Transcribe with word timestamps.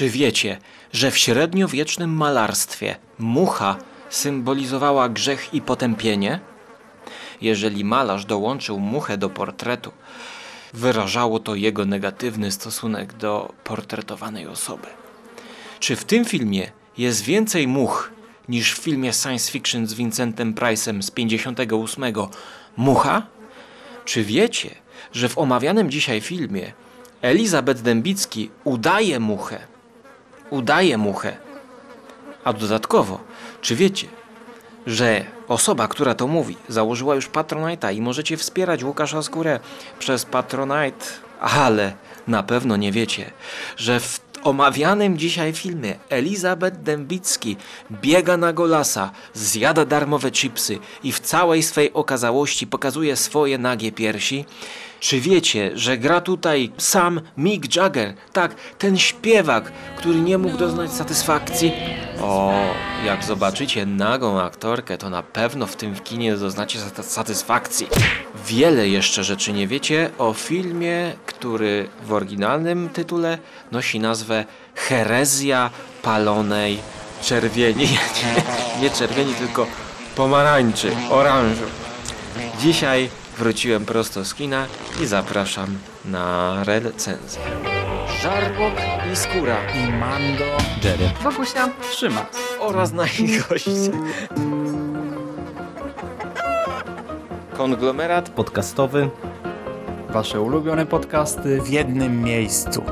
Czy 0.00 0.10
wiecie, 0.10 0.58
że 0.92 1.10
w 1.10 1.18
średniowiecznym 1.18 2.16
malarstwie 2.16 2.96
mucha 3.18 3.76
symbolizowała 4.10 5.08
grzech 5.08 5.54
i 5.54 5.60
potępienie? 5.60 6.40
Jeżeli 7.40 7.84
malarz 7.84 8.24
dołączył 8.24 8.78
muchę 8.78 9.18
do 9.18 9.30
portretu, 9.30 9.92
wyrażało 10.74 11.38
to 11.38 11.54
jego 11.54 11.84
negatywny 11.84 12.52
stosunek 12.52 13.12
do 13.12 13.52
portretowanej 13.64 14.46
osoby. 14.46 14.86
Czy 15.80 15.96
w 15.96 16.04
tym 16.04 16.24
filmie 16.24 16.70
jest 16.98 17.24
więcej 17.24 17.68
much 17.68 18.10
niż 18.48 18.74
w 18.74 18.82
filmie 18.82 19.12
science 19.12 19.52
fiction 19.52 19.86
z 19.86 19.94
Vincentem 19.94 20.54
Price'em 20.54 21.02
z 21.02 21.10
58 21.10 22.04
Mucha? 22.76 23.22
Czy 24.04 24.24
wiecie, 24.24 24.70
że 25.12 25.28
w 25.28 25.38
omawianym 25.38 25.90
dzisiaj 25.90 26.20
filmie 26.20 26.72
Elizabeth 27.22 27.82
Dębicki 27.82 28.50
udaje 28.64 29.20
muchę? 29.20 29.69
Udaje 30.50 30.98
muchę. 30.98 31.36
A 32.44 32.52
dodatkowo, 32.52 33.20
czy 33.60 33.76
wiecie, 33.76 34.08
że 34.86 35.24
osoba, 35.48 35.88
która 35.88 36.14
to 36.14 36.26
mówi, 36.26 36.56
założyła 36.68 37.14
już 37.14 37.30
Patronite'a 37.30 37.94
i 37.94 38.00
możecie 38.02 38.36
wspierać 38.36 38.84
Łukasza 38.84 39.22
Skórę 39.22 39.60
przez 39.98 40.24
Patronite, 40.24 41.06
ale 41.40 41.92
na 42.28 42.42
pewno 42.42 42.76
nie 42.76 42.92
wiecie, 42.92 43.30
że 43.76 44.00
w 44.00 44.20
omawianym 44.42 45.18
dzisiaj 45.18 45.52
filmie 45.52 45.94
Elizabeth 46.08 46.76
Dębicki 46.76 47.56
biega 47.92 48.36
na 48.36 48.52
golasa, 48.52 49.10
zjada 49.34 49.84
darmowe 49.84 50.30
chipsy 50.30 50.78
i 51.02 51.12
w 51.12 51.20
całej 51.20 51.62
swej 51.62 51.92
okazałości 51.92 52.66
pokazuje 52.66 53.16
swoje 53.16 53.58
nagie 53.58 53.92
piersi? 53.92 54.44
Czy 55.00 55.20
wiecie, 55.20 55.70
że 55.74 55.98
gra 55.98 56.20
tutaj 56.20 56.72
sam 56.78 57.20
Mick 57.36 57.76
Jagger? 57.76 58.14
Tak, 58.32 58.54
ten 58.78 58.98
śpiewak, 58.98 59.72
który 59.96 60.20
nie 60.20 60.38
mógł 60.38 60.56
doznać 60.56 60.92
satysfakcji? 60.92 61.72
O, 62.22 62.52
jak 63.06 63.24
zobaczycie 63.24 63.86
nagą 63.86 64.40
aktorkę, 64.40 64.98
to 64.98 65.10
na 65.10 65.22
pewno 65.22 65.66
w 65.66 65.76
tym 65.76 65.94
kinie 65.94 66.36
doznacie 66.36 66.78
sat- 66.78 67.02
satysfakcji. 67.06 67.86
Wiele 68.46 68.88
jeszcze 68.88 69.24
rzeczy 69.24 69.52
nie 69.52 69.66
wiecie 69.68 70.10
o 70.18 70.32
filmie, 70.32 71.12
który 71.26 71.88
w 72.06 72.12
oryginalnym 72.12 72.88
tytule 72.88 73.38
nosi 73.72 74.00
nazwę 74.00 74.44
Herezja 74.74 75.70
palonej 76.02 76.78
czerwieni. 77.22 77.88
Nie 78.82 78.90
czerwieni, 78.90 79.34
tylko 79.34 79.66
pomarańczy, 80.16 80.92
oranżu. 81.10 81.64
Dzisiaj 82.60 83.10
wróciłem 83.40 83.84
prosto 83.84 84.24
z 84.24 84.34
kina 84.34 84.66
i 85.02 85.06
zapraszam 85.06 85.78
na 86.04 86.56
recenzję. 86.64 87.40
Żarłok 88.22 88.74
i 89.12 89.16
skóra 89.16 89.56
I 89.74 89.92
Mando 89.92 90.44
Jerry. 90.84 91.10
Bogusia 91.24 91.68
trzyma. 91.90 92.26
oraz 92.58 92.92
nasi 92.92 93.38
goście. 93.38 93.90
Konglomerat 97.56 98.28
Podcastowy. 98.28 99.10
Wasze 100.10 100.40
ulubione 100.40 100.86
podcasty 100.86 101.60
w 101.62 101.68
jednym 101.68 102.22
miejscu. 102.22 102.82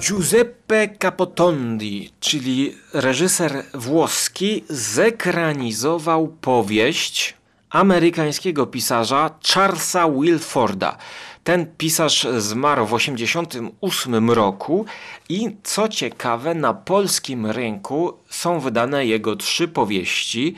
Giuseppe 0.00 0.88
Capotondi, 0.98 2.12
czyli 2.20 2.74
reżyser 2.94 3.64
włoski, 3.74 4.64
zekranizował 4.68 6.28
powieść 6.28 7.39
amerykańskiego 7.70 8.66
pisarza 8.66 9.30
Charlesa 9.54 10.10
Wilforda. 10.10 10.96
Ten 11.44 11.66
pisarz 11.78 12.26
zmarł 12.38 12.86
w 12.86 12.98
1988 12.98 14.30
roku 14.30 14.84
i 15.28 15.56
co 15.62 15.88
ciekawe, 15.88 16.54
na 16.54 16.74
polskim 16.74 17.46
rynku 17.46 18.18
są 18.28 18.60
wydane 18.60 19.06
jego 19.06 19.36
trzy 19.36 19.68
powieści. 19.68 20.54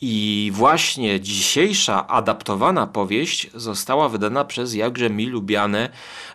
I 0.00 0.50
właśnie 0.54 1.20
dzisiejsza 1.20 2.06
adaptowana 2.08 2.86
powieść 2.86 3.50
została 3.54 4.08
wydana 4.08 4.44
przez 4.44 4.74
jakże 4.74 5.10
mi 5.10 5.26
lubiane 5.26 5.88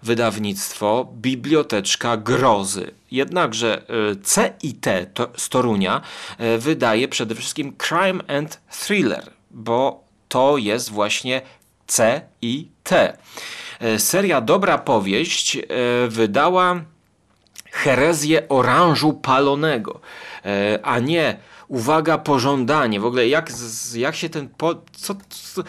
wydawnictwo 0.03 1.07
Biblioteczka 1.13 2.17
Grozy. 2.17 2.91
Jednakże 3.11 3.81
y, 4.11 4.61
CIT 4.61 4.85
to, 5.13 5.29
z 5.37 5.49
Torunia 5.49 6.01
y, 6.39 6.57
wydaje 6.57 7.07
przede 7.07 7.35
wszystkim 7.35 7.73
Crime 7.77 8.37
and 8.37 8.61
Thriller, 8.71 9.31
bo 9.51 10.10
to 10.31 10.57
jest 10.57 10.89
właśnie 10.91 11.41
CIT. 11.87 12.89
Y, 13.81 13.99
Seria 13.99 14.41
Dobra 14.41 14.77
Powieść 14.77 15.55
y, 15.55 15.61
wydała 16.07 16.81
herezję 17.71 18.47
oranżu 18.49 19.13
palonego, 19.13 19.99
e, 20.45 20.79
a 20.83 20.99
nie 20.99 21.37
uwaga, 21.67 22.17
pożądanie. 22.17 22.99
W 22.99 23.05
ogóle 23.05 23.27
jak, 23.27 23.51
jak 23.95 24.15
się 24.15 24.29
ten. 24.29 24.49
Po, 24.49 24.75
co, 24.91 25.15
co, 25.29 25.63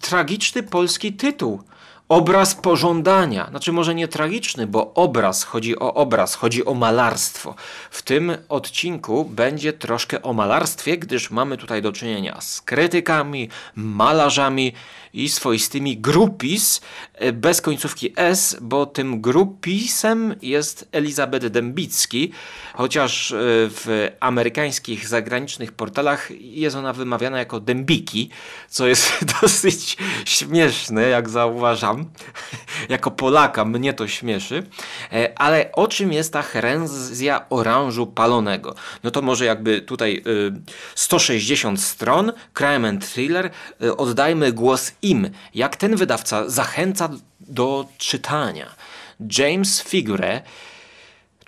tragiczny 0.00 0.62
polski 0.62 1.12
tytuł. 1.12 1.62
Obraz 2.10 2.54
pożądania. 2.54 3.46
Znaczy, 3.50 3.72
może 3.72 3.94
nie 3.94 4.08
tragiczny, 4.08 4.66
bo 4.66 4.94
obraz, 4.94 5.44
chodzi 5.44 5.78
o 5.78 5.94
obraz, 5.94 6.34
chodzi 6.34 6.64
o 6.64 6.74
malarstwo. 6.74 7.54
W 7.90 8.02
tym 8.02 8.32
odcinku 8.48 9.24
będzie 9.24 9.72
troszkę 9.72 10.22
o 10.22 10.32
malarstwie, 10.32 10.98
gdyż 10.98 11.30
mamy 11.30 11.56
tutaj 11.56 11.82
do 11.82 11.92
czynienia 11.92 12.40
z 12.40 12.60
krytykami, 12.62 13.48
malarzami 13.74 14.72
i 15.14 15.28
swoistymi 15.28 15.98
grupis 15.98 16.80
e, 17.14 17.32
bez 17.32 17.60
końcówki 17.60 18.12
S, 18.16 18.56
bo 18.60 18.86
tym 18.86 19.20
grupisem 19.20 20.34
jest 20.42 20.88
Elizabeth 20.92 21.46
Dębicki, 21.46 22.32
chociaż 22.74 23.32
e, 23.32 23.36
w 23.70 24.08
amerykańskich, 24.20 25.08
zagranicznych 25.08 25.72
portalach 25.72 26.28
jest 26.40 26.76
ona 26.76 26.92
wymawiana 26.92 27.38
jako 27.38 27.60
Dębiki, 27.60 28.30
co 28.68 28.86
jest 28.86 29.12
dosyć 29.42 29.96
śmieszne, 30.24 31.08
jak 31.08 31.28
zauważam. 31.28 32.04
Jako 32.88 33.10
Polaka 33.10 33.64
mnie 33.64 33.92
to 33.92 34.08
śmieszy. 34.08 34.62
E, 35.12 35.38
Ale 35.38 35.72
o 35.72 35.88
czym 35.88 36.12
jest 36.12 36.32
ta 36.32 36.42
herezja 36.42 37.46
oranżu 37.50 38.06
palonego? 38.06 38.74
No 39.02 39.10
to 39.10 39.22
może 39.22 39.44
jakby 39.44 39.80
tutaj 39.80 40.22
y, 40.26 40.52
160 40.94 41.82
stron, 41.82 42.32
crime 42.54 42.88
and 42.88 43.12
thriller, 43.12 43.50
y, 43.82 43.96
oddajmy 43.96 44.52
głos 44.52 44.92
im. 45.02 45.30
Jak 45.54 45.76
ten 45.76 45.96
wydawca 45.96 46.48
zachęca 46.48 47.08
do 47.40 47.86
czytania. 47.98 48.66
James 49.38 49.82
Figure 49.82 50.42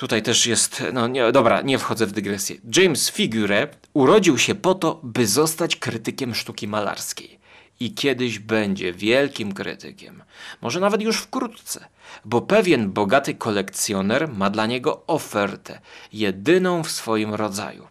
Tutaj 0.03 0.23
też 0.23 0.47
jest, 0.47 0.83
no 0.93 1.09
nie, 1.09 1.33
dobra, 1.33 1.61
nie 1.61 1.79
wchodzę 1.79 2.07
w 2.07 2.13
dygresję. 2.13 2.57
James 2.77 3.11
Figure 3.11 3.69
urodził 3.93 4.39
się 4.39 4.55
po 4.55 4.75
to, 4.75 5.01
by 5.03 5.27
zostać 5.27 5.77
krytykiem 5.77 6.35
sztuki 6.35 6.69
malarskiej. 6.69 7.39
I 7.81 7.95
kiedyś 7.95 8.39
będzie 8.39 8.93
wielkim 8.93 9.53
krytykiem. 9.53 10.23
Może 10.61 10.81
nawet 10.81 11.03
już 11.03 11.17
wkrótce, 11.17 11.89
bo 12.25 12.41
pewien 12.41 12.93
bogaty 12.93 13.35
kolekcjoner 13.35 14.29
ma 14.29 14.51
dla 14.51 14.67
niego 14.67 15.03
ofertę, 15.07 15.81
jedyną 16.13 16.83
w 16.83 16.91
swoim 16.91 17.35
rodzaju. 17.35 17.87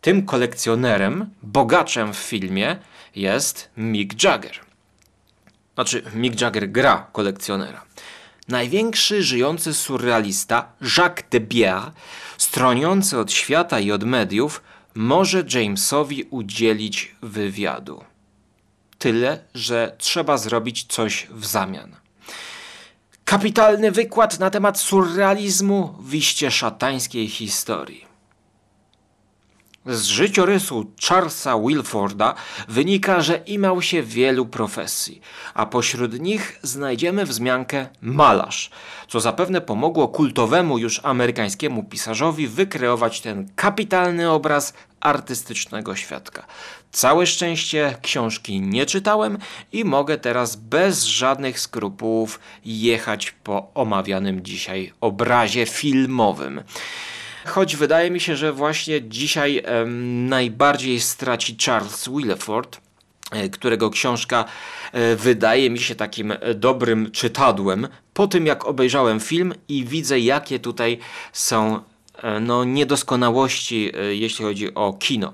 Tym 0.00 0.26
kolekcjonerem, 0.26 1.30
bogaczem 1.42 2.12
w 2.12 2.16
filmie 2.16 2.76
jest 3.16 3.70
Mick 3.76 4.24
Jagger. 4.24 4.60
Znaczy, 5.74 6.02
Mick 6.14 6.40
Jagger 6.40 6.70
gra 6.70 7.06
kolekcjonera. 7.12 7.84
Największy 8.48 9.22
żyjący 9.22 9.74
surrealista 9.74 10.72
Jacques 10.96 11.24
Debier, 11.30 11.92
stroniący 12.38 13.18
od 13.18 13.32
świata 13.32 13.80
i 13.80 13.92
od 13.92 14.04
mediów, 14.04 14.62
może 14.94 15.44
Jamesowi 15.54 16.24
udzielić 16.30 17.14
wywiadu. 17.22 18.04
Tyle, 19.02 19.38
że 19.54 19.94
trzeba 19.98 20.36
zrobić 20.38 20.84
coś 20.88 21.26
w 21.30 21.46
zamian. 21.46 21.96
Kapitalny 23.24 23.90
wykład 23.90 24.38
na 24.38 24.50
temat 24.50 24.78
surrealizmu 24.78 25.94
w 26.00 26.14
iście 26.14 26.50
szatańskiej 26.50 27.28
historii. 27.28 28.04
Z 29.86 30.04
życiorysu 30.04 30.92
Charlesa 31.08 31.58
Wilforda 31.58 32.34
wynika, 32.68 33.20
że 33.20 33.36
imał 33.36 33.82
się 33.82 34.02
wielu 34.02 34.46
profesji, 34.46 35.20
a 35.54 35.66
pośród 35.66 36.20
nich 36.20 36.58
znajdziemy 36.62 37.26
wzmiankę 37.26 37.86
malarz, 38.00 38.70
co 39.08 39.20
zapewne 39.20 39.60
pomogło 39.60 40.08
kultowemu 40.08 40.78
już 40.78 41.00
amerykańskiemu 41.04 41.84
pisarzowi 41.84 42.48
wykreować 42.48 43.20
ten 43.20 43.48
kapitalny 43.56 44.30
obraz 44.30 44.74
artystycznego 45.00 45.96
świadka. 45.96 46.46
Całe 46.92 47.26
szczęście 47.26 47.96
książki 48.02 48.60
nie 48.60 48.86
czytałem 48.86 49.38
i 49.72 49.84
mogę 49.84 50.18
teraz 50.18 50.56
bez 50.56 51.04
żadnych 51.04 51.60
skrupułów 51.60 52.40
jechać 52.64 53.34
po 53.44 53.70
omawianym 53.74 54.44
dzisiaj 54.44 54.92
obrazie 55.00 55.66
filmowym. 55.66 56.62
Choć 57.46 57.76
wydaje 57.76 58.10
mi 58.10 58.20
się, 58.20 58.36
że 58.36 58.52
właśnie 58.52 59.08
dzisiaj 59.08 59.62
najbardziej 60.28 61.00
straci 61.00 61.56
Charles 61.66 62.08
Willeford, 62.08 62.80
e, 63.30 63.48
którego 63.48 63.90
książka 63.90 64.44
e, 64.92 65.16
wydaje 65.16 65.70
mi 65.70 65.78
się 65.78 65.94
takim 65.94 66.32
e, 66.32 66.54
dobrym 66.54 67.10
czytadłem. 67.10 67.88
Po 68.14 68.26
tym 68.26 68.46
jak 68.46 68.66
obejrzałem 68.66 69.20
film 69.20 69.54
i 69.68 69.84
widzę, 69.84 70.20
jakie 70.20 70.58
tutaj 70.58 70.98
są 71.32 71.80
no, 72.40 72.64
niedoskonałości, 72.64 73.92
jeśli 74.10 74.44
chodzi 74.44 74.74
o 74.74 74.92
kino. 74.92 75.32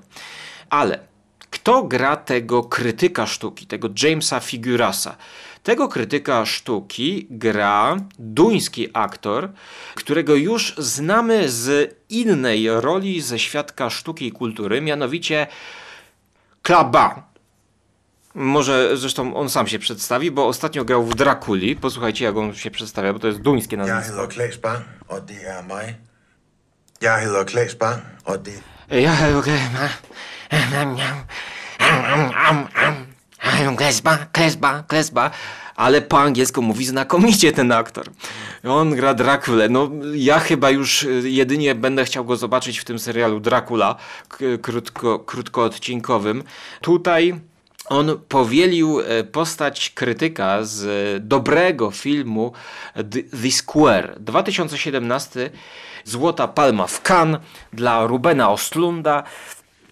Ale 0.69 1.08
kto 1.49 1.83
gra 1.83 2.15
tego 2.15 2.63
krytyka 2.63 3.25
sztuki, 3.25 3.67
tego 3.67 3.89
Jamesa 4.03 4.39
Figurasa? 4.39 5.15
Tego 5.63 5.87
krytyka 5.87 6.45
sztuki 6.45 7.27
gra 7.29 7.97
duński 8.19 8.89
aktor, 8.93 9.49
którego 9.95 10.35
już 10.35 10.75
znamy 10.77 11.49
z 11.49 11.95
innej 12.09 12.67
roli 12.69 13.21
ze 13.21 13.39
świadka 13.39 13.89
sztuki 13.89 14.27
i 14.27 14.31
kultury, 14.31 14.81
mianowicie 14.81 15.47
Klaba. 16.61 17.29
Może 18.35 18.97
zresztą 18.97 19.35
on 19.35 19.49
sam 19.49 19.67
się 19.67 19.79
przedstawi, 19.79 20.31
bo 20.31 20.47
ostatnio 20.47 20.85
grał 20.85 21.05
w 21.05 21.15
Drakuli. 21.15 21.75
Posłuchajcie, 21.75 22.25
jak 22.25 22.37
on 22.37 22.55
się 22.55 22.71
przedstawia, 22.71 23.13
bo 23.13 23.19
to 23.19 23.27
jest 23.27 23.41
duńskie 23.41 23.77
nazwisko. 23.77 24.27
Klaasbang, 24.27 24.81
og 25.07 25.21
det 28.41 28.61
Ja, 28.91 29.13
okej. 29.37 29.59
Klesba, 29.59 29.89
klesba, 34.31 34.83
klesba. 34.87 35.31
Ale 35.75 36.01
po 36.01 36.19
angielsku 36.19 36.61
mówi 36.61 36.85
znakomicie 36.85 37.51
ten 37.51 37.71
aktor. 37.71 38.05
On 38.67 38.95
gra 38.95 39.13
Drakulę. 39.13 39.69
No, 39.69 39.89
ja 40.13 40.39
chyba 40.39 40.69
już 40.69 41.03
y, 41.03 41.29
jedynie 41.29 41.75
będę 41.75 42.05
chciał 42.05 42.25
go 42.25 42.37
zobaczyć 42.37 42.79
w 42.79 42.85
tym 42.85 42.99
serialu 42.99 43.39
Dracula, 43.39 43.95
krótko, 44.61 45.19
krótkoodcinkowym. 45.19 46.43
Tutaj 46.81 47.39
on 47.89 48.19
powielił 48.27 48.99
e, 48.99 49.23
postać 49.23 49.89
krytyka 49.89 50.63
z 50.63 50.83
e, 50.85 51.19
dobrego 51.19 51.91
filmu 51.91 52.53
The 53.41 53.51
Square 53.51 54.15
2017 54.19 55.49
Złota 56.03 56.47
Palma 56.47 56.87
w 56.87 57.01
Cannes 57.01 57.41
dla 57.73 58.07
Rubena 58.07 58.49
Ostlunda. 58.49 59.23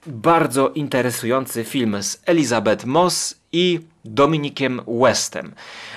Bardzo 0.07 0.69
interesujący 0.69 1.63
film 1.63 2.03
z 2.03 2.21
Elizabeth 2.25 2.85
Moss 2.85 3.35
i 3.51 3.79
Dominikiem 4.05 4.81
Westem. 4.87 5.53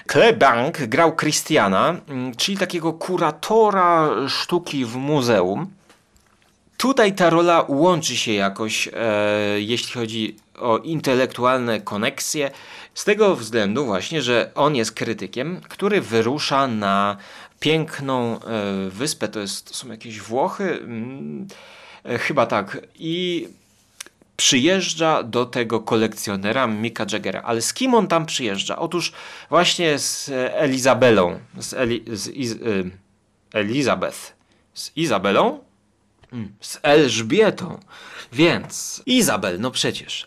Klebank 0.07 0.79
grał 0.79 1.17
Christiana, 1.17 1.97
mm, 2.09 2.35
czyli 2.35 2.59
takiego 2.59 2.93
kuratora 2.93 4.11
sztuki 4.29 4.85
w 4.85 4.97
muzeum. 4.97 5.71
Tutaj 6.77 7.15
ta 7.15 7.31
rola 7.31 7.65
łączy 7.69 8.17
się 8.17 8.33
jakoś, 8.33 8.89
e, 8.89 8.91
jeśli 9.61 9.93
chodzi 9.93 10.37
o 10.59 10.79
intelektualne 10.79 11.81
koneksje, 11.81 12.51
z 12.95 13.05
tego 13.05 13.37
względu 13.37 13.85
właśnie, 13.85 14.23
że 14.23 14.51
on 14.55 14.77
jest 14.77 14.93
krytykiem, 14.93 15.61
który 15.69 16.01
wyrusza 16.01 16.67
na 16.67 17.17
piękną 17.61 18.41
e, 18.41 18.91
wyspę, 18.91 19.29
to, 19.29 19.41
jest, 19.41 19.69
to 19.69 19.75
są 19.75 19.89
jakieś 19.89 20.21
Włochy, 20.21 20.65
mm, 20.65 21.49
e, 22.05 22.19
chyba 22.19 22.47
tak, 22.47 22.79
i 22.95 23.49
przyjeżdża 24.41 25.23
do 25.23 25.47
tego 25.47 25.81
kolekcjonera 25.81 26.67
Mika 26.67 27.07
Jaggera. 27.13 27.43
Ale 27.43 27.63
z 27.63 27.75
kim 27.75 27.95
on 27.95 28.07
tam 28.07 28.27
przyjeżdża? 28.27 28.79
Otóż 28.79 29.13
właśnie 29.51 29.99
z 29.99 30.31
Elizabelą, 30.55 31.41
z, 31.59 31.75
Eli, 31.75 32.05
z 32.13 32.29
Iz, 32.29 32.53
y, 32.53 32.91
Elizabeth, 33.53 34.19
z 34.75 34.97
Izabelą? 34.97 35.59
Mm, 36.33 36.53
Z 36.61 36.79
Elżbietą. 36.83 37.81
Więc 38.33 39.03
Izabel, 39.07 39.61
no 39.61 39.71
przecież. 39.71 40.25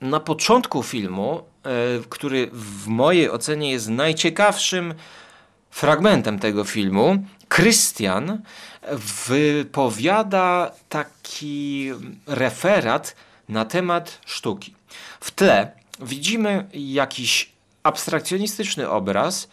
Na 0.00 0.20
początku 0.20 0.82
filmu, 0.82 1.42
e, 1.64 1.70
który 2.08 2.50
w 2.52 2.86
mojej 2.86 3.30
ocenie 3.30 3.70
jest 3.70 3.88
najciekawszym 3.88 4.94
fragmentem 5.70 6.38
tego 6.38 6.64
filmu, 6.64 7.24
Krystian 7.48 8.42
wypowiada 9.26 10.70
taki 10.88 11.90
referat 12.26 13.16
na 13.48 13.64
temat 13.64 14.20
sztuki. 14.26 14.74
W 15.20 15.30
tle 15.30 15.72
widzimy 16.00 16.68
jakiś 16.72 17.52
abstrakcjonistyczny 17.82 18.90
obraz, 18.90 19.48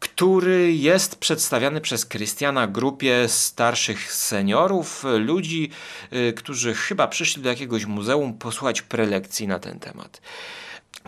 który 0.00 0.72
jest 0.72 1.16
przedstawiany 1.16 1.80
przez 1.80 2.06
Krystiana 2.06 2.66
grupie 2.66 3.28
starszych 3.28 4.12
seniorów, 4.12 5.04
ludzi, 5.18 5.70
y, 6.12 6.32
którzy 6.32 6.74
chyba 6.74 7.08
przyszli 7.08 7.42
do 7.42 7.48
jakiegoś 7.48 7.86
muzeum 7.86 8.34
posłuchać 8.34 8.82
prelekcji 8.82 9.48
na 9.48 9.58
ten 9.58 9.78
temat. 9.78 10.20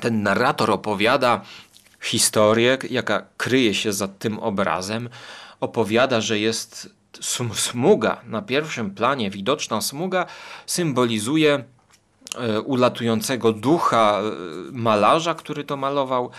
Ten 0.01 0.23
narrator 0.23 0.71
opowiada 0.71 1.41
historię, 2.03 2.79
jaka 2.91 3.27
kryje 3.37 3.75
się 3.75 3.93
za 3.93 4.09
tym 4.09 4.39
obrazem. 4.39 5.09
Opowiada, 5.61 6.21
że 6.21 6.39
jest 6.39 6.91
sm- 7.19 7.55
smuga, 7.55 8.21
na 8.27 8.43
pierwszym 8.43 8.91
planie 8.91 9.31
widoczna 9.31 9.81
smuga 9.81 10.27
symbolizuje 10.67 11.65
ulatującego 12.65 13.53
ducha 13.53 14.21
e, 14.21 14.23
malarza, 14.73 15.35
który 15.35 15.65
to 15.65 15.77
malował. 15.77 16.31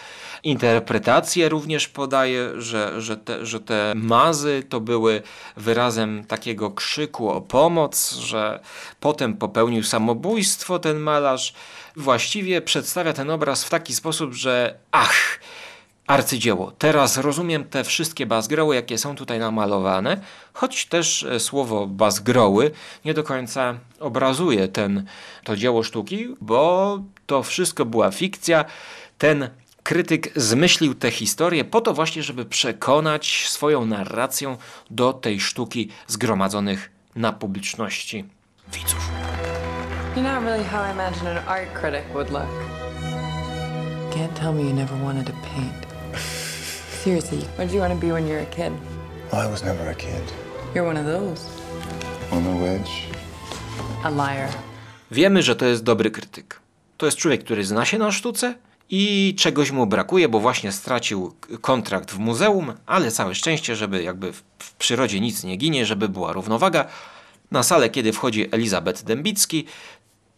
Interpretację 0.44 1.50
również 1.50 1.88
podaje, 1.88 2.62
że, 2.62 3.02
że, 3.02 3.18
te, 3.18 3.46
że 3.46 3.60
te 3.60 3.94
mazy 3.96 4.64
to 4.70 4.80
były 4.80 5.22
wyrazem 5.58 6.24
takiego 6.28 6.72
krzyku 6.72 7.30
o 7.30 7.42
pomoc, 7.42 8.14
że 8.14 8.60
potem 9.00 9.34
popełnił 9.34 9.84
samobójstwo 9.84 10.80
ten 10.80 11.00
malarz. 11.00 11.54
Właściwie 11.96 12.62
przedstawia 12.62 13.14
ten 13.14 13.30
obraz 13.30 13.64
w 13.64 13.70
taki 13.70 13.96
sposób, 13.96 14.34
że 14.34 14.78
ach, 14.92 15.40
arcydzieło. 16.08 16.72
Teraz 16.72 17.18
rozumiem 17.18 17.66
te 17.66 17.84
wszystkie 17.84 18.26
bazgroły, 18.26 18.76
jakie 18.76 18.98
są 18.98 19.16
tutaj 19.16 19.40
namalowane, 19.40 20.18
choć 20.54 20.86
też 20.86 21.24
e, 21.24 21.40
słowo 21.40 21.88
bazgroły 21.88 22.72
nie 23.06 23.14
do 23.14 23.24
końca 23.24 23.76
obrazuje 24.00 24.68
ten, 24.68 25.06
to 25.44 25.56
dzieło 25.56 25.84
sztuki, 25.84 26.28
bo 26.42 27.00
to 27.26 27.44
wszystko 27.44 27.86
była 27.86 28.12
fikcja. 28.12 28.66
Ten 29.18 29.50
krytyk 29.84 30.32
zmyślił 30.36 30.96
tę 30.96 31.12
historię 31.12 31.66
po 31.66 31.82
to 31.82 31.94
właśnie, 31.94 32.24
żeby 32.24 32.46
przekonać 32.46 33.50
swoją 33.50 33.86
narracją 33.86 34.58
do 34.90 35.14
tej 35.14 35.40
sztuki 35.40 35.90
zgromadzonych 36.08 36.92
na 37.16 37.34
publiczności 37.34 38.26
widzów. 38.74 39.10
You're 40.16 40.24
not 40.24 40.44
really 40.44 40.64
how 40.64 40.84
I 40.86 40.92
imagine 40.92 41.32
an 41.32 41.48
art 41.48 41.74
critic 41.74 42.04
would 42.14 42.30
look. 42.30 42.48
Can't 44.12 44.36
tell 44.36 44.54
me 44.54 44.62
you 44.62 44.74
never 44.74 44.96
wanted 45.04 45.26
to 45.26 45.34
paint. 45.34 45.93
Seriously, 47.04 47.40
what 47.40 47.68
did 47.68 47.72
you 47.74 47.82
want 47.82 47.94
to 47.94 48.00
be 48.00 48.14
when 48.14 48.28
you 48.28 48.34
were 48.34 48.44
a 48.44 48.56
kid? 48.56 48.72
I 49.34 49.48
was 49.52 49.64
never 49.64 49.90
a 49.90 49.96
kid. 49.96 50.24
You're 50.74 50.88
one 50.88 50.98
of 50.98 51.06
those. 51.06 51.42
On 52.32 52.44
the 52.44 52.66
wedge. 52.66 52.92
A 54.04 54.10
liar. 54.10 54.50
Wiemy, 55.12 55.44
że 55.44 55.56
to 55.56 55.66
jest 55.66 55.84
dobry 55.84 56.12
krytyk. 56.12 56.60
To 56.98 57.06
jest 57.06 57.18
człowiek, 57.18 57.44
który 57.44 57.66
zna 57.66 57.86
się 57.86 57.98
na 57.98 58.12
sztuce 58.12 58.56
i 58.90 59.36
czegoś 59.38 59.72
mu 59.72 59.88
brakuje, 59.88 60.30
bo 60.30 60.40
właśnie 60.40 60.72
stracił 60.72 61.34
kontrakt 61.62 62.12
w 62.12 62.20
muzeum, 62.20 62.74
ale 62.86 63.12
całe 63.12 63.36
szczęście, 63.36 63.76
żeby 63.76 64.04
jakby 64.04 64.34
w, 64.34 64.44
w 64.60 64.74
przyrodzie 64.76 65.20
nic 65.20 65.44
nie 65.44 65.58
ginie, 65.58 65.86
żeby 65.86 66.10
była 66.10 66.34
równowaga. 66.34 66.86
Na 67.52 67.64
salę, 67.64 67.90
kiedy 67.90 68.14
wchodzi 68.14 68.48
Elizabeth 68.52 69.04
Dębicki, 69.04 69.66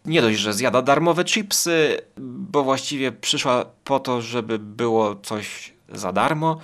nie 0.05 0.21
dość, 0.21 0.39
że 0.39 0.53
zjada 0.53 0.81
darmowe 0.81 1.25
chipsy, 1.25 2.01
bo 2.17 2.63
właściwie 2.63 3.11
przyszła 3.11 3.65
po 3.83 3.99
to, 3.99 4.21
żeby 4.21 4.59
było 4.59 5.15
coś 5.15 5.74
za 5.89 6.11
darmo. 6.11 6.57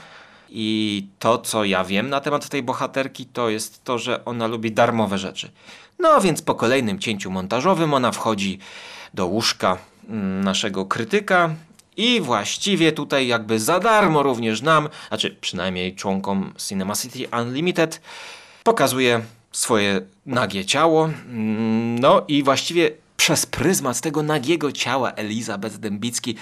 I 0.49 1.07
to, 1.19 1.37
co 1.37 1.63
ja 1.65 1.83
wiem 1.83 2.09
na 2.09 2.21
temat 2.21 2.49
tej 2.49 2.63
bohaterki, 2.63 3.25
to 3.25 3.49
jest 3.49 3.83
to, 3.83 3.97
że 3.97 4.25
ona 4.25 4.47
lubi 4.47 4.71
darmowe 4.71 5.17
rzeczy. 5.17 5.51
No 5.99 6.21
więc 6.21 6.41
po 6.41 6.55
kolejnym 6.55 6.99
cięciu 6.99 7.31
montażowym 7.31 7.93
ona 7.93 8.11
wchodzi 8.11 8.59
do 9.13 9.25
łóżka 9.25 9.77
mm, 10.09 10.43
naszego 10.43 10.85
krytyka 10.85 11.49
i 11.97 12.21
właściwie 12.21 12.91
tutaj 12.91 13.27
jakby 13.27 13.59
za 13.59 13.79
darmo 13.79 14.23
również 14.23 14.61
nam, 14.61 14.89
znaczy 15.07 15.35
przynajmniej 15.41 15.95
członkom 15.95 16.53
Cinema 16.67 16.95
City 16.95 17.27
Unlimited, 17.41 18.01
pokazuje 18.63 19.21
swoje 19.51 20.01
nagie 20.25 20.65
ciało. 20.65 21.05
Mm, 21.05 21.99
No 21.99 22.21
i 22.27 22.43
właściwie 22.43 22.91
przez 23.21 23.45
pryzmat 23.45 24.01
tego 24.01 24.23
nagiego 24.23 24.71
ciała 24.71 25.11
Elizabeth 25.11 25.77
Dębicki 25.77 26.35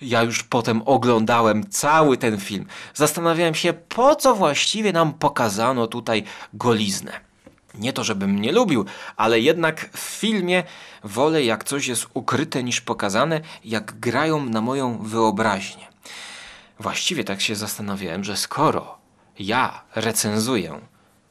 ja 0.00 0.22
już 0.22 0.42
potem 0.42 0.82
oglądałem 0.82 1.70
cały 1.70 2.16
ten 2.16 2.40
film. 2.40 2.66
Zastanawiałem 2.94 3.54
się, 3.54 3.72
po 3.72 4.16
co 4.16 4.34
właściwie 4.34 4.92
nam 4.92 5.14
pokazano 5.14 5.86
tutaj 5.86 6.24
goliznę. 6.54 7.12
Nie 7.74 7.92
to, 7.92 8.04
żebym 8.04 8.40
nie 8.40 8.52
lubił, 8.52 8.84
ale 9.16 9.40
jednak 9.40 9.90
w 9.96 9.98
filmie 9.98 10.62
wolę, 11.04 11.44
jak 11.44 11.64
coś 11.64 11.86
jest 11.86 12.06
ukryte 12.14 12.62
niż 12.62 12.80
pokazane, 12.80 13.40
jak 13.64 14.00
grają 14.00 14.44
na 14.44 14.60
moją 14.60 14.98
wyobraźnię. 14.98 15.86
Właściwie 16.80 17.24
tak 17.24 17.40
się 17.40 17.56
zastanawiałem, 17.56 18.24
że 18.24 18.36
skoro 18.36 18.98
ja 19.38 19.82
recenzuję 19.94 20.80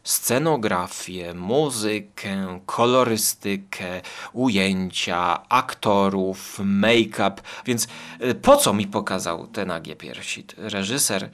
scenografię, 0.06 1.34
muzykę, 1.34 2.60
kolorystykę, 2.66 4.02
ujęcia, 4.34 5.50
aktorów, 5.50 6.60
make-up, 6.64 7.42
więc 7.66 7.88
y, 8.22 8.36
po 8.36 8.58
co 8.58 8.74
mi 8.74 8.88
pokazał 8.88 9.48
te 9.48 9.66
nagie 9.66 9.96
piersi? 9.96 10.46
Reżyser 10.58 11.30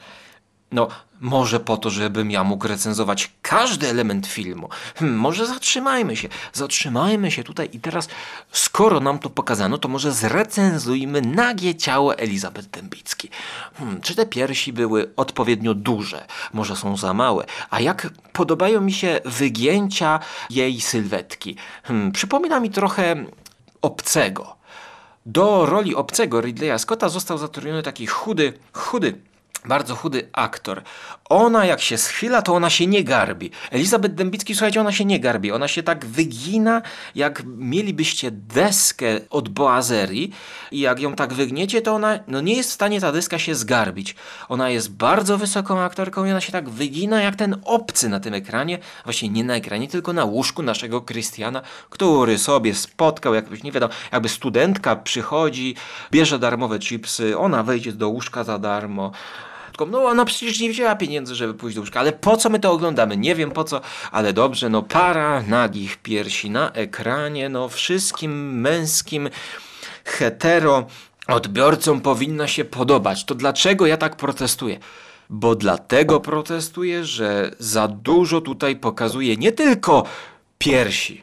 No, 0.71 0.87
może 1.21 1.59
po 1.59 1.77
to, 1.77 1.89
żebym 1.89 2.31
ja 2.31 2.43
mógł 2.43 2.67
recenzować 2.67 3.31
każdy 3.41 3.89
element 3.89 4.27
filmu. 4.27 4.69
Hmm, 4.95 5.17
może 5.17 5.47
zatrzymajmy 5.47 6.15
się, 6.15 6.29
zatrzymajmy 6.53 7.31
się 7.31 7.43
tutaj 7.43 7.69
i 7.73 7.79
teraz, 7.79 8.07
skoro 8.51 8.99
nam 8.99 9.19
to 9.19 9.29
pokazano, 9.29 9.77
to 9.77 9.87
może 9.87 10.11
zrecenzujmy 10.11 11.21
nagie 11.21 11.75
ciało 11.75 12.17
Elizabeth 12.17 12.67
Dębicki. 12.67 13.29
Hmm, 13.73 14.01
czy 14.01 14.15
te 14.15 14.25
piersi 14.25 14.73
były 14.73 15.11
odpowiednio 15.15 15.73
duże? 15.73 16.25
Może 16.53 16.75
są 16.75 16.97
za 16.97 17.13
małe? 17.13 17.45
A 17.69 17.79
jak 17.79 18.09
podobają 18.33 18.81
mi 18.81 18.93
się 18.93 19.19
wygięcia 19.25 20.19
jej 20.49 20.81
sylwetki? 20.81 21.55
Hmm, 21.83 22.11
przypomina 22.11 22.59
mi 22.59 22.69
trochę 22.69 23.25
obcego. 23.81 24.55
Do 25.25 25.65
roli 25.65 25.95
obcego 25.95 26.41
Ridleya 26.41 26.79
Scotta 26.79 27.09
został 27.09 27.37
zatrudniony 27.37 27.83
taki 27.83 28.07
chudy, 28.07 28.53
chudy, 28.73 29.21
bardzo 29.65 29.95
chudy 29.95 30.29
aktor. 30.33 30.81
Ona 31.29 31.65
jak 31.65 31.81
się 31.81 31.97
schyla, 31.97 32.41
to 32.41 32.53
ona 32.55 32.69
się 32.69 32.87
nie 32.87 33.03
garbi. 33.03 33.51
Elizabeth 33.71 34.15
Dębicki, 34.15 34.55
słuchajcie, 34.55 34.81
ona 34.81 34.91
się 34.91 35.05
nie 35.05 35.19
garbi. 35.19 35.51
Ona 35.51 35.67
się 35.67 35.83
tak 35.83 36.05
wygina, 36.05 36.81
jak 37.15 37.43
mielibyście 37.45 38.31
deskę 38.31 39.07
od 39.29 39.49
boazerii 39.49 40.31
i 40.71 40.79
jak 40.79 40.99
ją 40.99 41.15
tak 41.15 41.33
wygniecie, 41.33 41.81
to 41.81 41.93
ona 41.93 42.19
no 42.27 42.41
nie 42.41 42.55
jest 42.55 42.69
w 42.69 42.73
stanie 42.73 43.01
ta 43.01 43.11
deska 43.11 43.39
się 43.39 43.55
zgarbić. 43.55 44.15
Ona 44.49 44.69
jest 44.69 44.91
bardzo 44.91 45.37
wysoką 45.37 45.79
aktorką 45.79 46.25
i 46.25 46.31
ona 46.31 46.41
się 46.41 46.51
tak 46.51 46.69
wygina, 46.69 47.21
jak 47.21 47.35
ten 47.35 47.55
obcy 47.65 48.09
na 48.09 48.19
tym 48.19 48.33
ekranie. 48.33 48.79
Właśnie 49.03 49.29
nie 49.29 49.43
na 49.43 49.55
ekranie, 49.55 49.87
tylko 49.87 50.13
na 50.13 50.25
łóżku 50.25 50.63
naszego 50.63 51.01
Krystiana, 51.01 51.61
który 51.89 52.37
sobie 52.37 52.75
spotkał, 52.75 53.33
jakbyś 53.33 53.63
nie 53.63 53.71
wiadomo, 53.71 53.93
jakby 54.11 54.29
studentka 54.29 54.95
przychodzi, 54.95 55.75
bierze 56.11 56.39
darmowe 56.39 56.79
chipsy, 56.79 57.37
ona 57.37 57.63
wejdzie 57.63 57.91
do 57.91 58.09
łóżka 58.09 58.43
za 58.43 58.59
darmo. 58.59 59.11
Tylko, 59.71 59.85
no 59.85 60.03
ona 60.03 60.25
przecież 60.25 60.59
nie 60.59 60.69
wzięła 60.69 60.95
pieniędzy, 60.95 61.35
żeby 61.35 61.53
pójść 61.53 61.75
do 61.75 61.81
łóżka. 61.81 61.99
Ale 61.99 62.11
po 62.11 62.37
co 62.37 62.49
my 62.49 62.59
to 62.59 62.71
oglądamy? 62.71 63.17
Nie 63.17 63.35
wiem 63.35 63.51
po 63.51 63.63
co, 63.63 63.81
ale 64.11 64.33
dobrze, 64.33 64.69
no 64.69 64.83
para 64.83 65.41
nagich 65.41 65.97
piersi 65.97 66.49
na 66.49 66.71
ekranie, 66.71 67.49
no 67.49 67.69
wszystkim 67.69 68.59
męskim 68.59 69.29
hetero 70.05 70.87
odbiorcom 71.27 72.01
powinno 72.01 72.47
się 72.47 72.65
podobać. 72.65 73.25
To 73.25 73.35
dlaczego 73.35 73.85
ja 73.85 73.97
tak 73.97 74.15
protestuję? 74.15 74.79
Bo 75.29 75.55
dlatego 75.55 76.19
protestuję, 76.19 77.05
że 77.05 77.51
za 77.59 77.87
dużo 77.87 78.41
tutaj 78.41 78.75
pokazuje 78.75 79.37
nie 79.37 79.51
tylko 79.51 80.03
piersi, 80.57 81.19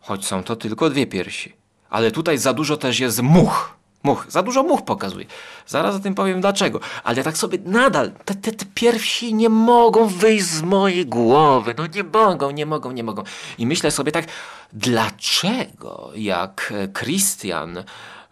choć 0.00 0.26
są 0.26 0.42
to 0.42 0.56
tylko 0.56 0.90
dwie 0.90 1.06
piersi, 1.06 1.52
ale 1.90 2.10
tutaj 2.10 2.38
za 2.38 2.52
dużo 2.52 2.76
też 2.76 3.00
jest 3.00 3.22
much. 3.22 3.74
Much, 4.04 4.26
za 4.28 4.42
dużo 4.42 4.62
much 4.62 4.82
pokazuje. 4.84 5.26
Zaraz 5.66 5.96
o 5.96 5.98
tym 5.98 6.14
powiem 6.14 6.40
dlaczego. 6.40 6.80
Ale 7.04 7.22
tak 7.22 7.36
sobie 7.38 7.58
nadal, 7.64 8.12
te, 8.24 8.34
te, 8.34 8.52
te 8.52 8.66
piersi 8.74 9.34
nie 9.34 9.48
mogą 9.48 10.06
wyjść 10.06 10.44
z 10.44 10.62
mojej 10.62 11.06
głowy. 11.06 11.74
No 11.78 11.86
nie 11.86 12.04
mogą, 12.04 12.50
nie 12.50 12.66
mogą, 12.66 12.92
nie 12.92 13.04
mogą. 13.04 13.22
I 13.58 13.66
myślę 13.66 13.90
sobie 13.90 14.12
tak, 14.12 14.24
dlaczego 14.72 16.10
jak 16.14 16.72
e, 16.74 16.88
Christian 16.88 17.84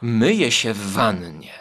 myje 0.02 0.52
się 0.52 0.74
w 0.74 0.92
wannie, 0.92 1.52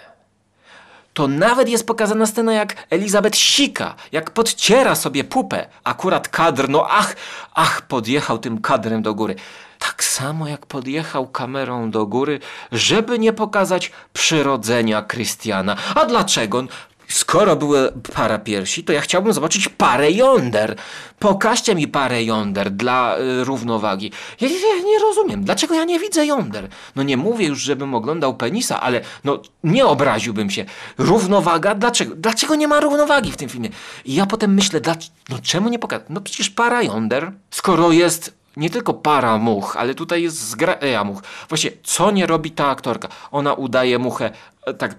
to 1.13 1.27
nawet 1.27 1.70
jest 1.70 1.88
pokazana 1.88 2.25
scena, 2.25 2.53
jak 2.53 2.88
Elizabeth 2.89 3.38
sika, 3.38 3.96
jak 4.12 4.32
podciera 4.32 4.96
sobie 4.96 5.24
pupę. 5.24 5.68
Akurat 5.84 6.27
kadr, 6.27 6.70
no 6.70 6.88
ach, 6.89 7.15
ach, 7.53 7.82
podjechał 7.82 8.38
tym 8.38 8.62
kadrem 8.62 9.01
do 9.01 9.13
góry. 9.13 9.36
Tak 9.82 10.04
samo 10.04 10.48
jak 10.48 10.66
podjechał 10.66 11.28
kamerą 11.28 11.92
do 11.92 12.06
góry, 12.06 12.40
żeby 12.72 13.20
nie 13.20 13.34
pokazać 13.34 13.92
przyrodzenia 14.14 15.02
Krystiana. 15.02 15.76
A 15.96 16.06
dlaczego? 16.06 16.64
Skoro 17.08 17.56
były 17.56 17.92
para 18.16 18.38
piersi, 18.40 18.84
to 18.84 18.94
ja 18.94 19.02
chciałbym 19.02 19.34
zobaczyć 19.34 19.70
parę 19.70 20.12
jąder. 20.12 20.76
Pokażcie 21.20 21.76
mi 21.76 21.88
parę 21.88 22.24
jąder 22.24 22.72
dla 22.72 23.18
y, 23.18 23.44
równowagi. 23.44 24.12
Ja, 24.42 24.48
ja 24.48 24.84
nie 24.86 25.00
rozumiem, 25.00 25.44
dlaczego 25.44 25.76
ja 25.76 25.84
nie 25.84 26.00
widzę 26.00 26.26
jąder. 26.26 26.68
No 26.96 27.04
nie 27.04 27.18
mówię 27.18 27.46
już, 27.46 27.62
żebym 27.62 27.96
oglądał 27.96 28.38
penisa, 28.38 28.82
ale 28.82 29.02
no 29.24 29.42
nie 29.64 29.86
obraziłbym 29.86 30.50
się. 30.50 30.66
Równowaga? 30.98 31.76
Dlaczego? 31.76 32.16
Dlaczego 32.16 32.56
nie 32.56 32.68
ma 32.68 32.80
równowagi 32.80 33.32
w 33.32 33.38
tym 33.38 33.50
filmie? 33.50 33.70
I 34.06 34.16
ja 34.16 34.26
potem 34.26 34.54
myślę, 34.54 34.82
no 35.30 35.40
czemu 35.44 35.70
nie 35.70 35.80
pokazać? 35.80 36.06
No 36.10 36.22
przecież 36.22 36.50
para 36.50 36.84
jąder, 36.84 37.32
skoro 37.52 37.92
jest 37.92 38.40
nie 38.58 38.70
tylko 38.70 38.93
para 38.93 39.38
much, 39.38 39.75
ale 39.77 39.96
tutaj 39.96 40.24
jest 40.24 40.50
zgraja 40.50 41.03
much. 41.03 41.24
Właśnie, 41.50 41.72
co 41.84 42.12
nie 42.12 42.27
robi 42.27 42.51
ta 42.51 42.67
aktorka? 42.67 43.08
Ona 43.31 43.53
udaje 43.53 44.00
muchę 44.00 44.31
e, 44.65 44.74
tak 44.74 44.96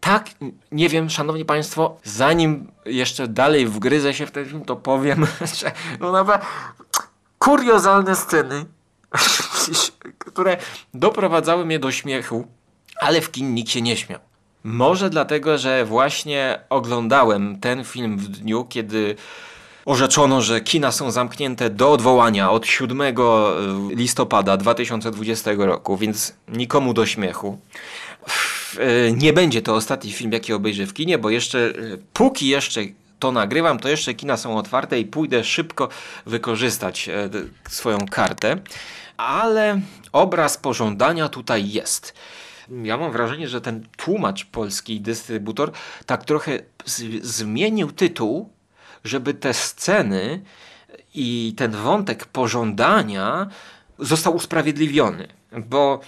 Tak, 0.00 0.30
nie 0.72 0.88
wiem, 0.88 1.10
szanowni 1.10 1.44
państwo, 1.44 1.96
zanim 2.04 2.70
jeszcze 2.84 3.28
dalej 3.28 3.66
wgryzę 3.66 4.14
się 4.14 4.26
w 4.26 4.30
ten 4.30 4.46
film, 4.46 4.64
to 4.64 4.76
powiem, 4.76 5.26
że 5.58 5.72
no 6.00 6.12
naprawdę 6.12 6.46
kuriozalne 7.38 8.16
sceny, 8.16 8.64
które 10.18 10.56
doprowadzały 10.94 11.66
mnie 11.66 11.78
do 11.78 11.92
śmiechu, 11.92 12.46
ale 13.00 13.20
w 13.20 13.30
kin 13.30 13.54
nikt 13.54 13.70
się 13.70 13.82
nie 13.82 13.96
śmiał. 13.96 14.20
Może 14.64 15.10
dlatego, 15.10 15.58
że 15.58 15.84
właśnie 15.84 16.60
oglądałem 16.70 17.60
ten 17.60 17.84
film 17.84 18.18
w 18.18 18.28
dniu, 18.28 18.64
kiedy 18.68 19.16
orzeczono, 19.90 20.42
że 20.42 20.60
kina 20.60 20.92
są 20.92 21.10
zamknięte 21.10 21.70
do 21.70 21.92
odwołania 21.92 22.50
od 22.50 22.66
7 22.66 23.02
listopada 23.90 24.56
2020 24.56 25.50
roku, 25.56 25.96
więc 25.96 26.34
nikomu 26.48 26.94
do 26.94 27.06
śmiechu. 27.06 27.58
E, 28.78 29.12
Nie 29.12 29.32
będzie 29.32 29.62
to 29.62 29.74
ostatni 29.74 30.12
film, 30.12 30.32
jaki 30.32 30.52
obejrzę 30.52 30.86
w 30.86 30.94
kinie, 30.94 31.18
bo 31.18 31.30
jeszcze, 31.30 31.58
e, 31.58 31.72
póki 32.12 32.48
jeszcze 32.48 32.80
to 33.18 33.32
nagrywam, 33.32 33.78
to 33.78 33.88
jeszcze 33.88 34.14
kina 34.14 34.36
są 34.36 34.56
otwarte 34.56 35.00
i 35.00 35.04
pójdę 35.04 35.44
szybko 35.44 35.88
wykorzystać 36.26 37.08
e, 37.08 37.30
swoją 37.68 37.98
kartę. 37.98 38.56
Ale 39.16 39.80
obraz 40.12 40.56
pożądania 40.56 41.28
tutaj 41.28 41.70
jest. 41.70 42.14
Ja 42.82 42.96
mam 42.96 43.12
wrażenie, 43.12 43.48
że 43.48 43.60
ten 43.60 43.86
tłumacz 43.96 44.44
polski, 44.44 45.00
dystrybutor, 45.00 45.72
tak 46.06 46.24
trochę 46.24 46.58
zmienił 47.22 47.92
tytuł, 47.92 48.50
żeby 49.04 49.34
te 49.34 49.54
sceny 49.54 50.42
i 51.14 51.54
ten 51.56 51.70
wątek 51.70 52.24
pożądania 52.24 53.46
został 53.98 54.36
usprawiedliwiony. 54.36 55.28
Bo 55.52 56.00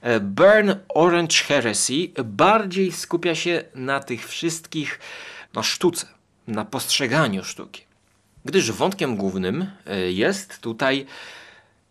e, 0.00 0.20
Burn 0.20 0.74
Orange 0.88 1.36
Heresy 1.36 1.94
bardziej 2.24 2.92
skupia 2.92 3.34
się 3.34 3.64
na 3.74 4.00
tych 4.00 4.28
wszystkich, 4.28 5.00
na 5.54 5.62
sztuce, 5.62 6.06
na 6.46 6.64
postrzeganiu 6.64 7.44
sztuki. 7.44 7.82
Gdyż 8.44 8.72
wątkiem 8.72 9.16
głównym 9.16 9.70
e, 9.86 10.12
jest 10.12 10.58
tutaj 10.58 11.06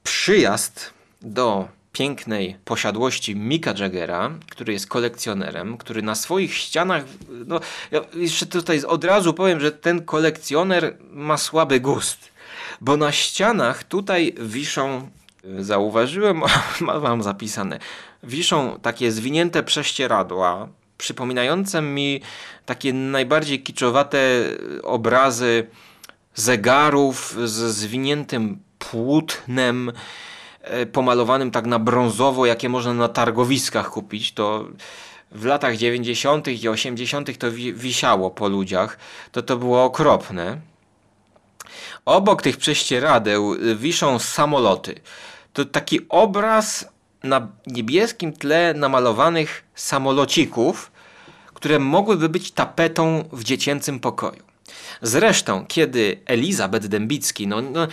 przyjazd 0.04 0.94
do 1.22 1.68
pięknej 1.94 2.58
posiadłości 2.66 3.36
Mika 3.36 3.74
Jaggera, 3.80 4.32
który 4.50 4.74
jest 4.74 4.88
kolekcjonerem, 4.88 5.78
który 5.78 6.02
na 6.02 6.16
swoich 6.16 6.54
ścianach, 6.54 7.04
no 7.30 7.60
ja 7.92 8.02
jeszcze 8.16 8.46
tutaj 8.46 8.84
od 8.84 9.04
razu 9.04 9.34
powiem, 9.34 9.60
że 9.60 9.72
ten 9.72 10.06
kolekcjoner 10.06 10.98
ma 11.12 11.38
słaby 11.38 11.80
gust, 11.80 12.32
bo 12.82 12.98
na 12.98 13.12
ścianach 13.12 13.84
tutaj 13.84 14.36
wiszą, 14.40 15.10
zauważyłem, 15.60 16.42
mam 17.04 17.24
zapisane, 17.24 17.80
wiszą 18.24 18.80
takie 18.82 19.12
zwinięte 19.12 19.64
prześcieradła, 19.64 20.68
przypominające 20.98 21.82
mi 21.82 22.22
takie 22.66 22.94
najbardziej 22.94 23.64
kiczowate 23.64 24.44
obrazy 24.84 25.68
zegarów 26.36 27.36
z 27.46 27.76
zwiniętym 27.76 28.60
płótnem, 28.80 29.90
e, 29.90 29.94
pomalowanym 30.92 31.52
tak 31.52 31.66
na 31.66 31.80
brązowo, 31.80 32.46
jakie 32.46 32.70
można 32.70 32.94
na 32.94 33.08
targowiskach 33.08 33.90
kupić. 33.90 34.32
To 34.32 34.66
w 35.32 35.46
latach 35.46 35.78
90. 35.78 36.48
i 36.48 36.68
80. 36.70 37.38
to 37.38 37.52
wi- 37.52 37.74
wisiało 37.74 38.32
po 38.32 38.48
ludziach. 38.48 38.98
To 39.32 39.42
to 39.42 39.58
było 39.58 39.84
okropne. 39.84 40.60
Obok 42.06 42.42
tych 42.42 42.58
prześcieradeł 42.58 43.54
y, 43.54 43.76
wiszą 43.76 44.20
samoloty. 44.20 44.96
To 45.54 45.66
taki 45.66 46.00
obraz 46.10 46.86
na 47.24 47.48
niebieskim 47.68 48.34
tle 48.34 48.74
namalowanych 48.74 49.64
samolocików, 49.76 50.92
które 51.54 51.80
mogłyby 51.80 52.30
być 52.30 52.52
tapetą 52.52 53.30
w 53.32 53.44
dziecięcym 53.44 54.00
pokoju. 54.00 54.44
Zresztą, 55.02 55.66
kiedy 55.68 56.20
Elizabeth 56.26 56.88
Dębicki, 56.88 57.48
no, 57.48 57.62
no 57.62 57.88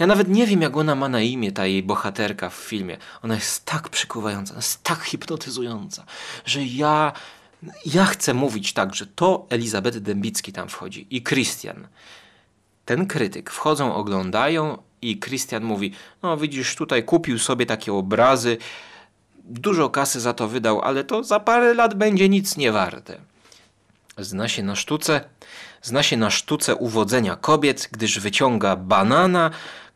ja 0.00 0.06
nawet 0.06 0.28
nie 0.28 0.46
wiem, 0.46 0.62
jak 0.62 0.76
ona 0.76 0.94
ma 0.94 1.08
na 1.08 1.20
imię, 1.20 1.52
ta 1.52 1.66
jej 1.66 1.82
bohaterka 1.82 2.50
w 2.50 2.54
filmie. 2.54 2.96
Ona 3.22 3.34
jest 3.34 3.64
tak 3.64 3.88
przykuwająca, 3.88 4.54
jest 4.56 4.82
tak 4.82 5.02
hipnotyzująca, 5.02 6.04
że 6.44 6.64
ja, 6.64 7.12
ja 7.86 8.04
chcę 8.04 8.34
mówić 8.34 8.72
tak, 8.72 8.94
że 8.94 9.06
to 9.06 9.46
Elizabeth 9.50 9.98
Dębicki 9.98 10.52
tam 10.52 10.68
wchodzi 10.68 11.06
i 11.10 11.22
Christian. 11.22 11.86
Ten 12.84 13.06
krytyk 13.06 13.50
wchodzą, 13.50 13.94
oglądają 13.94 14.78
i 15.02 15.20
Christian 15.20 15.64
mówi: 15.64 15.92
No, 16.22 16.36
widzisz, 16.36 16.76
tutaj 16.76 17.04
kupił 17.04 17.38
sobie 17.38 17.66
takie 17.66 17.92
obrazy, 17.92 18.56
dużo 19.44 19.90
kasy 19.90 20.20
za 20.20 20.32
to 20.32 20.48
wydał, 20.48 20.80
ale 20.80 21.04
to 21.04 21.24
za 21.24 21.40
parę 21.40 21.74
lat 21.74 21.94
będzie 21.94 22.28
nic 22.28 22.56
nie 22.56 22.72
warte. 22.72 23.20
Zna 24.18 24.48
się 24.48 24.62
na 24.62 24.76
sztuce, 24.76 25.24
zna 25.82 26.02
się 26.02 26.16
na 26.16 26.30
sztuce 26.30 26.76
uwodzenia 26.76 27.36
kobiet, 27.36 27.88
gdyż 27.92 28.20
wyciąga 28.20 28.76
banana, 28.76 29.50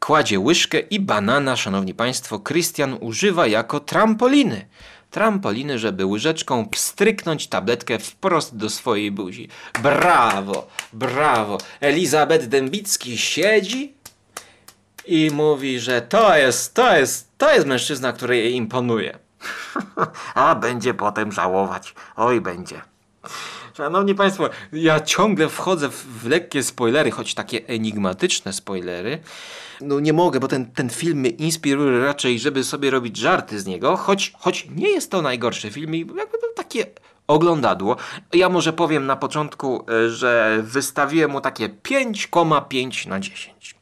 kładzie 0.05 0.41
łyżkę 0.41 0.79
i 0.79 1.01
banana, 1.01 1.57
szanowni 1.57 1.95
państwo, 1.95 2.39
Krystian 2.39 2.97
używa 3.01 3.47
jako 3.47 3.81
trampoliny. 3.81 4.67
Trampoliny, 5.11 5.79
żeby 5.79 6.07
łyżeczką 6.07 6.69
stryknąć 6.75 7.47
tabletkę 7.47 7.99
wprost 7.99 8.57
do 8.57 8.71
swojej 8.71 9.11
buzi. 9.11 9.49
Brawo, 9.83 10.67
brawo. 10.93 11.59
Elizabeth 11.81 12.47
Dębicki 12.47 13.19
siedzi 13.19 13.95
i 15.07 15.31
mówi, 15.33 15.81
że 15.81 16.03
to 16.03 16.37
jest, 16.37 16.75
to 16.75 16.97
jest, 16.97 17.29
to 17.39 17.55
jest 17.55 17.67
mężczyzna, 17.67 18.13
który 18.13 18.37
jej 18.37 18.55
imponuje. 18.55 19.19
A 20.35 20.55
będzie 20.55 20.95
potem 20.95 21.33
żałować. 21.33 21.95
Oj, 22.17 22.41
będzie. 22.41 22.81
Szanowni 23.77 24.15
Państwo, 24.15 24.51
ja 24.73 25.01
ciągle 25.01 25.49
wchodzę 25.49 25.89
w, 25.89 26.23
w 26.23 26.27
lekkie 26.27 26.63
spoilery, 26.63 27.11
choć 27.11 27.35
takie 27.35 27.67
enigmatyczne 27.67 28.53
spoilery. 28.53 29.19
No 29.81 30.01
nie 30.01 30.13
mogę, 30.13 30.41
bo 30.41 30.49
ten, 30.49 30.67
ten 30.67 30.91
film 30.91 31.19
mnie 31.19 31.31
inspiruje 31.31 32.01
raczej, 32.01 32.39
żeby 32.39 32.65
sobie 32.65 32.91
robić 32.91 33.17
żarty 33.17 33.61
z 33.61 33.67
niego, 33.67 33.97
choć, 33.97 34.33
choć 34.39 34.69
nie 34.77 34.89
jest 34.89 35.11
to 35.11 35.23
najgorszy 35.23 35.71
film 35.71 35.95
i 35.95 35.99
jakby 35.99 36.39
to 36.39 36.47
takie 36.57 36.87
oglądadło. 37.27 37.97
Ja 38.33 38.49
może 38.49 38.73
powiem 38.73 39.07
na 39.07 39.17
początku, 39.17 39.85
e, 39.91 40.11
że 40.11 40.61
wystawiłem 40.63 41.31
mu 41.31 41.41
takie 41.41 41.69
5,5 41.69 43.09
na 43.09 43.21
10. 43.21 43.75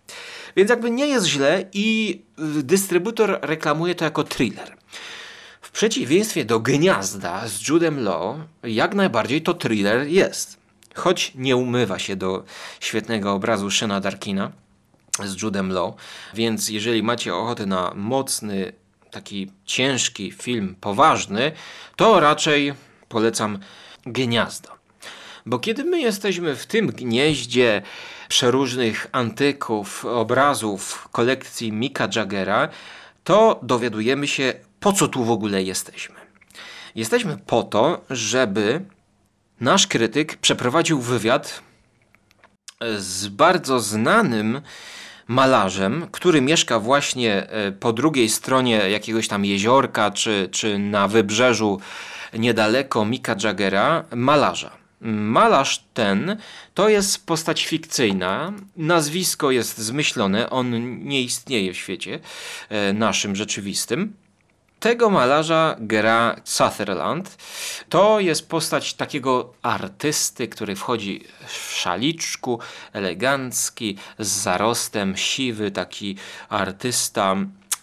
Więc 0.57 0.71
jakby 0.71 0.91
nie 0.91 1.07
jest 1.07 1.27
źle 1.27 1.65
i 1.73 2.21
y, 2.59 2.63
dystrybutor 2.63 3.39
reklamuje 3.43 3.95
to 3.95 4.05
jako 4.05 4.25
thriller. 4.25 4.77
W 5.61 5.71
przeciwieństwie 5.71 6.45
do 6.45 6.61
Gniazda 6.61 7.49
z 7.49 7.69
Judem 7.69 8.05
Law, 8.05 8.37
jak 8.63 8.95
najbardziej 8.95 9.43
to 9.43 9.55
thriller 9.55 10.07
jest. 10.07 10.57
Choć 10.95 11.33
nie 11.35 11.57
umywa 11.57 11.99
się 11.99 12.17
do 12.17 12.45
świetnego 12.81 13.33
obrazu 13.33 13.71
Shena 13.71 14.01
Darkina 14.01 14.53
z 15.25 15.43
Judem 15.43 15.73
Law, 15.73 15.95
więc 16.35 16.69
jeżeli 16.69 17.03
macie 17.03 17.35
ochotę 17.35 17.67
na 17.67 17.93
mocny, 17.95 18.73
taki 19.11 19.51
ciężki 19.65 20.33
film, 20.33 20.77
poważny, 20.81 21.53
to 21.97 22.21
raczej 22.21 22.75
polecam 23.09 23.59
Gniazdo. 24.07 24.69
Bo 25.47 25.59
kiedy 25.59 25.85
my 25.85 26.01
jesteśmy 26.01 26.57
w 26.57 26.67
tym 26.67 26.87
gnieździe 26.87 27.83
przeróżnych 28.29 29.07
antyków, 29.13 30.05
obrazów 30.05 31.09
kolekcji 31.13 31.73
Mika 31.73 32.09
Jaggera, 32.17 32.69
to 33.25 33.61
dowiadujemy 33.63 34.29
się, 34.29 34.55
po 34.81 34.93
co 34.93 35.09
tu 35.09 35.25
w 35.25 35.31
ogóle 35.31 35.63
jesteśmy. 35.63 36.15
Jesteśmy 36.95 37.39
po 37.47 37.63
to, 37.63 38.05
żeby 38.11 38.85
nasz 39.61 39.87
krytyk 39.87 40.37
przeprowadził 40.37 41.01
wywiad 41.01 41.63
z 42.97 43.29
bardzo 43.29 43.81
znanym 43.81 44.61
malarzem, 45.33 46.07
który 46.13 46.41
mieszka 46.41 46.79
właśnie 46.79 47.51
e, 47.51 47.73
po 47.73 47.93
drugiej 47.93 48.29
stronie 48.29 48.77
jakiegoś 48.77 49.29
tam 49.29 49.45
jeziorka, 49.45 50.11
czy, 50.11 50.49
czy 50.53 50.79
na 50.79 51.09
wybrzeżu 51.09 51.81
niedaleko 52.35 53.05
Mika 53.05 53.37
Jaggera, 53.45 54.05
malarza. 54.17 54.71
Malarz 55.01 55.85
ten 55.95 56.37
to 56.75 56.89
jest 56.89 57.27
postać 57.27 57.67
fikcyjna, 57.67 58.53
nazwisko 58.77 59.51
jest 59.51 59.79
zmyślone, 59.79 60.51
on 60.51 60.99
nie 61.05 61.23
istnieje 61.23 61.73
w 61.73 61.77
świecie 61.77 62.21
e, 62.69 62.93
naszym 62.93 63.37
rzeczywistym. 63.37 64.13
Tego 64.83 65.11
malarza 65.11 65.77
gra 65.81 66.37
Sutherland. 66.45 67.37
To 67.89 68.21
jest 68.21 68.49
postać 68.49 68.95
takiego 68.95 69.53
artysty, 69.63 70.49
który 70.49 70.77
wchodzi 70.77 71.25
w 71.47 71.73
szaliczku, 71.73 72.59
elegancki, 72.93 73.97
z 74.19 74.29
zarostem, 74.29 75.17
siwy, 75.17 75.71
taki 75.71 76.17
artysta 76.49 77.37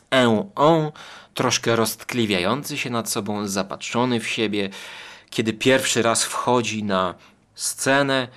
en 0.09 0.43
on, 0.55 0.91
troszkę 1.33 1.75
roztkliwiający 1.75 2.77
się 2.77 2.89
nad 2.89 3.09
sobą, 3.09 3.47
zapatrzony 3.47 4.19
w 4.19 4.27
siebie. 4.27 4.69
Kiedy 5.29 5.53
pierwszy 5.53 6.01
raz 6.01 6.23
wchodzi 6.23 6.83
na 6.83 7.15
scenę, 7.55 8.27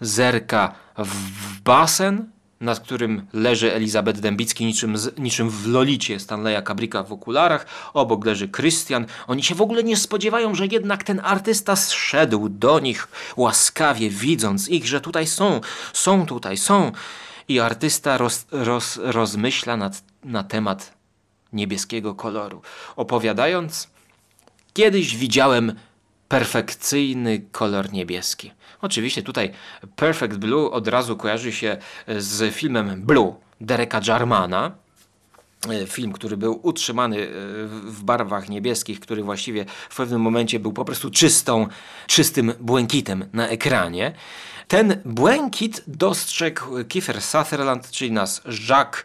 zerka 0.00 0.74
w 0.98 1.60
basen, 1.60 2.30
nad 2.60 2.80
którym 2.80 3.26
leży 3.32 3.74
Elizabeth 3.74 4.20
Dębicki 4.20 4.64
niczym, 4.64 4.94
niczym 5.18 5.50
w 5.50 5.66
Lolicie 5.66 6.20
Stanleya 6.20 6.62
Kubricka 6.62 7.02
w 7.02 7.12
okularach. 7.12 7.66
Obok 7.94 8.24
leży 8.24 8.48
Christian. 8.48 9.06
Oni 9.26 9.42
się 9.42 9.54
w 9.54 9.60
ogóle 9.62 9.84
nie 9.84 9.96
spodziewają, 9.96 10.54
że 10.54 10.66
jednak 10.66 11.04
ten 11.04 11.20
artysta 11.24 11.76
zszedł 11.76 12.48
do 12.48 12.80
nich 12.80 13.08
łaskawie, 13.36 14.10
widząc 14.10 14.68
ich, 14.68 14.86
że 14.86 15.00
tutaj 15.00 15.26
są, 15.26 15.60
są 15.92 16.26
tutaj, 16.26 16.56
są. 16.56 16.92
I 17.48 17.60
artysta 17.60 18.18
roz, 18.18 18.46
roz, 18.50 18.98
rozmyśla 19.02 19.76
nad, 19.76 20.02
na 20.24 20.44
temat 20.44 20.92
niebieskiego 21.52 22.14
koloru, 22.14 22.62
opowiadając 22.96 23.88
Kiedyś 24.76 25.16
widziałem 25.16 25.72
perfekcyjny 26.28 27.42
kolor 27.52 27.92
niebieski. 27.92 28.52
Oczywiście 28.82 29.22
tutaj 29.22 29.50
Perfect 29.96 30.36
Blue 30.36 30.70
od 30.70 30.88
razu 30.88 31.16
kojarzy 31.16 31.52
się 31.52 31.76
z 32.18 32.54
filmem 32.54 33.02
Blue 33.02 33.34
Dereka 33.60 34.00
Jarmana. 34.06 34.72
E, 35.70 35.86
Film, 35.86 36.12
który 36.12 36.36
był 36.36 36.60
utrzymany 36.62 37.22
e, 37.22 37.28
w 37.66 38.02
barwach 38.04 38.48
niebieskich, 38.48 39.00
który 39.00 39.22
właściwie 39.22 39.64
w 39.88 39.96
pewnym 39.96 40.20
momencie 40.20 40.60
był 40.60 40.72
po 40.72 40.84
prostu 40.84 41.10
czystą, 41.10 41.66
czystym 42.06 42.52
błękitem 42.60 43.24
na 43.32 43.48
ekranie. 43.48 44.12
Ten 44.68 45.00
błękit 45.04 45.84
dostrzegł 45.86 46.84
Kiefer 46.88 47.22
Sutherland, 47.22 47.90
czyli 47.90 48.12
nas 48.12 48.42
Jacques, 48.68 49.04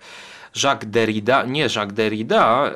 Jacques 0.63 0.91
Derrida, 0.91 1.43
nie 1.43 1.61
Jacques 1.61 1.93
Derrida, 1.93 2.67
e, 2.67 2.71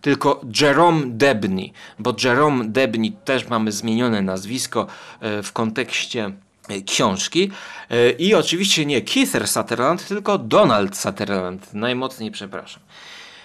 tylko 0.00 0.40
Jerome 0.60 1.06
Debney, 1.06 1.72
bo 1.98 2.14
Jerome 2.24 2.64
Debney 2.68 3.12
też 3.24 3.48
mamy 3.48 3.72
zmienione 3.72 4.22
nazwisko 4.22 4.86
e, 5.20 5.42
w 5.42 5.52
kontekście 5.52 6.32
e, 6.68 6.80
książki 6.80 7.50
E, 7.90 8.10
i 8.10 8.34
oczywiście 8.34 8.86
nie 8.86 9.02
Keither 9.02 9.48
Sutherland, 9.48 10.08
tylko 10.08 10.38
Donald 10.38 10.96
Sutherland, 10.96 11.74
najmocniej 11.74 12.30
przepraszam. 12.30 12.82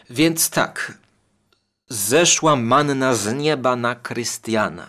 Więc 0.10 0.50
tak, 0.50 0.98
zeszła 1.90 2.56
manna 2.56 3.16
z 3.16 3.34
nieba 3.34 3.76
na 3.76 3.96
Krystiana. 3.96 4.88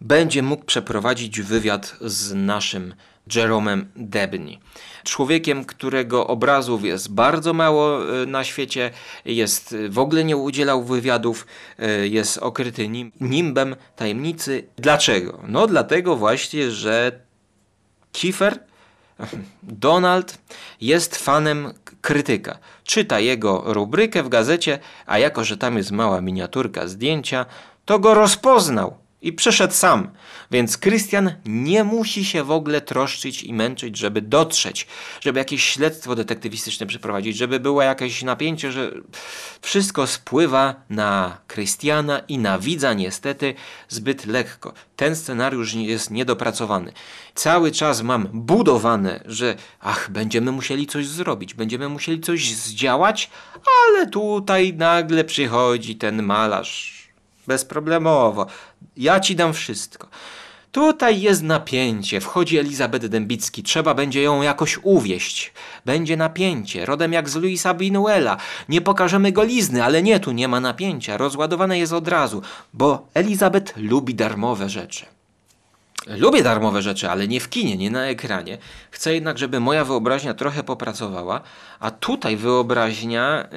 Będzie 0.00 0.42
mógł 0.42 0.64
przeprowadzić 0.64 1.40
wywiad 1.40 1.96
z 2.00 2.34
naszym 2.34 2.94
Jeromem 3.34 3.88
Debney. 3.96 4.58
Człowiekiem, 5.04 5.64
którego 5.64 6.26
obrazów 6.26 6.84
jest 6.84 7.12
bardzo 7.12 7.52
mało 7.52 8.00
e, 8.22 8.26
na 8.26 8.44
świecie, 8.44 8.90
jest 9.24 9.72
e, 9.72 9.88
w 9.88 9.98
ogóle 9.98 10.24
nie 10.24 10.36
udzielał 10.36 10.84
wywiadów, 10.84 11.46
e, 11.78 12.08
jest 12.08 12.38
okryty 12.38 12.88
nim, 12.88 13.12
nimbem 13.20 13.76
tajemnicy. 13.96 14.64
Dlaczego? 14.76 15.38
No 15.48 15.66
dlatego 15.66 16.16
właśnie, 16.16 16.70
że 16.70 17.20
Kiefer, 18.12 18.58
Donald 19.62 20.38
jest 20.80 21.16
fanem 21.16 21.74
krytyka. 22.00 22.58
Czyta 22.84 23.20
jego 23.20 23.62
rubrykę 23.66 24.22
w 24.22 24.28
gazecie, 24.28 24.78
a 25.06 25.18
jako, 25.18 25.44
że 25.44 25.56
tam 25.56 25.76
jest 25.76 25.90
mała 25.90 26.20
miniaturka 26.20 26.86
zdjęcia, 26.86 27.46
to 27.84 27.98
go 27.98 28.14
rozpoznał 28.14 29.07
i 29.22 29.32
przyszedł 29.32 29.74
sam. 29.74 30.10
Więc 30.50 30.78
Krystian 30.78 31.32
nie 31.46 31.84
musi 31.84 32.24
się 32.24 32.44
w 32.44 32.50
ogóle 32.50 32.80
troszczyć 32.80 33.42
i 33.42 33.54
męczyć, 33.54 33.98
żeby 33.98 34.22
dotrzeć, 34.22 34.86
żeby 35.20 35.38
jakieś 35.38 35.64
śledztwo 35.64 36.14
detektywistyczne 36.14 36.86
przeprowadzić, 36.86 37.36
żeby 37.36 37.60
było 37.60 37.82
jakieś 37.82 38.22
napięcie, 38.22 38.72
że 38.72 38.92
wszystko 39.62 40.06
spływa 40.06 40.74
na 40.90 41.38
Krystiana 41.46 42.18
i 42.18 42.38
na 42.38 42.58
widza 42.58 42.94
niestety 42.94 43.54
zbyt 43.88 44.26
lekko. 44.26 44.72
Ten 44.96 45.16
scenariusz 45.16 45.74
jest 45.74 46.10
niedopracowany. 46.10 46.92
Cały 47.34 47.72
czas 47.72 48.02
mam 48.02 48.28
budowane, 48.32 49.20
że 49.26 49.56
ach, 49.80 50.10
będziemy 50.10 50.52
musieli 50.52 50.86
coś 50.86 51.06
zrobić, 51.06 51.54
będziemy 51.54 51.88
musieli 51.88 52.20
coś 52.20 52.54
zdziałać, 52.54 53.30
ale 53.86 54.06
tutaj 54.06 54.74
nagle 54.74 55.24
przychodzi 55.24 55.96
ten 55.96 56.22
malarz 56.22 56.97
bezproblemowo. 57.48 58.46
Ja 58.96 59.20
ci 59.20 59.36
dam 59.36 59.52
wszystko. 59.52 60.08
Tutaj 60.72 61.20
jest 61.20 61.42
napięcie, 61.42 62.20
wchodzi 62.20 62.58
Elizabeth 62.58 63.06
Dębicki, 63.06 63.62
trzeba 63.62 63.94
będzie 63.94 64.22
ją 64.22 64.42
jakoś 64.42 64.78
uwieść. 64.82 65.52
Będzie 65.84 66.16
napięcie, 66.16 66.86
rodem 66.86 67.12
jak 67.12 67.28
z 67.28 67.36
Luisa 67.36 67.74
Binuela. 67.74 68.36
Nie 68.68 68.80
pokażemy 68.80 69.32
golizny, 69.32 69.84
ale 69.84 70.02
nie, 70.02 70.20
tu 70.20 70.32
nie 70.32 70.48
ma 70.48 70.60
napięcia, 70.60 71.16
rozładowane 71.16 71.78
jest 71.78 71.92
od 71.92 72.08
razu, 72.08 72.42
bo 72.72 73.06
Elizabeth 73.14 73.76
lubi 73.76 74.14
darmowe 74.14 74.68
rzeczy. 74.68 75.17
Lubię 76.08 76.42
darmowe 76.42 76.82
rzeczy, 76.82 77.10
ale 77.10 77.28
nie 77.28 77.40
w 77.40 77.48
kinie, 77.48 77.76
nie 77.76 77.90
na 77.90 78.06
ekranie. 78.06 78.58
Chcę 78.90 79.14
jednak, 79.14 79.38
żeby 79.38 79.60
moja 79.60 79.84
wyobraźnia 79.84 80.34
trochę 80.34 80.64
popracowała, 80.64 81.40
a 81.80 81.90
tutaj 81.90 82.36
wyobraźnia 82.36 83.48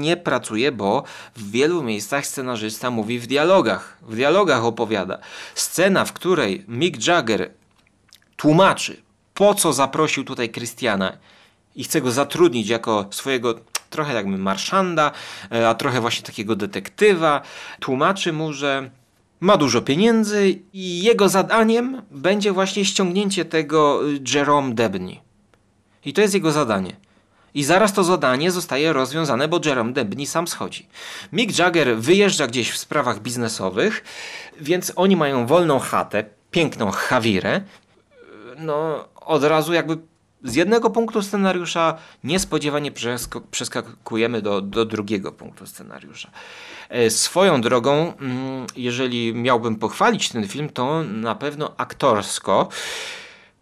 nie 0.00 0.16
pracuje, 0.16 0.72
bo 0.72 1.04
w 1.36 1.50
wielu 1.50 1.82
miejscach 1.82 2.26
scenarzysta 2.26 2.90
mówi 2.90 3.18
w 3.18 3.26
dialogach. 3.26 3.98
W 4.02 4.16
dialogach 4.16 4.64
opowiada. 4.64 5.18
Scena, 5.54 6.04
w 6.04 6.12
której 6.12 6.64
Mick 6.68 7.06
Jagger 7.06 7.50
tłumaczy, 8.36 8.96
po 9.34 9.54
co 9.54 9.72
zaprosił 9.72 10.24
tutaj 10.24 10.50
Christiana 10.50 11.12
i 11.76 11.84
chce 11.84 12.00
go 12.00 12.10
zatrudnić 12.10 12.68
jako 12.68 13.06
swojego 13.10 13.54
trochę 13.90 14.14
jakby 14.14 14.38
marszanda, 14.38 15.12
e, 15.52 15.68
a 15.68 15.74
trochę 15.74 16.00
właśnie 16.00 16.22
takiego 16.22 16.56
detektywa. 16.56 17.42
Tłumaczy 17.80 18.32
mu, 18.32 18.52
że 18.52 18.90
ma 19.40 19.56
dużo 19.56 19.82
pieniędzy 19.82 20.58
i 20.72 21.02
jego 21.02 21.28
zadaniem 21.28 22.02
będzie 22.10 22.52
właśnie 22.52 22.84
ściągnięcie 22.84 23.44
tego 23.44 24.08
y, 24.08 24.20
Jerome 24.34 24.74
Debney. 24.74 25.20
I 26.04 26.12
to 26.12 26.20
jest 26.20 26.34
jego 26.34 26.52
zadanie. 26.52 26.96
I 27.54 27.64
zaraz 27.64 27.92
to 27.92 28.04
zadanie 28.04 28.50
zostaje 28.50 28.92
rozwiązane, 28.92 29.48
bo 29.48 29.60
Jerome 29.64 29.92
Debney 29.92 30.26
sam 30.26 30.48
schodzi. 30.48 30.86
Mick 31.32 31.58
Jagger 31.58 31.96
wyjeżdża 31.96 32.46
gdzieś 32.46 32.70
w 32.70 32.78
sprawach 32.78 33.20
biznesowych, 33.20 34.04
więc 34.60 34.92
oni 34.96 35.16
mają 35.16 35.46
wolną 35.46 35.78
chatę, 35.78 36.24
piękną 36.50 36.90
chawirę. 36.90 37.60
No, 38.58 39.08
od 39.14 39.44
razu 39.44 39.72
jakby 39.72 39.98
z 40.44 40.54
jednego 40.54 40.90
punktu 40.90 41.22
scenariusza 41.22 41.98
niespodziewanie 42.24 42.92
przesko- 42.92 43.40
przeskakujemy 43.50 44.42
do, 44.42 44.60
do 44.60 44.84
drugiego 44.84 45.32
punktu 45.32 45.66
scenariusza. 45.66 46.30
E, 46.88 47.10
Swoją 47.10 47.60
drogą, 47.60 48.12
mm, 48.20 48.66
jeżeli 48.76 49.34
miałbym 49.34 49.76
pochwalić 49.76 50.28
ten 50.28 50.48
film, 50.48 50.68
to 50.68 51.02
na 51.02 51.34
pewno 51.34 51.74
aktorsko. 51.76 52.68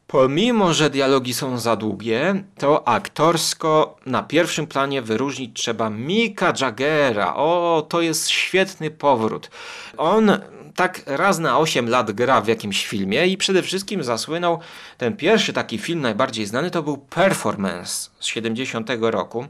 Pomimo, 0.06 0.74
że 0.74 0.90
dialogi 0.90 1.34
są 1.34 1.58
za 1.58 1.76
długie, 1.76 2.44
to 2.58 2.88
aktorsko 2.88 3.96
na 4.06 4.22
pierwszym 4.22 4.66
planie 4.66 5.02
wyróżnić 5.02 5.60
trzeba 5.62 5.90
Mika 5.90 6.52
Jaggera. 6.60 7.34
O, 7.34 7.86
to 7.88 8.00
jest 8.00 8.28
świetny 8.28 8.90
powrót. 8.90 9.50
On 9.96 10.30
tak 10.76 11.02
raz 11.06 11.38
na 11.38 11.58
8 11.58 11.88
lat 11.88 12.12
gra 12.12 12.40
w 12.40 12.48
jakimś 12.48 12.86
filmie 12.86 13.26
i 13.26 13.36
przede 13.36 13.62
wszystkim 13.62 14.04
zasłynął 14.04 14.58
ten 14.98 15.16
pierwszy 15.16 15.52
taki 15.52 15.78
film 15.78 16.00
najbardziej 16.00 16.46
znany 16.46 16.70
to 16.70 16.82
był 16.82 16.96
Performance 16.98 18.10
z 18.18 18.26
70 18.26 18.90
roku 19.00 19.46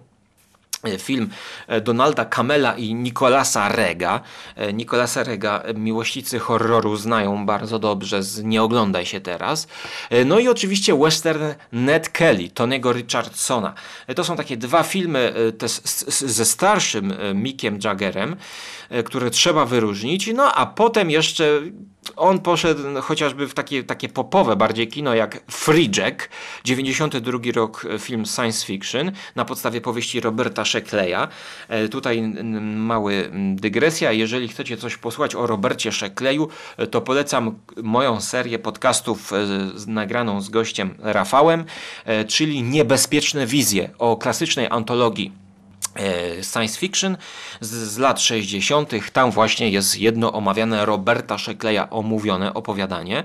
film 0.99 1.31
e, 1.67 1.81
Donalda 1.81 2.25
Kamela 2.25 2.75
i 2.77 2.95
Nicolasa 2.95 3.69
Rega. 3.69 4.21
E, 4.57 4.73
Nicolasa 4.73 5.23
Rega 5.23 5.61
e, 5.65 5.75
miłośnicy 5.75 6.39
horroru 6.39 6.97
znają 6.97 7.47
bardzo 7.47 7.79
dobrze 7.79 8.23
z 8.23 8.43
Nie 8.45 8.63
oglądaj 8.63 9.07
się 9.07 9.21
teraz. 9.21 9.69
E, 10.11 10.25
No 10.25 10.39
i 10.39 10.49
oczywiście 10.49 10.99
western 10.99 11.45
Ned 11.73 12.09
Kelly, 12.09 12.51
Tonego 12.51 12.93
Richardsona. 12.93 13.75
E, 14.07 14.15
To 14.15 14.25
są 14.25 14.37
takie 14.37 14.57
dwa 14.57 14.83
filmy 14.83 15.35
e, 15.63 15.69
ze 16.27 16.45
starszym 16.45 17.13
e, 17.13 17.35
Mickiem 17.35 17.79
Jaggerem, 17.85 18.37
e, 18.91 19.03
które 19.03 19.31
trzeba 19.31 19.65
wyróżnić. 19.65 20.31
No 20.35 20.53
a 20.55 20.67
potem 20.67 21.11
jeszcze 21.11 21.61
on 22.17 22.39
poszedł 22.39 22.83
chociażby 23.03 23.49
w 23.49 23.55
takie, 23.55 23.85
takie 23.85 24.09
popowe 24.09 24.57
bardziej 24.57 24.89
kino 24.89 25.15
jak 25.15 25.41
Free 25.51 25.91
Jack, 25.97 26.29
92 26.65 27.39
rok 27.55 27.87
e, 27.95 27.99
film 27.99 28.27
science 28.27 28.67
fiction 28.67 29.13
na 29.37 29.45
podstawie 29.45 29.81
powieści 29.81 30.21
Roberta 30.21 30.65
Shekleya. 30.65 31.29
E, 31.69 31.89
Tutaj 31.89 32.23
mały 32.63 33.31
dygresja. 33.55 34.13
Jeżeli 34.13 34.49
chcecie 34.49 34.77
coś 34.77 34.97
posłuchać 34.97 35.35
o 35.35 35.47
Robercie 35.47 35.93
Shekleyu, 35.93 36.49
e, 36.77 36.87
to 36.87 37.01
polecam 37.01 37.59
moją 37.83 38.21
serię 38.21 38.59
podcastów 38.59 39.33
nagraną 39.87 40.41
z 40.41 40.49
gościem 40.49 40.95
Rafałem, 40.99 41.65
czyli 42.29 42.63
Niebezpieczne 42.63 43.47
wizje 43.47 43.91
o 43.99 44.17
klasycznej 44.17 44.67
antologii 44.71 45.46
science 46.43 46.79
fiction 46.79 47.17
z, 47.61 47.71
z 47.71 47.99
lat 47.99 48.21
60. 48.21 48.91
Tam 49.13 49.31
właśnie 49.31 49.71
jest 49.71 49.99
jedno 49.99 50.33
omawiane 50.33 50.87
Roberta 50.87 51.39
Shekleya 51.39 51.81
omówione 51.91 52.55
opowiadanie. 52.55 53.25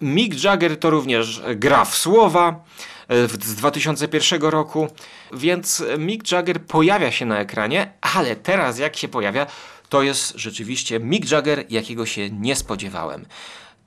Mick 0.00 0.44
Jagger 0.44 0.78
to 0.78 0.90
również 0.90 1.42
gra 1.56 1.84
w 1.84 1.96
słowa 1.96 2.64
e, 3.08 3.28
z 3.28 3.54
2001 3.54 4.42
roku, 4.42 4.88
więc 5.32 5.84
Mick 5.98 6.32
Jagger 6.32 6.62
pojawia 6.62 7.12
się 7.12 7.26
na 7.26 7.38
ekranie, 7.38 7.92
ale 8.00 8.36
teraz 8.36 8.78
jak 8.78 8.96
się 8.96 9.08
pojawia, 9.08 9.46
to 9.88 10.02
jest 10.02 10.32
rzeczywiście 10.36 11.00
Mick 11.00 11.30
Jagger, 11.30 11.64
jakiego 11.70 12.06
się 12.06 12.30
nie 12.30 12.56
spodziewałem. 12.56 13.26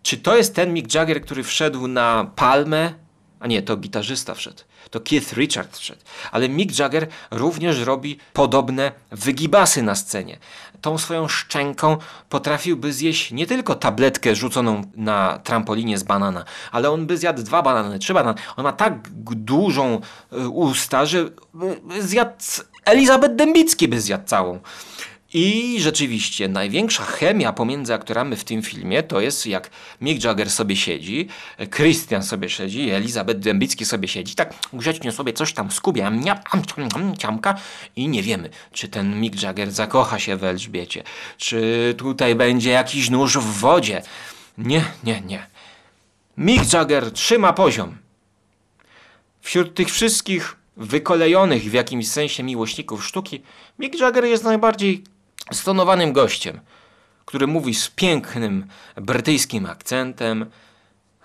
Czy 0.04 0.18
to 0.18 0.38
jest 0.38 0.56
ten 0.56 0.74
Mick 0.74 0.94
Jagger, 0.94 1.22
który 1.22 1.44
wszedł 1.44 1.88
na 1.88 2.32
palmę 2.36 2.94
a 3.40 3.48
nie, 3.48 3.62
to 3.62 3.78
gitarzysta 3.78 4.34
wszedł. 4.34 4.64
To 4.90 5.00
Keith 5.00 5.34
Richards 5.34 5.80
wszedł. 5.80 6.02
Ale 6.32 6.50
Mick 6.50 6.80
Jagger 6.80 7.08
również 7.32 7.80
robi 7.80 8.20
podobne 8.34 8.92
wygibasy 9.12 9.82
na 9.84 9.96
scenie. 9.96 10.38
Tą 10.82 10.98
swoją 10.98 11.28
szczęką 11.28 11.98
potrafiłby 12.30 12.94
zjeść 12.94 13.32
nie 13.32 13.48
tylko 13.48 13.76
tabletkę 13.76 14.36
rzuconą 14.36 14.82
na 14.96 15.40
trampolinie 15.44 15.98
z 15.98 16.04
banana, 16.04 16.46
ale 16.72 16.92
on 16.92 17.08
by 17.08 17.18
zjadł 17.18 17.44
dwa 17.44 17.62
banany, 17.62 18.00
trzy 18.00 18.14
banany. 18.14 18.40
On 18.56 18.64
ma 18.64 18.74
tak 18.74 19.10
dużą 19.36 20.02
y, 20.34 20.50
usta, 20.50 21.06
że 21.06 21.20
y, 21.98 22.08
zjadł 22.08 22.32
Elizabeth 22.86 23.36
Dębicki 23.36 23.88
by 23.88 24.02
zjadł 24.02 24.26
całą. 24.26 24.60
I 25.34 25.78
rzeczywiście 25.80 26.48
największa 26.48 27.04
chemia 27.06 27.54
pomiędzy 27.54 27.94
aktorami 27.94 28.36
w 28.36 28.44
tym 28.44 28.62
filmie 28.62 29.04
to 29.04 29.22
jest 29.22 29.46
jak 29.48 29.70
Mick 30.02 30.24
Jagger 30.24 30.52
sobie 30.52 30.76
siedzi, 30.76 31.28
Christian 31.76 32.24
sobie 32.24 32.50
siedzi, 32.50 32.90
Elizabeth 32.90 33.40
Dębicki 33.40 33.86
sobie 33.86 34.08
siedzi, 34.08 34.36
tak 34.36 34.54
grzecznie 34.74 35.12
sobie 35.12 35.34
coś 35.34 35.54
tam 35.54 35.72
skubia, 35.72 36.12
mnia- 36.12 36.40
am, 36.52 36.66
ciam, 36.66 36.88
am, 36.96 37.18
ciamka 37.18 37.56
i 37.96 38.08
nie 38.08 38.24
wiemy, 38.24 38.50
czy 38.72 38.88
ten 38.88 39.20
Mick 39.20 39.42
Jagger 39.44 39.72
zakocha 39.72 40.20
się 40.20 40.36
w 40.38 40.44
Elżbiecie, 40.44 41.04
czy 41.38 41.94
tutaj 41.98 42.36
będzie 42.36 42.70
jakiś 42.70 43.10
nóż 43.10 43.38
w 43.38 43.60
wodzie. 43.60 44.02
Nie, 44.58 44.86
nie, 45.04 45.22
nie. 45.22 45.48
Mick 46.38 46.74
Jagger 46.74 47.12
trzyma 47.12 47.54
poziom. 47.54 47.98
Wśród 49.42 49.74
tych 49.76 49.90
wszystkich 49.90 50.56
wykolejonych 50.78 51.64
w 51.64 51.74
jakimś 51.74 52.08
sensie 52.10 52.44
miłośników 52.44 53.06
sztuki, 53.06 53.42
Mick 53.80 54.00
Jagger 54.00 54.26
jest 54.26 54.44
najbardziej 54.44 55.04
stonowanym 55.52 56.14
gościem, 56.14 56.60
który 57.26 57.48
mówi 57.48 57.74
z 57.76 57.90
pięknym 57.90 58.68
brytyjskim 58.96 59.66
akcentem, 59.66 60.46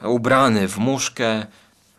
ubrany 0.03 0.69
w 0.69 0.79
muszkę, 0.79 1.47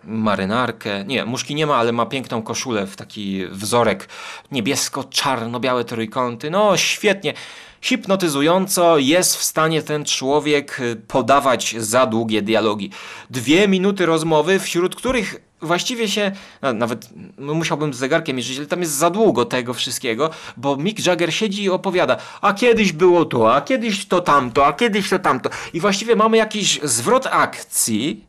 marynarkę. 0.03 1.05
Nie, 1.05 1.25
muszki 1.25 1.55
nie 1.55 1.67
ma, 1.67 1.75
ale 1.75 1.91
ma 1.91 2.05
piękną 2.05 2.41
koszulę 2.41 2.87
w 2.87 2.95
taki 2.95 3.47
wzorek 3.47 4.09
niebiesko-czarno-białe 4.51 5.85
trójkąty. 5.85 6.49
No, 6.51 6.77
świetnie. 6.77 7.33
Hipnotyzująco 7.81 8.97
jest 8.97 9.35
w 9.35 9.43
stanie 9.43 9.81
ten 9.81 10.05
człowiek 10.05 10.79
podawać 11.07 11.75
za 11.77 12.05
długie 12.05 12.41
dialogi. 12.41 12.91
Dwie 13.29 13.67
minuty 13.67 14.05
rozmowy, 14.05 14.59
wśród 14.59 14.95
których 14.95 15.35
właściwie 15.63 16.07
się, 16.07 16.31
a 16.61 16.73
nawet 16.73 17.09
no, 17.37 17.53
musiałbym 17.53 17.93
z 17.93 17.97
zegarkiem 17.97 18.35
mierzyć, 18.35 18.57
ale 18.57 18.67
tam 18.67 18.81
jest 18.81 18.93
za 18.93 19.09
długo 19.09 19.45
tego 19.45 19.73
wszystkiego, 19.73 20.29
bo 20.57 20.77
Mick 20.77 21.05
Jagger 21.05 21.33
siedzi 21.33 21.63
i 21.63 21.69
opowiada, 21.69 22.17
a 22.41 22.53
kiedyś 22.53 22.91
było 22.91 23.25
to, 23.25 23.55
a 23.55 23.61
kiedyś 23.61 24.05
to 24.05 24.21
tamto, 24.21 24.65
a 24.65 24.73
kiedyś 24.73 25.09
to 25.09 25.19
tamto. 25.19 25.49
I 25.73 25.79
właściwie 25.79 26.15
mamy 26.15 26.37
jakiś 26.37 26.79
zwrot 26.83 27.27
akcji 27.31 28.27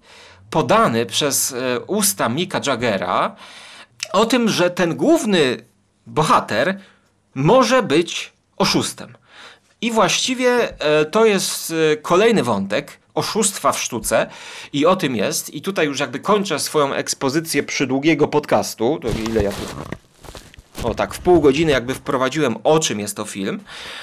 podany 0.50 1.06
przez 1.06 1.52
e, 1.52 1.80
usta 1.80 2.28
Micka 2.28 2.60
Jaggera 2.66 3.36
o 4.12 4.26
tym, 4.26 4.48
że 4.48 4.70
ten 4.70 4.96
główny 4.96 5.64
bohater 6.06 6.80
może 7.34 7.82
być 7.82 8.32
oszustem. 8.56 9.16
I 9.84 9.90
właściwie 9.90 10.80
e, 10.80 11.04
to 11.04 11.24
jest 11.24 11.72
e, 11.92 11.96
kolejny 11.96 12.42
wątek 12.42 12.98
oszustwa 13.14 13.72
w 13.72 13.80
sztuce 13.80 14.26
i 14.72 14.86
o 14.86 14.96
tym 14.96 15.16
jest. 15.16 15.54
I 15.54 15.62
tutaj 15.62 15.86
już 15.86 16.00
jakby 16.00 16.20
kończę 16.20 16.58
swoją 16.58 16.94
ekspozycję 16.94 17.62
przydługiego 17.62 18.28
podcastu. 18.28 18.98
To 19.02 19.08
ile 19.30 19.42
ja 19.42 19.50
tu... 19.50 20.88
O 20.88 20.94
tak, 20.94 21.14
w 21.14 21.18
pół 21.18 21.40
godziny 21.40 21.72
jakby 21.72 21.94
wprowadziłem 21.94 22.56
o 22.64 22.78
czym 22.78 23.00
jest 23.00 23.16
to 23.16 23.24
film, 23.24 23.60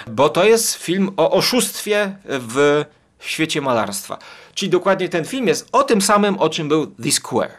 bo 0.08 0.30
to 0.30 0.44
jest 0.44 0.76
film 0.76 1.12
o 1.18 1.32
oszustwie 1.32 2.16
w 2.26 2.86
świecie 3.20 3.62
malarstwa. 3.62 4.18
Czyli 4.56 4.70
dokładnie 4.70 5.10
ten 5.10 5.26
film 5.26 5.48
jest 5.48 5.70
o 5.72 5.84
tym 5.84 6.02
samym, 6.02 6.40
o 6.40 6.50
czym 6.50 6.68
był 6.68 6.88
The 6.88 7.12
Square. 7.12 7.54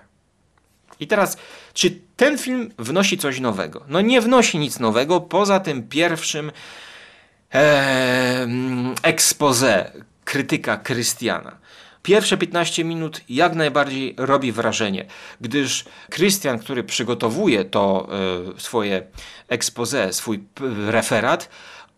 I 1.00 1.06
teraz, 1.06 1.36
czy 1.74 2.00
ten 2.16 2.38
film 2.38 2.70
wnosi 2.78 3.18
coś 3.18 3.40
nowego? 3.40 3.84
No 3.88 4.00
nie 4.00 4.20
wnosi 4.20 4.58
nic 4.58 4.78
nowego, 4.78 5.20
poza 5.20 5.60
tym 5.60 5.88
pierwszym 5.88 6.52
expose 9.02 9.92
krytyka 10.24 10.76
Krystiana. 10.76 11.56
Pierwsze 12.02 12.36
15 12.36 12.84
minut 12.84 13.20
jak 13.28 13.54
najbardziej 13.54 14.14
robi 14.18 14.52
wrażenie, 14.52 15.06
gdyż 15.40 15.84
Krystian, 16.10 16.58
który 16.58 16.84
przygotowuje 16.84 17.64
to 17.64 18.08
e, 18.56 18.60
swoje 18.60 19.02
expose, 19.48 20.12
swój 20.12 20.44
referat, 20.86 21.48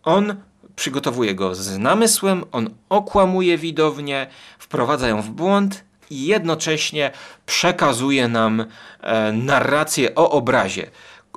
on 0.03 0.35
przygotowuje 0.75 1.35
go 1.35 1.55
z 1.55 1.77
namysłem, 1.77 2.43
on 2.51 2.69
okłamuje 2.89 3.57
widownię, 3.57 4.27
wprowadza 4.59 5.07
ją 5.07 5.21
w 5.21 5.29
błąd, 5.29 5.83
i 6.09 6.25
jednocześnie 6.25 7.11
przekazuje 7.45 8.27
nam 8.27 8.65
e, 9.01 9.31
narrację 9.31 10.15
o 10.15 10.29
obrazie, 10.31 10.89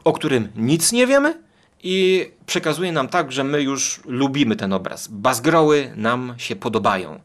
o 0.04 0.12
którym 0.12 0.48
nic 0.56 0.92
nie 0.92 1.06
wiemy 1.06 1.47
i 1.82 2.26
przekazuje 2.46 2.92
nam 2.92 3.08
tak, 3.08 3.32
że 3.32 3.44
my 3.44 3.62
już 3.62 4.00
lubimy 4.04 4.56
ten 4.56 4.72
obraz. 4.72 5.08
Bazgroły 5.08 5.92
nam 5.96 6.34
się 6.38 6.56
podobają. 6.56 7.20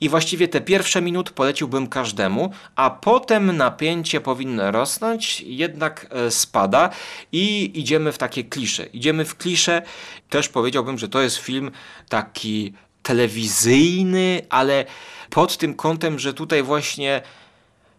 I 0.00 0.08
właściwie 0.08 0.48
te 0.48 0.60
pierwsze 0.60 1.02
minut 1.02 1.30
poleciłbym 1.30 1.86
każdemu, 1.86 2.52
a 2.76 2.90
potem 2.90 3.56
napięcie 3.56 4.20
powinno 4.20 4.70
rosnąć, 4.70 5.40
jednak 5.40 6.06
e, 6.10 6.30
spada 6.30 6.90
i 7.32 7.70
idziemy 7.74 8.12
w 8.12 8.18
takie 8.18 8.44
klisze. 8.44 8.86
Idziemy 8.86 9.24
w 9.24 9.36
klisze. 9.36 9.82
Też 10.30 10.48
powiedziałbym, 10.48 10.98
że 10.98 11.08
to 11.08 11.20
jest 11.20 11.36
film 11.36 11.70
taki 12.08 12.72
telewizyjny, 13.02 14.42
ale 14.50 14.84
pod 15.30 15.56
tym 15.56 15.74
kątem, 15.74 16.18
że 16.18 16.34
tutaj 16.34 16.62
właśnie 16.62 17.22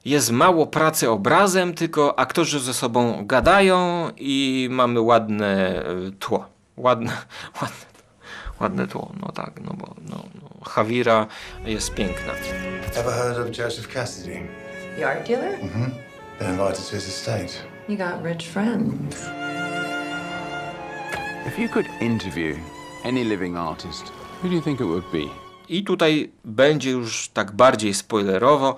jest 0.06 0.32
mało 0.32 0.68
pracy 0.68 1.10
obrazem, 1.10 1.74
tylko 1.74 2.20
aktorzy 2.20 2.60
ze 2.60 2.74
sobą 2.74 3.26
gadają 3.26 4.10
i 4.18 4.68
mamy 4.72 5.02
ładne 5.02 5.84
e, 5.86 6.12
tło. 6.20 6.46
Ładne, 6.78 7.12
ładne, 7.62 7.86
ładne 8.60 8.88
tło, 8.88 9.12
no 9.22 9.32
tak, 9.32 9.62
no 9.62 9.74
bo 9.74 9.96
no, 10.10 10.24
no, 10.42 10.66
Hawira 10.66 11.28
jest 11.66 11.94
piękna. 11.94 12.34
Ever 12.96 13.14
heard 13.14 13.38
of 13.38 13.58
Joseph 13.58 13.94
Cassidy? 13.94 14.48
The 14.98 15.08
art 15.08 15.28
dealer? 15.28 15.58
Been 16.40 16.50
invited 16.50 16.90
to 16.90 16.96
his 16.96 17.08
estate. 17.08 17.54
You 17.90 17.98
got 17.98 18.24
rich 18.24 18.44
friends. 18.48 19.26
If 21.48 21.62
you 21.62 21.70
could 21.70 21.86
interview 22.02 22.56
any 23.04 23.24
living 23.24 23.58
artist, 23.58 24.12
who 24.42 24.50
do 24.50 24.56
you 24.56 24.62
think 24.62 24.80
it 24.80 24.88
would 24.88 25.12
be? 25.12 25.30
I 25.70 25.84
tutaj 25.84 26.32
będzie 26.46 26.92
już 26.92 27.30
tak 27.30 27.52
bardziej 27.52 27.94
spoilerowo, 27.94 28.76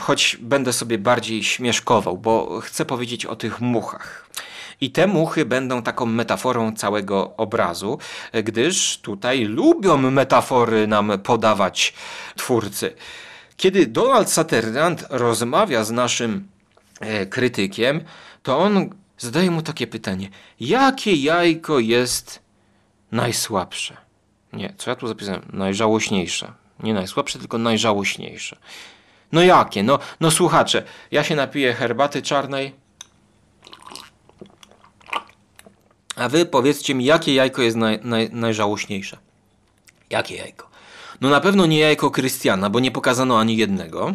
choć 0.00 0.36
będę 0.40 0.72
sobie 0.72 0.98
bardziej 0.98 1.44
śmieszkował, 1.44 2.18
bo 2.18 2.60
chcę 2.60 2.84
powiedzieć 2.84 3.26
o 3.26 3.36
tych 3.36 3.60
muchach. 3.60 4.30
I 4.80 4.90
te 4.90 5.06
muchy 5.06 5.44
będą 5.44 5.82
taką 5.82 6.06
metaforą 6.06 6.72
całego 6.76 7.36
obrazu, 7.36 7.98
gdyż 8.44 8.98
tutaj 8.98 9.44
lubią 9.44 9.96
metafory 9.96 10.86
nam 10.86 11.12
podawać 11.18 11.94
twórcy. 12.36 12.94
Kiedy 13.56 13.86
Donald 13.86 14.32
Sutherland 14.32 15.06
rozmawia 15.10 15.84
z 15.84 15.90
naszym 15.90 16.48
e, 17.00 17.26
krytykiem, 17.26 18.00
to 18.42 18.58
on 18.58 18.90
zadaje 19.18 19.50
mu 19.50 19.62
takie 19.62 19.86
pytanie: 19.86 20.28
jakie 20.60 21.14
jajko 21.14 21.78
jest 21.78 22.42
najsłabsze? 23.12 23.96
Nie, 24.52 24.74
co 24.76 24.90
ja 24.90 24.96
tu 24.96 25.08
zapisałem? 25.08 25.42
Najżałośniejsze. 25.52 26.52
Nie 26.82 26.94
najsłabsze, 26.94 27.38
tylko 27.38 27.58
najżałośniejsze. 27.58 28.56
No 29.32 29.42
jakie? 29.42 29.82
No, 29.82 29.98
no 30.20 30.30
słuchacze, 30.30 30.82
ja 31.10 31.24
się 31.24 31.36
napiję 31.36 31.74
herbaty 31.74 32.22
czarnej. 32.22 32.74
A 36.16 36.28
wy 36.28 36.46
powiedzcie 36.46 36.94
mi, 36.94 37.04
jakie 37.04 37.34
jajko 37.34 37.62
jest 37.62 37.76
naj, 37.76 38.00
naj, 38.02 38.30
najżałośniejsze? 38.32 39.18
Jakie 40.10 40.36
jajko? 40.36 40.70
No 41.20 41.30
na 41.30 41.40
pewno 41.40 41.66
nie 41.66 41.78
jajko 41.78 42.10
Krystiana, 42.10 42.70
bo 42.70 42.80
nie 42.80 42.90
pokazano 42.90 43.38
ani 43.38 43.56
jednego. 43.56 44.14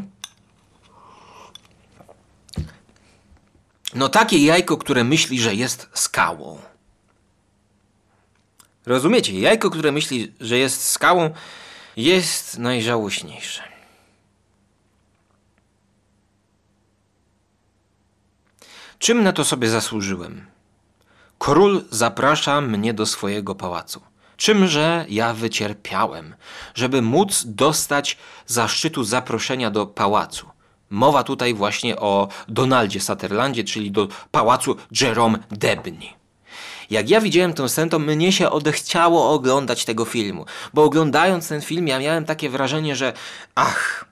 No 3.95 4.09
takie 4.09 4.37
jajko, 4.37 4.77
które 4.77 5.03
myśli, 5.03 5.41
że 5.41 5.55
jest 5.55 5.87
skałą. 5.93 6.59
Rozumiecie? 8.85 9.39
Jajko, 9.39 9.69
które 9.69 9.91
myśli, 9.91 10.33
że 10.39 10.57
jest 10.57 10.87
skałą, 10.87 11.29
jest 11.97 12.57
najżałośniejsze. 12.57 13.74
Czym 19.05 19.23
na 19.23 19.33
to 19.33 19.43
sobie 19.43 19.69
zasłużyłem? 19.69 20.45
Król 21.37 21.83
zaprasza 21.89 22.61
mnie 22.61 22.93
do 22.93 23.05
swojego 23.05 23.55
pałacu. 23.55 24.01
Czymże 24.37 25.05
ja 25.09 25.33
wycierpiałem, 25.33 26.35
żeby 26.75 27.01
móc 27.01 27.43
dostać 27.45 28.17
zaszczytu 28.45 29.03
zaproszenia 29.03 29.71
do 29.71 29.85
pałacu? 29.87 30.49
Mowa 30.89 31.23
tutaj 31.23 31.53
właśnie 31.53 31.99
o 31.99 32.27
Donaldzie 32.47 33.01
Sutherlandzie, 33.01 33.63
czyli 33.63 33.91
do 33.91 34.07
pałacu 34.31 34.75
Jerome 35.01 35.39
Debny. 35.51 36.05
Jak 36.89 37.09
ja 37.09 37.21
widziałem 37.21 37.53
tę 37.53 37.69
scenę, 37.69 37.89
to 37.89 37.99
mnie 37.99 38.31
się 38.31 38.49
odechciało 38.49 39.31
oglądać 39.31 39.85
tego 39.85 40.05
filmu, 40.05 40.45
bo 40.73 40.83
oglądając 40.83 41.47
ten 41.47 41.61
film 41.61 41.87
ja 41.87 41.99
miałem 41.99 42.25
takie 42.25 42.49
wrażenie, 42.49 42.95
że 42.95 43.13
ach, 43.55 44.05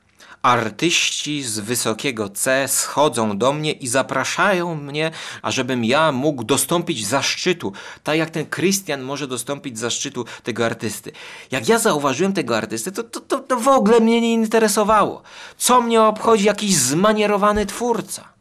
artyści 0.44 1.44
z 1.44 1.60
wysokiego 1.60 2.30
C 2.30 2.68
schodzą 2.68 3.38
do 3.38 3.54
mnie 3.54 3.72
i 3.72 3.88
zapraszają 3.88 4.76
mnie, 4.76 5.12
ażebym 5.42 5.86
ja 5.86 6.12
mógł 6.12 6.44
dostąpić 6.44 7.08
zaszczytu, 7.08 7.74
tak 8.04 8.18
jak 8.18 8.30
ten 8.30 8.46
Krystian 8.46 9.02
może 9.02 9.28
dostąpić 9.28 9.80
zaszczytu 9.80 10.26
tego 10.44 10.66
artysty. 10.66 11.12
Jak 11.52 11.70
ja 11.70 11.80
zauważyłem 11.80 12.34
tego 12.34 12.58
artysty, 12.58 12.92
to, 12.92 13.04
to, 13.04 13.20
to, 13.20 13.40
to 13.40 13.60
w 13.60 13.68
ogóle 13.68 14.00
mnie 14.00 14.22
nie 14.22 14.34
interesowało. 14.34 15.22
Co 15.58 15.82
mnie 15.82 16.02
obchodzi 16.02 16.46
jakiś 16.46 16.76
zmanierowany 16.76 17.66
twórca? 17.66 18.34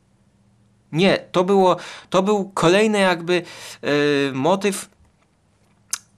Nie, 0.93 1.19
to 1.33 1.45
było, 1.45 1.77
to 2.11 2.23
był 2.23 2.51
kolejny 2.55 2.99
jakby 2.99 3.43
yy, 3.83 3.91
motyw. 4.35 4.92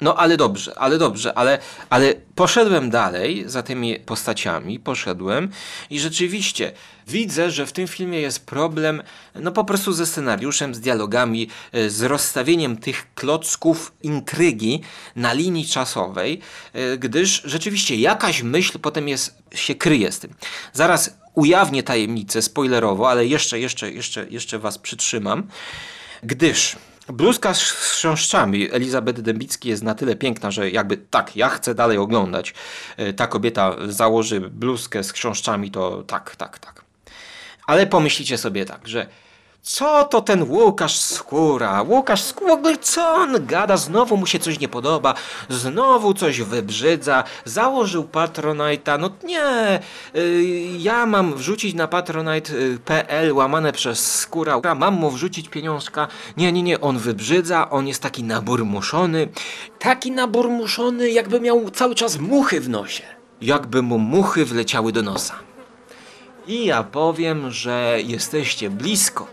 No 0.05 0.17
ale 0.17 0.37
dobrze, 0.37 0.79
ale 0.79 0.99
dobrze, 0.99 1.39
ale, 1.39 1.59
ale 1.91 2.15
poszedłem 2.35 2.91
dalej 2.91 3.45
za 3.47 3.63
tymi 3.63 4.01
postaciami, 4.01 4.81
poszedłem 4.81 5.49
i 5.91 6.01
rzeczywiście 6.01 6.73
widzę, 7.09 7.51
że 7.51 7.67
w 7.67 7.73
tym 7.73 7.89
filmie 7.89 8.21
jest 8.21 8.47
problem, 8.47 9.03
no 9.35 9.53
po 9.53 9.65
prostu 9.65 9.93
ze 9.93 10.07
scenariuszem, 10.07 10.75
z 10.75 10.81
dialogami, 10.81 11.49
yy, 11.73 11.91
z 11.91 12.03
rozstawieniem 12.03 12.77
tych 12.77 13.15
klocków 13.15 13.93
intrygi 14.03 14.81
na 15.17 15.33
linii 15.33 15.67
czasowej, 15.67 16.41
yy, 16.75 16.99
gdyż 16.99 17.43
rzeczywiście 17.45 17.97
jakaś 17.97 18.43
myśl 18.43 18.79
potem 18.79 19.09
jest, 19.09 19.43
się 19.55 19.75
kryje 19.75 20.13
z 20.13 20.19
tym. 20.19 20.35
Zaraz 20.73 21.19
ujawnię 21.35 21.83
tajemnicę 21.83 22.43
spoilerowo, 22.43 23.11
ale 23.11 23.27
jeszcze, 23.27 23.61
jeszcze, 23.61 23.93
jeszcze, 23.93 24.27
jeszcze 24.31 24.59
was 24.59 24.79
przytrzymam, 24.79 25.49
gdyż 26.23 26.77
bluzka 27.09 27.55
z 27.55 27.63
chrząszczami 27.71 28.73
Elizabeth 28.73 29.21
Dębicki 29.21 29.69
jest 29.69 29.83
na 29.83 29.95
tyle 29.95 30.17
piękna, 30.17 30.51
że 30.51 30.71
jakby 30.71 30.97
tak, 30.97 31.37
ja 31.37 31.49
chcę 31.49 31.75
dalej 31.75 31.99
oglądać. 31.99 32.55
E, 32.97 33.13
Ta 33.13 33.27
kobieta 33.27 33.77
założy 33.89 34.41
bluzkę 34.41 35.05
z 35.05 35.13
chrząszczami, 35.13 35.71
to 35.71 36.03
tak, 36.03 36.37
tak, 36.37 36.59
tak. 36.59 36.85
Ale 37.67 37.87
pomyślicie 37.87 38.39
sobie 38.39 38.65
tak, 38.65 38.89
że 38.89 39.07
co 39.65 40.05
to 40.05 40.21
ten 40.21 40.43
Łukasz 40.51 40.97
Skóra? 40.97 41.83
Łukasz 41.83 42.23
Skóra, 42.23 42.57
w 42.57 42.59
ogóle 42.59 42.77
co 42.77 43.15
on 43.15 43.47
gada? 43.47 43.77
Znowu 43.77 44.17
mu 44.17 44.27
się 44.27 44.39
coś 44.39 44.61
nie 44.61 44.69
podoba, 44.69 45.15
znowu 45.49 46.15
coś 46.15 46.41
wybrzydza, 46.41 47.25
założył 47.45 48.03
Patronite'a. 48.03 49.01
No 49.01 49.11
nie, 49.25 49.81
y, 50.17 50.43
ja 50.79 51.07
mam 51.07 51.35
wrzucić 51.35 51.75
na 51.75 51.89
patronite.pl 51.89 53.33
łamane 53.33 53.73
przez 53.73 54.21
Skóra, 54.21 54.61
mam 54.77 54.95
mu 54.95 55.11
wrzucić 55.11 55.49
pieniążka. 55.49 56.09
Nie, 56.37 56.53
nie, 56.53 56.63
nie, 56.63 56.81
on 56.81 56.99
wybrzydza, 56.99 57.71
on 57.71 57.89
jest 57.89 58.03
taki 58.03 58.25
naburmuszony. 58.25 59.29
Taki 59.79 60.13
naburmuszony, 60.13 61.11
jakby 61.11 61.41
miał 61.41 61.71
cały 61.71 61.95
czas 61.95 62.19
muchy 62.19 62.61
w 62.61 62.69
nosie. 62.69 63.03
Jakby 63.41 63.83
mu 63.83 63.99
muchy 63.99 64.45
wleciały 64.45 64.93
do 64.93 65.03
nosa. 65.03 65.54
I 66.47 66.65
ja 66.65 66.83
powiem, 66.83 67.51
że 67.51 67.99
jesteście 68.05 68.71
blisko, 68.71 69.27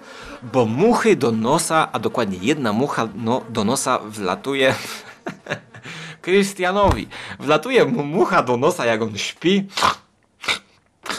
bo 0.43 0.65
muchy 0.65 1.15
do 1.15 1.31
nosa, 1.31 1.91
a 1.91 1.99
dokładnie 1.99 2.37
jedna 2.41 2.73
mucha 2.73 3.07
no, 3.15 3.41
do 3.49 3.63
nosa 3.63 3.99
wlatuje 3.99 4.75
Krystianowi. 6.21 7.07
Wlatuje 7.39 7.85
mu 7.85 8.03
mucha 8.03 8.43
do 8.43 8.57
nosa, 8.57 8.85
jak 8.85 9.01
on 9.01 9.17
śpi. 9.17 9.67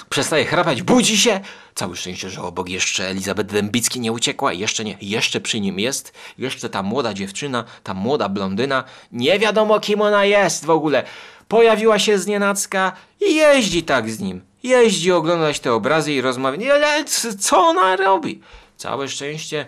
Przestaje 0.08 0.44
chrapać, 0.44 0.82
budzi 0.82 1.18
się. 1.18 1.40
Całe 1.74 1.96
szczęście, 1.96 2.30
że 2.30 2.42
obok 2.42 2.68
jeszcze 2.68 3.08
Elizabeth 3.08 3.52
Dębicki 3.52 4.00
nie 4.00 4.12
uciekła. 4.12 4.52
Jeszcze 4.52 4.84
nie, 4.84 4.96
jeszcze 5.00 5.40
przy 5.40 5.60
nim 5.60 5.78
jest. 5.78 6.12
Jeszcze 6.38 6.68
ta 6.68 6.82
młoda 6.82 7.14
dziewczyna, 7.14 7.64
ta 7.82 7.94
młoda 7.94 8.28
blondyna. 8.28 8.84
Nie 9.12 9.38
wiadomo, 9.38 9.80
kim 9.80 10.00
ona 10.00 10.24
jest 10.24 10.64
w 10.64 10.70
ogóle. 10.70 11.04
Pojawiła 11.48 11.98
się 11.98 12.18
z 12.18 12.26
i 13.20 13.34
jeździ 13.34 13.82
tak 13.82 14.10
z 14.10 14.20
nim. 14.20 14.51
Jeździ 14.62 15.12
oglądać 15.12 15.60
te 15.60 15.72
obrazy 15.72 16.12
i 16.12 16.20
rozmawia. 16.20 16.74
Ale 16.74 17.04
c- 17.04 17.38
co 17.38 17.58
ona 17.66 17.96
robi? 17.96 18.40
Całe 18.76 19.08
szczęście 19.08 19.66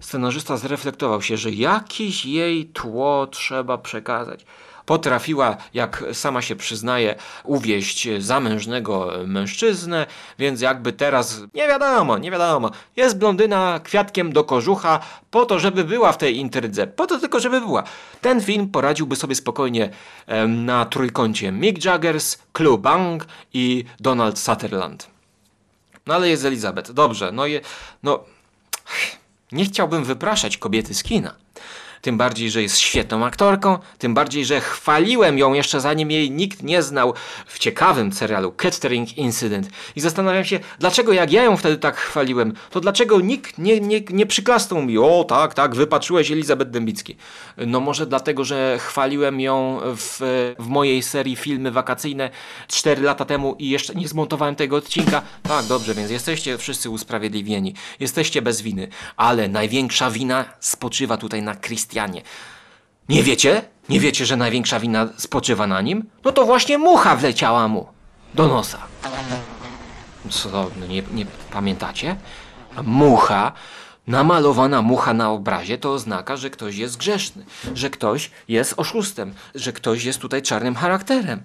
scenarzysta 0.00 0.56
zreflektował 0.56 1.22
się, 1.22 1.36
że 1.36 1.50
jakieś 1.50 2.24
jej 2.24 2.66
tło 2.66 3.26
trzeba 3.26 3.78
przekazać. 3.78 4.44
Potrafiła, 4.92 5.56
jak 5.74 6.04
sama 6.12 6.42
się 6.42 6.56
przyznaje, 6.56 7.14
uwieść 7.44 8.08
zamężnego 8.18 9.12
mężczyznę, 9.26 10.06
więc 10.38 10.60
jakby 10.60 10.92
teraz 10.92 11.40
nie 11.54 11.68
wiadomo, 11.68 12.18
nie 12.18 12.30
wiadomo. 12.30 12.70
Jest 12.96 13.18
blondyna 13.18 13.80
kwiatkiem 13.84 14.32
do 14.32 14.44
kożucha 14.44 15.00
po 15.30 15.46
to, 15.46 15.58
żeby 15.58 15.84
była 15.84 16.12
w 16.12 16.18
tej 16.18 16.36
intrydze. 16.36 16.86
Po 16.86 17.06
to 17.06 17.18
tylko, 17.18 17.40
żeby 17.40 17.60
była. 17.60 17.82
Ten 18.20 18.40
film 18.40 18.68
poradziłby 18.68 19.16
sobie 19.16 19.34
spokojnie 19.34 19.90
na 20.48 20.84
trójkącie 20.84 21.52
Mick 21.52 21.84
Jaggers, 21.84 22.38
Clue 22.52 22.78
Bang 22.78 23.26
i 23.52 23.84
Donald 24.00 24.38
Sutherland. 24.38 25.06
No 26.06 26.14
ale 26.14 26.28
jest 26.28 26.44
Elizabeth. 26.44 26.92
Dobrze, 26.92 27.32
no 27.32 27.46
je, 27.46 27.60
no 28.02 28.24
nie 29.52 29.64
chciałbym 29.64 30.04
wypraszać 30.04 30.58
kobiety 30.58 30.94
z 30.94 31.02
kina. 31.02 31.41
Tym 32.02 32.18
bardziej, 32.18 32.50
że 32.50 32.62
jest 32.62 32.78
świetną 32.78 33.24
aktorką, 33.24 33.78
tym 33.98 34.14
bardziej, 34.14 34.44
że 34.44 34.60
chwaliłem 34.60 35.38
ją 35.38 35.52
jeszcze 35.52 35.80
zanim 35.80 36.10
jej 36.10 36.30
nikt 36.30 36.62
nie 36.62 36.82
znał 36.82 37.14
w 37.46 37.58
ciekawym 37.58 38.12
serialu 38.12 38.52
Catering 38.52 39.18
Incident. 39.18 39.68
I 39.96 40.00
zastanawiam 40.00 40.44
się, 40.44 40.60
dlaczego 40.78 41.12
jak 41.12 41.32
ja 41.32 41.44
ją 41.44 41.56
wtedy 41.56 41.78
tak 41.78 41.96
chwaliłem, 41.96 42.52
to 42.70 42.80
dlaczego 42.80 43.20
nikt 43.20 43.58
nie, 43.58 43.80
nie, 43.80 44.00
nie 44.10 44.26
przyklasnął 44.26 44.82
mi, 44.82 44.98
o 44.98 45.24
tak, 45.28 45.54
tak, 45.54 45.74
wypatrzyłeś 45.74 46.30
Elizabeth 46.30 46.70
Dębicki. 46.70 47.16
No 47.56 47.80
może 47.80 48.06
dlatego, 48.06 48.44
że 48.44 48.78
chwaliłem 48.78 49.40
ją 49.40 49.80
w, 49.82 50.20
w 50.58 50.66
mojej 50.66 51.02
serii 51.02 51.36
filmy 51.36 51.70
wakacyjne 51.70 52.30
4 52.68 53.02
lata 53.02 53.24
temu 53.24 53.56
i 53.58 53.70
jeszcze 53.70 53.94
nie 53.94 54.08
zmontowałem 54.08 54.54
tego 54.54 54.76
odcinka. 54.76 55.22
Tak, 55.42 55.66
dobrze, 55.66 55.94
więc 55.94 56.10
jesteście 56.10 56.58
wszyscy 56.58 56.90
usprawiedliwieni. 56.90 57.74
Jesteście 58.00 58.42
bez 58.42 58.62
winy. 58.62 58.88
Ale 59.16 59.48
największa 59.48 60.10
wina 60.10 60.44
spoczywa 60.60 61.16
tutaj 61.16 61.42
na 61.42 61.54
Nie 63.08 63.22
wiecie? 63.22 63.62
Nie 63.88 64.00
wiecie, 64.00 64.26
że 64.26 64.36
największa 64.36 64.80
wina 64.80 65.08
spoczywa 65.16 65.66
na 65.66 65.80
nim? 65.80 66.04
No 66.24 66.32
to 66.32 66.44
właśnie 66.44 66.78
mucha 66.78 67.16
wleciała 67.16 67.68
mu 67.68 67.86
do 68.34 68.48
nosa. 68.48 68.78
Co, 70.30 70.70
no 70.80 70.86
nie, 70.86 71.02
nie 71.12 71.26
pamiętacie? 71.52 72.16
Mucha, 72.82 73.52
namalowana 74.06 74.82
mucha 74.82 75.14
na 75.14 75.30
obrazie 75.30 75.78
to 75.78 75.92
oznaka, 75.92 76.36
że 76.36 76.50
ktoś 76.50 76.76
jest 76.76 76.96
grzeszny, 76.96 77.44
że 77.74 77.90
ktoś 77.90 78.30
jest 78.48 78.74
oszustem, 78.76 79.34
że 79.54 79.72
ktoś 79.72 80.04
jest 80.04 80.18
tutaj 80.18 80.42
czarnym 80.42 80.74
charakterem. 80.74 81.42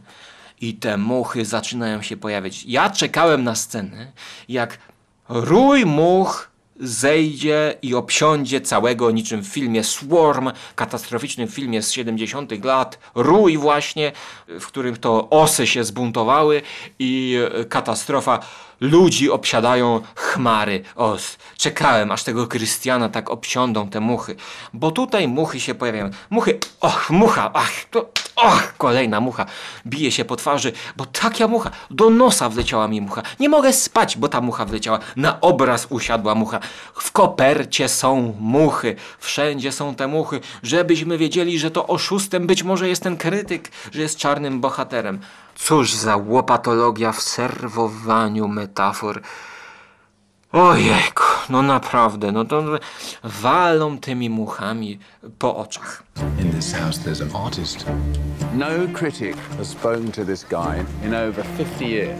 I 0.62 0.74
te 0.74 0.98
muchy 0.98 1.46
zaczynają 1.46 2.02
się 2.02 2.18
pojawiać. 2.18 2.64
Ja 2.66 2.90
czekałem 2.90 3.44
na 3.44 3.56
scenę, 3.56 4.12
jak 4.50 4.78
rój 5.30 5.86
much 5.86 6.50
zejdzie 6.80 7.76
i 7.82 7.96
obsiądzie 7.96 8.62
całego 8.62 9.12
niczym 9.12 9.42
w 9.44 9.48
filmie 9.48 9.84
Swarm, 9.84 10.52
katastroficznym 10.76 11.48
filmie 11.48 11.82
z 11.82 11.92
70 11.92 12.66
lat, 12.66 13.00
rój 13.16 13.58
właśnie, 13.58 14.12
w 14.48 14.68
którym 14.68 14.98
to 14.98 15.30
osy 15.30 15.68
się 15.68 15.84
zbuntowały 15.84 16.62
i 17.00 17.38
e, 17.62 17.66
katastrofa 17.66 18.40
ludzi 18.80 19.32
obsiadają 19.32 20.02
chmary 20.16 20.84
os. 20.96 21.38
Czekałem, 21.58 22.12
aż 22.12 22.24
tego 22.24 22.48
Krystiana 22.48 23.10
tak 23.10 23.30
obsiądą 23.30 23.90
te 23.90 24.00
muchy, 24.00 24.36
bo 24.74 24.92
tutaj 24.92 25.28
muchy 25.28 25.60
się 25.60 25.76
pojawiają. 25.76 26.10
Muchy, 26.30 26.60
och, 26.82 27.10
mucha, 27.10 27.52
ach, 27.54 27.86
to, 27.92 28.10
och, 28.38 28.74
kolejna 28.78 29.20
mucha, 29.20 29.46
bije 29.86 30.12
się 30.12 30.26
po 30.26 30.36
twarzy, 30.36 30.72
bo 30.96 31.06
taka 31.06 31.48
mucha, 31.48 31.72
do 31.92 32.10
nosa 32.10 32.50
wleciała 32.50 32.88
mi 32.88 33.02
mucha. 33.02 33.22
Nie 33.40 33.50
mogę 33.50 33.74
spać, 33.74 34.18
bo 34.18 34.28
ta 34.28 34.42
mucha 34.42 34.66
wleciała. 34.66 35.00
Na 35.16 35.42
obraz 35.42 35.88
usiadła 35.90 36.36
mucha. 36.36 36.60
W 36.94 37.12
kopercie 37.12 37.90
są 37.90 38.36
muchy, 38.40 38.96
wszędzie 39.20 39.72
są 39.72 39.96
te 39.96 40.08
muchy, 40.08 40.40
żebyśmy 40.64 41.18
wiedzieli, 41.18 41.60
że 41.60 41.72
to 41.72 41.88
oszustem 41.88 42.48
być 42.48 42.64
może 42.64 42.90
jest 42.90 43.04
ten 43.04 43.18
krytyk, 43.18 43.72
że 43.92 44.02
jest 44.02 44.18
czarnym 44.18 44.62
bohaterem. 44.62 45.20
Cóż 45.56 45.94
za 45.94 46.16
łopatologia 46.16 47.12
w 47.12 47.22
serwowaniu 47.22 48.48
metafor. 48.48 49.22
Ojejku, 50.58 51.24
no 51.50 51.62
naprawdę, 51.62 52.32
no 52.32 52.46
to 52.46 52.64
walą 53.24 53.98
tymi 53.98 54.30
muchami 54.30 55.00
po 55.40 55.56
oczach. 55.56 56.04
In 56.42 56.52
this 56.52 56.74
house, 56.74 57.00
there's 57.00 57.22
an 57.22 57.46
artist. 57.46 57.86
No 58.54 58.66
critic 58.94 59.36
has 59.58 59.68
spoken 59.68 60.12
to 60.12 60.26
this 60.26 60.44
guy 60.44 61.06
in 61.06 61.14
over 61.14 61.46
50 61.58 61.82
years. 61.82 62.20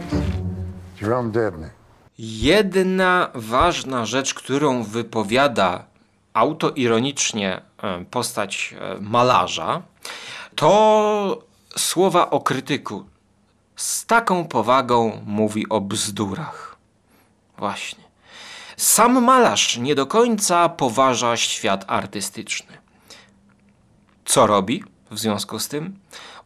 Jerome 1.00 1.30
Debney. 1.30 1.70
Jedna 2.18 3.30
ważna 3.34 4.06
rzecz, 4.06 4.34
którą 4.34 4.82
wypowiada 4.82 5.84
autoironicznie 6.34 7.60
e, 7.82 8.04
postać 8.04 8.74
e, 8.80 9.00
malarza, 9.00 9.82
to 10.54 11.42
słowa 11.76 12.30
o 12.30 12.40
krytyku. 12.40 13.04
Z 13.76 14.06
taką 14.06 14.44
powagą 14.44 15.22
mówi 15.26 15.68
o 15.68 15.80
bzdurach. 15.80 16.76
Właśnie. 17.56 18.07
Sam 18.78 19.24
malarz 19.24 19.76
nie 19.76 19.94
do 19.94 20.06
końca 20.06 20.68
poważa 20.68 21.36
świat 21.36 21.84
artystyczny. 21.86 22.78
Co 24.24 24.46
robi 24.46 24.84
w 25.10 25.18
związku 25.18 25.58
z 25.58 25.68
tym? 25.68 25.98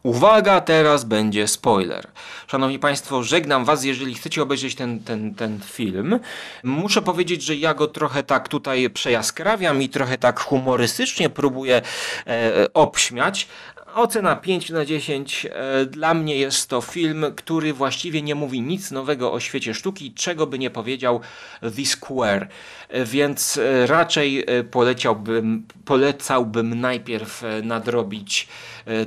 Uwaga, 0.03 0.61
teraz 0.61 1.03
będzie 1.03 1.47
spoiler. 1.47 2.07
Szanowni 2.47 2.79
Państwo, 2.79 3.23
żegnam 3.23 3.65
Was, 3.65 3.83
jeżeli 3.83 4.13
chcecie 4.13 4.41
obejrzeć 4.41 4.75
ten, 4.75 4.99
ten, 4.99 5.35
ten 5.35 5.59
film. 5.59 6.19
Muszę 6.63 7.01
powiedzieć, 7.01 7.43
że 7.43 7.55
ja 7.55 7.73
go 7.73 7.87
trochę 7.87 8.23
tak 8.23 8.47
tutaj 8.47 8.89
przejaskrawiam 8.89 9.81
i 9.81 9.89
trochę 9.89 10.17
tak 10.17 10.39
humorystycznie 10.39 11.29
próbuję 11.29 11.81
e, 12.27 12.73
obśmiać. 12.73 13.47
Ocena 13.95 14.35
5 14.35 14.69
na 14.69 14.85
10. 14.85 15.45
E, 15.45 15.85
Dla 15.85 16.13
mnie 16.13 16.37
jest 16.37 16.69
to 16.69 16.81
film, 16.81 17.25
który 17.35 17.73
właściwie 17.73 18.21
nie 18.21 18.35
mówi 18.35 18.61
nic 18.61 18.91
nowego 18.91 19.33
o 19.33 19.39
świecie 19.39 19.73
sztuki, 19.73 20.13
czego 20.13 20.47
by 20.47 20.59
nie 20.59 20.69
powiedział 20.69 21.21
The 21.61 21.85
Square. 21.85 22.47
E, 22.89 23.05
Więc 23.05 23.57
e, 23.57 23.87
raczej 23.87 24.45
poleciałbym, 24.71 25.67
polecałbym 25.85 26.81
najpierw 26.81 27.43
nadrobić 27.63 28.47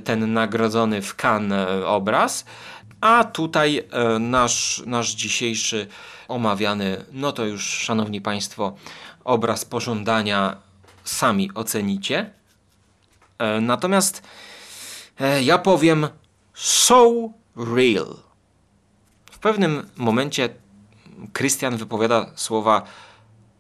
ten 0.05 0.33
nagrodzony 0.33 1.03
w 1.03 1.17
Cannes 1.17 1.69
obraz. 1.85 2.45
A 3.01 3.25
tutaj 3.25 3.89
nasz, 4.21 4.83
nasz 4.87 5.15
dzisiejszy 5.15 5.87
omawiany, 6.29 7.05
no 7.13 7.33
to 7.33 7.45
już, 7.45 7.65
szanowni 7.69 8.21
Państwo, 8.21 8.77
obraz 9.25 9.65
pożądania 9.65 10.57
sami 11.05 11.51
ocenicie. 11.55 12.31
Natomiast 13.61 14.23
ja 15.43 15.59
powiem 15.59 16.09
so 16.55 17.31
real. 17.57 18.17
W 19.31 19.39
pewnym 19.39 19.91
momencie 19.97 20.49
Krystian 21.33 21.77
wypowiada 21.77 22.27
słowa 22.35 22.83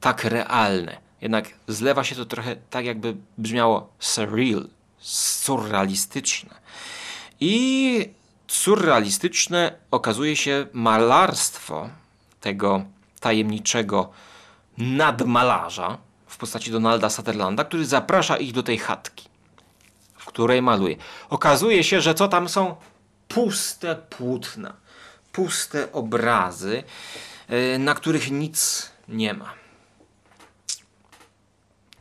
tak 0.00 0.24
realne. 0.24 0.96
Jednak 1.20 1.54
zlewa 1.68 2.04
się 2.04 2.14
to 2.14 2.24
trochę 2.24 2.56
tak, 2.56 2.84
jakby 2.84 3.16
brzmiało 3.38 3.92
surreal, 3.98 4.68
surrealistyczne. 4.98 6.54
I 7.40 8.10
surrealistyczne 8.48 9.72
okazuje 9.90 10.36
się 10.36 10.66
malarstwo 10.72 11.90
tego 12.40 12.84
tajemniczego 13.20 14.10
nadmalarza 14.78 15.98
w 16.26 16.36
postaci 16.36 16.70
Donalda 16.70 17.10
Sutherlanda, 17.10 17.64
który 17.64 17.86
zaprasza 17.86 18.36
ich 18.36 18.52
do 18.52 18.62
tej 18.62 18.78
chatki, 18.78 19.28
której 20.36 20.62
maluje. 20.62 20.96
Okazuje 21.30 21.84
się, 21.84 22.00
że 22.00 22.14
co 22.14 22.28
tam 22.28 22.48
są? 22.48 22.76
Puste 23.28 23.96
płótna, 23.96 24.76
puste 25.32 25.92
obrazy, 25.92 26.82
yy, 27.48 27.78
na 27.78 27.94
których 27.94 28.30
nic 28.30 28.90
nie 29.08 29.34
ma. 29.34 29.54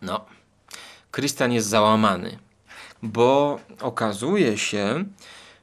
No, 0.01 0.25
Krystian 1.11 1.51
jest 1.51 1.67
załamany, 1.67 2.39
bo 3.03 3.59
okazuje 3.81 4.57
się, 4.57 5.05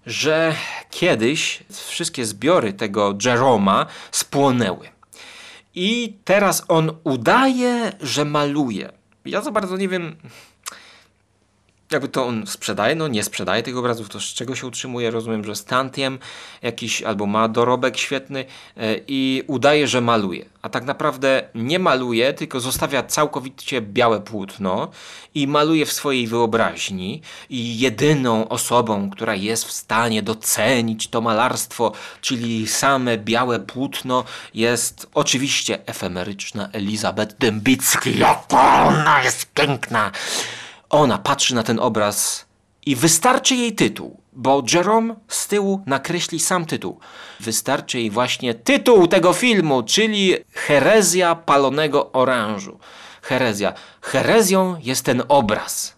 że 0.07 0.55
kiedyś 0.91 1.65
wszystkie 1.87 2.27
zbiory 2.27 2.73
tego 2.73 3.15
Jeroma 3.25 3.87
spłonęły. 4.11 4.89
I 5.75 6.17
teraz 6.25 6.65
on 6.69 6.97
udaje, 7.05 7.93
że 8.01 8.25
maluje. 8.25 8.93
Ja 9.25 9.41
za 9.43 9.51
bardzo 9.51 9.77
nie 9.77 9.89
wiem, 9.89 10.17
jakby 11.93 12.09
to 12.09 12.27
on 12.27 12.47
sprzedaje, 12.47 12.95
no 12.95 13.09
nie 13.09 13.23
sprzedaje 13.23 13.63
tych 13.63 13.77
obrazów, 13.77 14.09
to 14.09 14.21
z 14.21 14.25
czego 14.25 14.57
się 14.57 14.67
utrzymuje? 14.67 15.11
Rozumiem, 15.11 15.45
że 15.45 15.57
stantiem 15.57 16.19
jakiś 16.63 17.03
albo 17.03 17.27
ma 17.27 17.49
dorobek 17.49 17.97
świetny 17.97 18.45
e, 18.77 18.97
i 19.09 19.43
udaje, 19.47 19.89
że 19.89 20.01
maluje. 20.01 20.45
A 20.63 20.69
tak 20.69 20.85
naprawdę 20.85 21.49
nie 21.55 21.79
maluje, 21.79 22.33
tylko 22.33 22.61
zostawia 22.61 23.03
całkowicie 23.03 23.81
białe 23.81 24.21
płótno 24.21 24.91
i 25.35 25.47
maluje 25.47 25.87
w 25.87 25.93
swojej 25.93 26.27
wyobraźni 26.27 27.23
i 27.51 27.79
jedyną 27.79 28.49
osobą, 28.49 29.11
która 29.11 29.35
jest 29.35 29.65
w 29.65 29.73
stanie 29.73 30.23
docenić 30.23 31.09
to 31.09 31.21
malarstwo, 31.21 31.93
czyli 32.21 32.69
same 32.69 33.19
białe 33.19 33.61
płótno 33.61 34.25
jest 34.55 35.07
oczywiście 35.15 35.87
efemeryczna 35.87 36.69
Elizabeth 36.73 37.37
Dębicki. 37.39 38.19
Jaka 38.19 38.85
ona 38.85 39.23
jest 39.23 39.47
piękna! 39.47 40.11
Ona 40.93 41.19
patrzy 41.19 41.55
na 41.55 41.63
ten 41.63 41.81
obraz 41.81 42.47
i 42.87 42.97
wystarczy 42.97 43.55
jej 43.55 43.73
tytuł, 43.73 44.21
bo 44.33 44.63
Jerome 44.75 45.15
z 45.29 45.49
tyłu 45.49 45.83
nakreśli 45.87 46.41
sam 46.41 46.65
tytuł. 46.67 46.99
Wystarczy 47.41 47.99
jej 47.99 48.11
właśnie 48.11 48.55
tytuł 48.55 49.07
tego 49.07 49.33
filmu, 49.33 49.83
czyli 49.83 50.35
Herezja 50.53 51.35
palonego 51.35 52.13
orężu. 52.13 52.79
Herezja. 53.23 53.73
Herezją 54.03 54.77
jest 54.83 55.05
ten 55.05 55.23
obraz. 55.29 55.97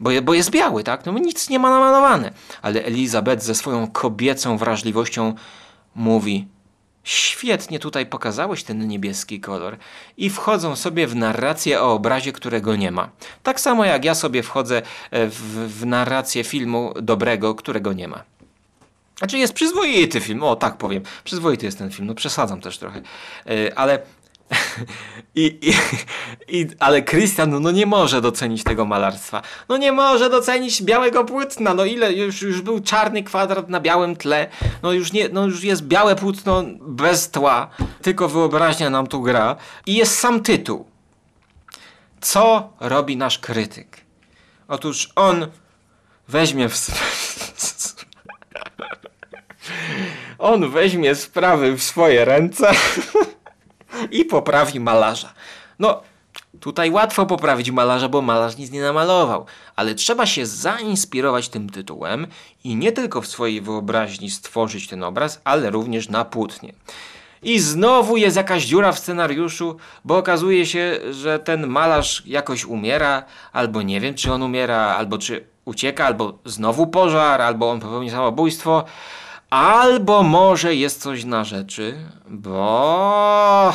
Bo, 0.00 0.10
bo 0.22 0.34
jest 0.34 0.50
biały, 0.50 0.84
tak? 0.84 1.06
No 1.06 1.12
nic 1.12 1.48
nie 1.48 1.58
ma 1.58 1.70
namalowane. 1.70 2.32
Ale 2.62 2.84
Elizabeth 2.84 3.42
ze 3.42 3.54
swoją 3.54 3.86
kobiecą 3.90 4.58
wrażliwością 4.58 5.34
mówi: 5.94 6.48
świetnie 7.10 7.78
tutaj 7.78 8.06
pokazałeś 8.06 8.64
ten 8.64 8.88
niebieski 8.88 9.40
kolor 9.40 9.76
i 10.16 10.30
wchodzą 10.30 10.76
sobie 10.76 11.06
w 11.06 11.16
narrację 11.16 11.82
o 11.82 11.92
obrazie, 11.92 12.32
którego 12.32 12.76
nie 12.76 12.90
ma. 12.90 13.10
Tak 13.42 13.60
samo 13.60 13.84
jak 13.84 14.04
ja 14.04 14.14
sobie 14.14 14.42
wchodzę 14.42 14.82
e, 15.10 15.26
w, 15.26 15.34
w 15.80 15.86
narrację 15.86 16.44
filmu 16.44 16.94
dobrego, 17.02 17.54
którego 17.54 17.92
nie 17.92 18.08
ma. 18.08 18.24
Znaczy 19.18 19.38
jest 19.38 19.52
przyzwoity 19.52 20.20
film, 20.20 20.42
o 20.42 20.56
tak 20.56 20.76
powiem. 20.76 21.02
Przyzwoity 21.24 21.66
jest 21.66 21.78
ten 21.78 21.90
film, 21.90 22.08
no 22.08 22.14
przesadzam 22.14 22.60
też 22.60 22.78
trochę. 22.78 23.02
Yy, 23.46 23.76
ale. 23.76 24.02
I, 25.34 25.58
i, 25.62 25.74
i, 26.58 26.68
ale 26.78 27.02
Christian 27.02 27.50
no, 27.50 27.60
no 27.60 27.70
nie 27.70 27.86
może 27.86 28.20
docenić 28.20 28.64
tego 28.64 28.84
malarstwa. 28.84 29.42
No 29.68 29.76
nie 29.76 29.92
może 29.92 30.30
docenić 30.30 30.82
białego 30.82 31.24
płótna. 31.24 31.74
No 31.74 31.84
ile 31.84 32.12
już, 32.12 32.42
już 32.42 32.60
był 32.62 32.80
czarny 32.80 33.22
kwadrat 33.22 33.68
na 33.68 33.80
białym 33.80 34.16
tle. 34.16 34.48
No 34.82 34.92
już, 34.92 35.12
nie, 35.12 35.28
no 35.28 35.46
już 35.46 35.64
jest 35.64 35.82
białe 35.82 36.16
płótno 36.16 36.64
bez 36.80 37.30
tła. 37.30 37.70
Tylko 38.02 38.28
wyobraźnia 38.28 38.90
nam 38.90 39.06
tu 39.06 39.22
gra. 39.22 39.56
I 39.86 39.94
jest 39.94 40.18
sam 40.18 40.42
tytuł. 40.42 40.86
Co 42.20 42.72
robi 42.80 43.16
nasz 43.16 43.38
krytyk? 43.38 44.00
Otóż 44.68 45.08
on 45.16 45.46
weźmie 46.28 46.68
w. 46.68 46.74
On 50.38 50.70
weźmie 50.70 51.14
sprawy 51.14 51.76
w 51.76 51.82
swoje 51.82 52.24
ręce 52.24 52.72
i 54.10 54.24
poprawi 54.24 54.80
malarza. 54.80 55.32
No, 55.78 56.00
tutaj 56.60 56.90
łatwo 56.90 57.26
poprawić 57.26 57.70
malarza, 57.70 58.08
bo 58.08 58.22
malarz 58.22 58.56
nic 58.56 58.70
nie 58.70 58.80
namalował, 58.80 59.46
ale 59.76 59.94
trzeba 59.94 60.26
się 60.26 60.46
zainspirować 60.46 61.48
tym 61.48 61.70
tytułem 61.70 62.26
i 62.64 62.76
nie 62.76 62.92
tylko 62.92 63.20
w 63.20 63.26
swojej 63.26 63.60
wyobraźni 63.60 64.30
stworzyć 64.30 64.88
ten 64.88 65.04
obraz, 65.04 65.40
ale 65.44 65.70
również 65.70 66.08
na 66.08 66.24
płótnie. 66.24 66.72
I 67.42 67.58
znowu 67.58 68.16
jest 68.16 68.36
jakaś 68.36 68.64
dziura 68.64 68.92
w 68.92 68.98
scenariuszu, 68.98 69.76
bo 70.04 70.18
okazuje 70.18 70.66
się, 70.66 71.00
że 71.10 71.38
ten 71.38 71.66
malarz 71.66 72.22
jakoś 72.26 72.64
umiera, 72.64 73.24
albo 73.52 73.82
nie 73.82 74.00
wiem, 74.00 74.14
czy 74.14 74.32
on 74.32 74.42
umiera, 74.42 74.76
albo 74.76 75.18
czy 75.18 75.44
ucieka, 75.64 76.06
albo 76.06 76.38
znowu 76.44 76.86
pożar, 76.86 77.42
albo 77.42 77.70
on 77.70 77.80
popełni 77.80 78.10
samobójstwo. 78.10 78.84
Albo 79.50 80.22
może 80.22 80.74
jest 80.74 81.02
coś 81.02 81.24
na 81.24 81.44
rzeczy, 81.44 81.94
bo 82.28 83.74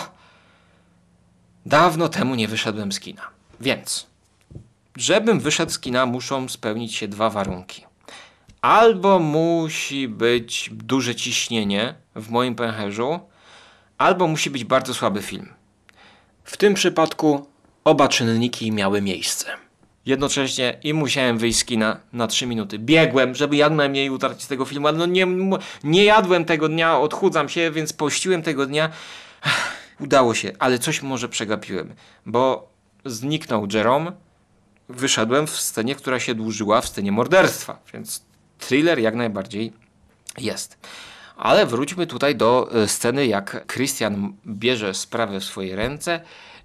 dawno 1.65 2.09
temu 2.09 2.35
nie 2.35 2.47
wyszedłem 2.47 2.91
z 2.91 2.99
kina. 2.99 3.21
Więc, 3.61 4.07
żebym 4.95 5.39
wyszedł 5.39 5.71
z 5.71 5.79
kina, 5.79 6.05
muszą 6.05 6.49
spełnić 6.49 6.95
się 6.95 7.07
dwa 7.07 7.29
warunki. 7.29 7.85
Albo 8.61 9.19
musi 9.19 10.07
być 10.07 10.69
duże 10.73 11.15
ciśnienie 11.15 11.95
w 12.15 12.29
moim 12.29 12.55
pęcherzu, 12.55 13.19
albo 13.97 14.27
musi 14.27 14.49
być 14.49 14.63
bardzo 14.63 14.93
słaby 14.93 15.21
film. 15.21 15.53
W 16.43 16.57
tym 16.57 16.73
przypadku 16.73 17.47
oba 17.83 18.07
czynniki 18.07 18.71
miały 18.71 19.01
miejsce. 19.01 19.64
Jednocześnie 20.05 20.77
i 20.83 20.93
musiałem 20.93 21.37
wyjść 21.37 21.59
z 21.59 21.65
kina 21.65 21.99
na 22.13 22.27
3 22.27 22.47
minuty. 22.47 22.79
Biegłem, 22.79 23.35
żeby 23.35 23.55
jak 23.55 23.73
najmniej 23.73 24.09
utracić 24.09 24.43
z 24.43 24.47
tego 24.47 24.65
filmu, 24.65 24.87
ale 24.87 24.97
no 24.97 25.05
nie, 25.05 25.27
nie 25.83 26.03
jadłem 26.03 26.45
tego 26.45 26.69
dnia, 26.69 26.99
odchudzam 26.99 27.49
się, 27.49 27.71
więc 27.71 27.93
pościłem 27.93 28.41
tego 28.41 28.65
dnia. 28.65 28.89
Udało 29.99 30.33
się, 30.33 30.51
ale 30.59 30.79
coś 30.79 31.01
może 31.01 31.29
przegapiłem, 31.29 31.93
bo 32.25 32.69
zniknął 33.05 33.67
Jerome, 33.73 34.11
wyszedłem 34.89 35.47
w 35.47 35.59
scenie, 35.59 35.95
która 35.95 36.19
się 36.19 36.35
dłużyła 36.35 36.81
w 36.81 36.87
scenie 36.87 37.11
morderstwa, 37.11 37.79
więc 37.93 38.25
thriller 38.59 38.99
jak 38.99 39.15
najbardziej 39.15 39.73
jest. 40.37 40.77
Ale 41.37 41.65
wróćmy 41.65 42.07
tutaj 42.07 42.35
do 42.35 42.69
e, 42.73 42.87
sceny, 42.87 43.27
jak 43.27 43.65
Christian 43.73 44.33
bierze 44.47 44.93
sprawę 44.93 45.39
w 45.39 45.43
swoje 45.43 45.75
ręce 45.75 46.21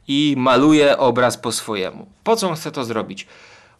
i 0.08 0.34
maluje 0.38 0.98
obraz 0.98 1.36
po 1.36 1.52
swojemu. 1.52 2.06
Po 2.24 2.36
co 2.36 2.48
on 2.48 2.54
chce 2.54 2.72
to 2.72 2.84
zrobić? 2.84 3.26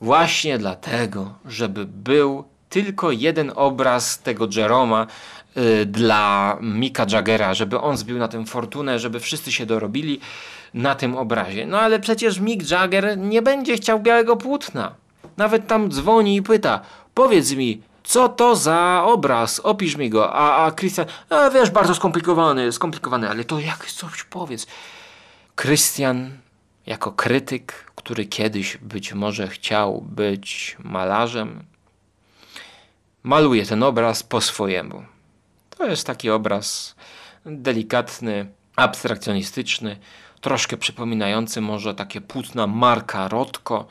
Właśnie 0.01 0.59
dlatego, 0.59 1.35
żeby 1.45 1.87
był 1.87 2.45
tylko 2.69 3.11
jeden 3.11 3.53
obraz 3.57 4.19
tego 4.19 4.49
Jeroma 4.57 5.07
y, 5.57 5.87
dla 5.87 6.57
Mika 6.61 7.07
Jaggera, 7.13 7.55
żeby 7.55 7.81
on 7.81 7.97
zbił 7.97 8.19
na 8.19 8.29
tym 8.29 8.47
fortunę, 8.47 8.99
żeby 8.99 9.21
wszyscy 9.21 9.53
się 9.53 9.67
dorobili 9.67 10.21
na 10.75 10.95
tym 10.95 11.17
obrazie. 11.17 11.67
No 11.67 11.81
ale 11.81 12.01
przecież 12.01 12.41
Mick 12.41 12.71
Jagger 12.71 13.19
nie 13.19 13.43
będzie 13.43 13.77
chciał 13.77 14.01
białego 14.01 14.37
płótna. 14.37 14.95
Nawet 15.37 15.67
tam 15.67 15.91
dzwoni 15.91 16.37
i 16.37 16.43
pyta, 16.43 16.81
powiedz 17.15 17.53
mi, 17.53 17.83
co 18.05 18.29
to 18.29 18.57
za 18.57 19.03
obraz? 19.07 19.61
Opisz 19.61 19.97
mi 19.97 20.11
go. 20.11 20.33
A, 20.33 20.67
a 20.67 20.71
Christian, 20.73 21.07
a 21.31 21.51
wiesz, 21.51 21.71
bardzo 21.71 21.95
skomplikowany, 21.95 22.73
skomplikowany, 22.73 23.31
ale 23.31 23.45
to 23.45 23.61
jak 23.61 23.87
coś 23.87 24.25
powiedz. 24.25 24.67
Christian, 25.61 26.39
jako 26.87 27.13
krytyk, 27.13 27.93
który 27.95 28.27
kiedyś 28.27 28.77
być 28.77 29.13
może 29.13 29.49
chciał 29.49 30.01
być 30.01 30.77
malarzem, 30.79 31.65
maluje 33.23 33.67
ten 33.67 33.83
obraz 33.83 34.23
po 34.23 34.41
swojemu. 34.41 35.05
To 35.71 35.87
jest 35.87 36.07
taki 36.07 36.31
obraz 36.31 36.95
delikatny, 37.47 38.47
abstrakcjonistyczny, 38.77 39.97
troszkę 40.41 40.77
przypominający 40.77 41.61
może 41.61 41.95
takie 41.95 42.21
płótna 42.21 42.67
Marka 42.67 43.29
Rotko, 43.29 43.89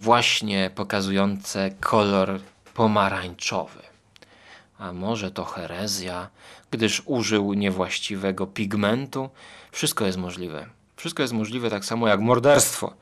właśnie 0.00 0.70
pokazujące 0.74 1.70
kolor 1.80 2.40
pomarańczowy. 2.74 3.82
A 4.78 4.92
może 4.92 5.30
to 5.30 5.44
herezja, 5.44 6.28
gdyż 6.70 7.02
użył 7.06 7.54
niewłaściwego 7.54 8.46
pigmentu? 8.46 9.30
Wszystko 9.72 10.06
jest 10.06 10.18
możliwe. 10.18 10.77
Wszystko 10.98 11.22
jest 11.22 11.34
możliwe 11.34 11.70
tak 11.70 11.84
samo 11.84 12.08
jak 12.08 12.20
morderstwo, 12.20 12.92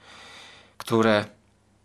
które 0.78 1.24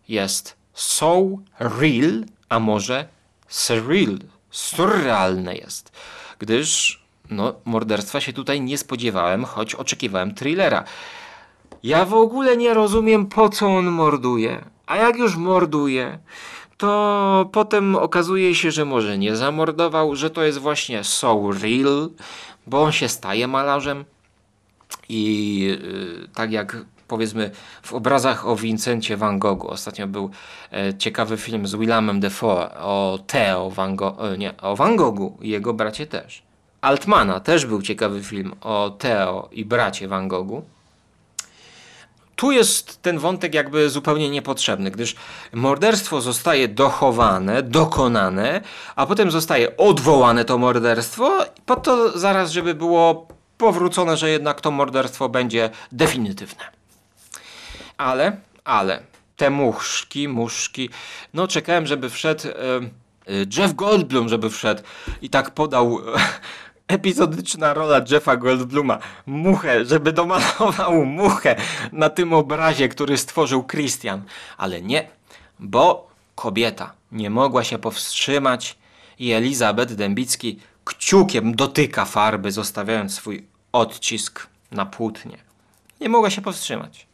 jest 0.08 0.56
so 0.74 1.22
real, 1.58 2.24
a 2.48 2.58
może 2.58 3.08
surreal, 3.48 4.18
surrealne 4.50 5.56
jest. 5.56 5.92
Gdyż 6.38 7.02
no, 7.30 7.54
morderstwa 7.64 8.20
się 8.20 8.32
tutaj 8.32 8.60
nie 8.60 8.78
spodziewałem, 8.78 9.44
choć 9.44 9.74
oczekiwałem 9.74 10.34
thrillera. 10.34 10.84
Ja 11.82 12.04
w 12.04 12.14
ogóle 12.14 12.56
nie 12.56 12.74
rozumiem, 12.74 13.26
po 13.26 13.48
co 13.48 13.66
on 13.66 13.86
morduje. 13.90 14.64
A 14.86 14.96
jak 14.96 15.16
już 15.16 15.36
morduje, 15.36 16.18
to 16.76 17.50
potem 17.52 17.96
okazuje 17.96 18.54
się, 18.54 18.70
że 18.70 18.84
może 18.84 19.18
nie 19.18 19.36
zamordował, 19.36 20.16
że 20.16 20.30
to 20.30 20.42
jest 20.42 20.58
właśnie 20.58 21.04
so 21.04 21.50
real, 21.62 22.10
bo 22.66 22.82
on 22.82 22.92
się 22.92 23.08
staje 23.08 23.48
malarzem. 23.48 24.04
I 25.08 25.58
yy, 25.60 26.28
tak 26.34 26.52
jak 26.52 26.76
powiedzmy 27.12 27.50
w 27.82 27.92
obrazach 27.92 28.46
o 28.46 28.56
Vincencie 28.56 29.16
Van 29.16 29.38
Goghu. 29.38 29.68
Ostatnio 29.68 30.06
był 30.06 30.30
e, 30.72 30.94
ciekawy 30.98 31.36
film 31.36 31.66
z 31.66 31.74
Willamem 31.74 32.20
Defoe 32.20 32.74
o 32.74 33.18
Theo 33.26 33.70
Van 33.70 33.96
Gogh, 33.96 34.20
e, 34.20 34.38
nie, 34.38 34.56
o 34.56 34.76
Van 34.76 34.96
Goghu 34.96 35.38
i 35.40 35.48
jego 35.48 35.74
bracie 35.74 36.06
też. 36.06 36.42
Altmana 36.80 37.40
też 37.40 37.66
był 37.66 37.82
ciekawy 37.82 38.22
film 38.22 38.52
o 38.60 38.90
Theo 38.98 39.48
i 39.52 39.64
bracie 39.64 40.08
Van 40.08 40.28
Goghu. 40.28 40.62
Tu 42.36 42.52
jest 42.52 43.02
ten 43.02 43.18
wątek 43.18 43.54
jakby 43.54 43.90
zupełnie 43.90 44.30
niepotrzebny, 44.30 44.90
gdyż 44.90 45.14
morderstwo 45.52 46.20
zostaje 46.20 46.68
dochowane, 46.68 47.62
dokonane, 47.62 48.60
a 48.96 49.06
potem 49.06 49.30
zostaje 49.30 49.76
odwołane 49.76 50.44
to 50.44 50.58
morderstwo, 50.58 51.38
po 51.66 51.76
to 51.76 52.18
zaraz, 52.18 52.50
żeby 52.50 52.74
było 52.74 53.28
powrócone, 53.62 54.16
że 54.16 54.30
jednak 54.30 54.60
to 54.60 54.70
morderstwo 54.70 55.28
będzie 55.28 55.70
definitywne. 55.92 56.64
Ale, 57.96 58.36
ale, 58.64 59.02
te 59.36 59.50
muszki, 59.50 60.28
muszki, 60.28 60.90
no 61.34 61.48
czekałem, 61.48 61.86
żeby 61.86 62.10
wszedł 62.10 62.48
e, 62.48 62.52
e, 62.52 62.82
Jeff 63.56 63.74
Goldblum, 63.74 64.28
żeby 64.28 64.50
wszedł 64.50 64.82
i 65.22 65.30
tak 65.30 65.50
podał 65.50 65.98
e, 65.98 66.02
epizodyczna 66.96 67.74
rola 67.74 68.00
Jeffa 68.10 68.36
Goldbluma, 68.36 68.98
muchę, 69.26 69.84
żeby 69.84 70.12
domalował 70.12 71.04
muchę 71.04 71.56
na 71.92 72.10
tym 72.10 72.32
obrazie, 72.32 72.88
który 72.88 73.18
stworzył 73.18 73.64
Christian. 73.64 74.22
Ale 74.58 74.82
nie, 74.82 75.08
bo 75.58 76.10
kobieta 76.34 76.92
nie 77.12 77.30
mogła 77.30 77.64
się 77.64 77.78
powstrzymać 77.78 78.78
i 79.18 79.32
Elizabeth 79.32 79.94
Dębicki 79.94 80.58
kciukiem 80.84 81.54
dotyka 81.54 82.04
farby, 82.04 82.52
zostawiając 82.52 83.14
swój 83.14 83.51
odcisk 83.72 84.46
na 84.70 84.86
płótnie. 84.86 85.38
Nie 86.00 86.08
mogła 86.08 86.30
się 86.30 86.42
powstrzymać. 86.42 87.06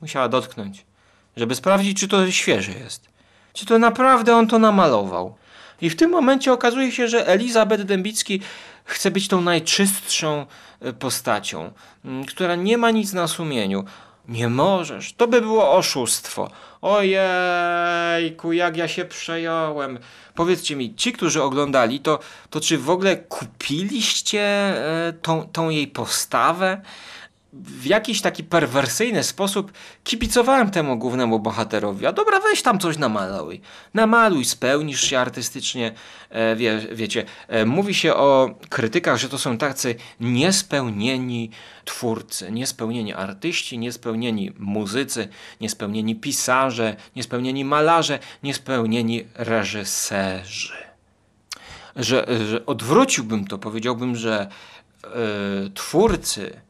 Musiała 0.00 0.28
dotknąć, 0.28 0.86
żeby 1.36 1.54
sprawdzić, 1.54 2.00
czy 2.00 2.08
to 2.08 2.30
świeże 2.30 2.72
jest. 2.72 3.08
Czy 3.52 3.66
to 3.66 3.78
naprawdę 3.78 4.36
on 4.36 4.46
to 4.48 4.58
namalował. 4.58 5.34
I 5.80 5.90
w 5.90 5.96
tym 5.96 6.10
momencie 6.10 6.52
okazuje 6.52 6.92
się, 6.92 7.08
że 7.08 7.26
Elizabeth 7.26 7.82
Dębicki 7.82 8.40
chce 8.84 9.10
być 9.10 9.28
tą 9.28 9.40
najczystszą 9.40 10.46
e, 10.80 10.92
postacią, 10.92 11.72
która 12.28 12.54
nie 12.54 12.78
ma 12.78 12.90
nic 12.90 13.12
na 13.12 13.28
sumieniu. 13.28 13.84
Nie 14.28 14.48
możesz, 14.48 15.12
to 15.12 15.28
by 15.28 15.40
było 15.40 15.72
oszustwo. 15.72 16.50
Ojejku, 16.82 18.52
jak 18.52 18.76
ja 18.76 18.88
się 18.88 19.04
przejąłem. 19.04 19.98
Powiedzcie 20.34 20.76
mi, 20.76 20.94
ci, 20.94 21.12
którzy 21.12 21.42
oglądali, 21.42 22.00
to, 22.00 22.18
to 22.50 22.60
czy 22.60 22.78
w 22.78 22.90
ogóle 22.90 23.16
kupiliście 23.16 24.40
e, 24.40 25.12
tą, 25.22 25.48
tą 25.52 25.70
jej 25.70 25.88
postawę? 25.88 26.80
W 27.62 27.86
jakiś 27.86 28.20
taki 28.20 28.44
perwersyjny 28.44 29.22
sposób 29.22 29.72
kibicowałem 30.04 30.70
temu 30.70 30.98
głównemu 30.98 31.40
bohaterowi. 31.40 32.06
A 32.06 32.12
dobra, 32.12 32.40
weź 32.40 32.62
tam 32.62 32.78
coś 32.78 32.98
namaluj. 32.98 33.60
Namaluj, 33.94 34.44
spełnisz 34.44 35.00
się 35.00 35.18
artystycznie. 35.18 35.92
E, 36.30 36.56
wie, 36.56 36.78
wiecie, 36.92 37.24
e, 37.48 37.64
mówi 37.64 37.94
się 37.94 38.14
o 38.14 38.54
krytykach, 38.68 39.16
że 39.16 39.28
to 39.28 39.38
są 39.38 39.58
tacy 39.58 39.94
niespełnieni 40.20 41.50
twórcy, 41.84 42.52
niespełnieni 42.52 43.14
artyści, 43.14 43.78
niespełnieni 43.78 44.52
muzycy, 44.58 45.28
niespełnieni 45.60 46.16
pisarze, 46.16 46.96
niespełnieni 47.16 47.64
malarze, 47.64 48.18
niespełnieni 48.42 49.24
reżyserzy 49.34 50.86
że, 51.96 52.26
że 52.48 52.66
odwróciłbym 52.66 53.46
to, 53.46 53.58
powiedziałbym, 53.58 54.16
że 54.16 54.48
e, 55.04 55.08
twórcy 55.74 56.60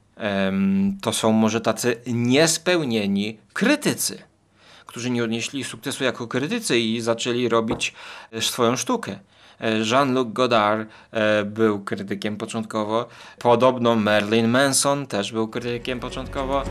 to 1.00 1.12
są 1.12 1.32
może 1.32 1.60
tacy 1.60 1.96
niespełnieni 2.06 3.38
krytycy, 3.52 4.18
którzy 4.86 5.10
nie 5.10 5.24
odnieśli 5.24 5.64
sukcesu 5.64 6.04
jako 6.04 6.26
krytycy 6.26 6.78
i 6.78 7.00
zaczęli 7.00 7.48
robić 7.48 7.94
e, 8.32 8.42
swoją 8.42 8.76
sztukę. 8.76 9.18
E, 9.60 9.78
Jean-Luc 9.78 10.28
Godard 10.32 10.88
e, 11.10 11.44
był 11.44 11.80
krytykiem 11.80 12.36
początkowo. 12.36 13.08
Podobno 13.38 13.96
Marilyn 13.96 14.48
Manson 14.48 15.06
też 15.06 15.32
był 15.32 15.48
krytykiem 15.48 16.00
początkowo. 16.00 16.62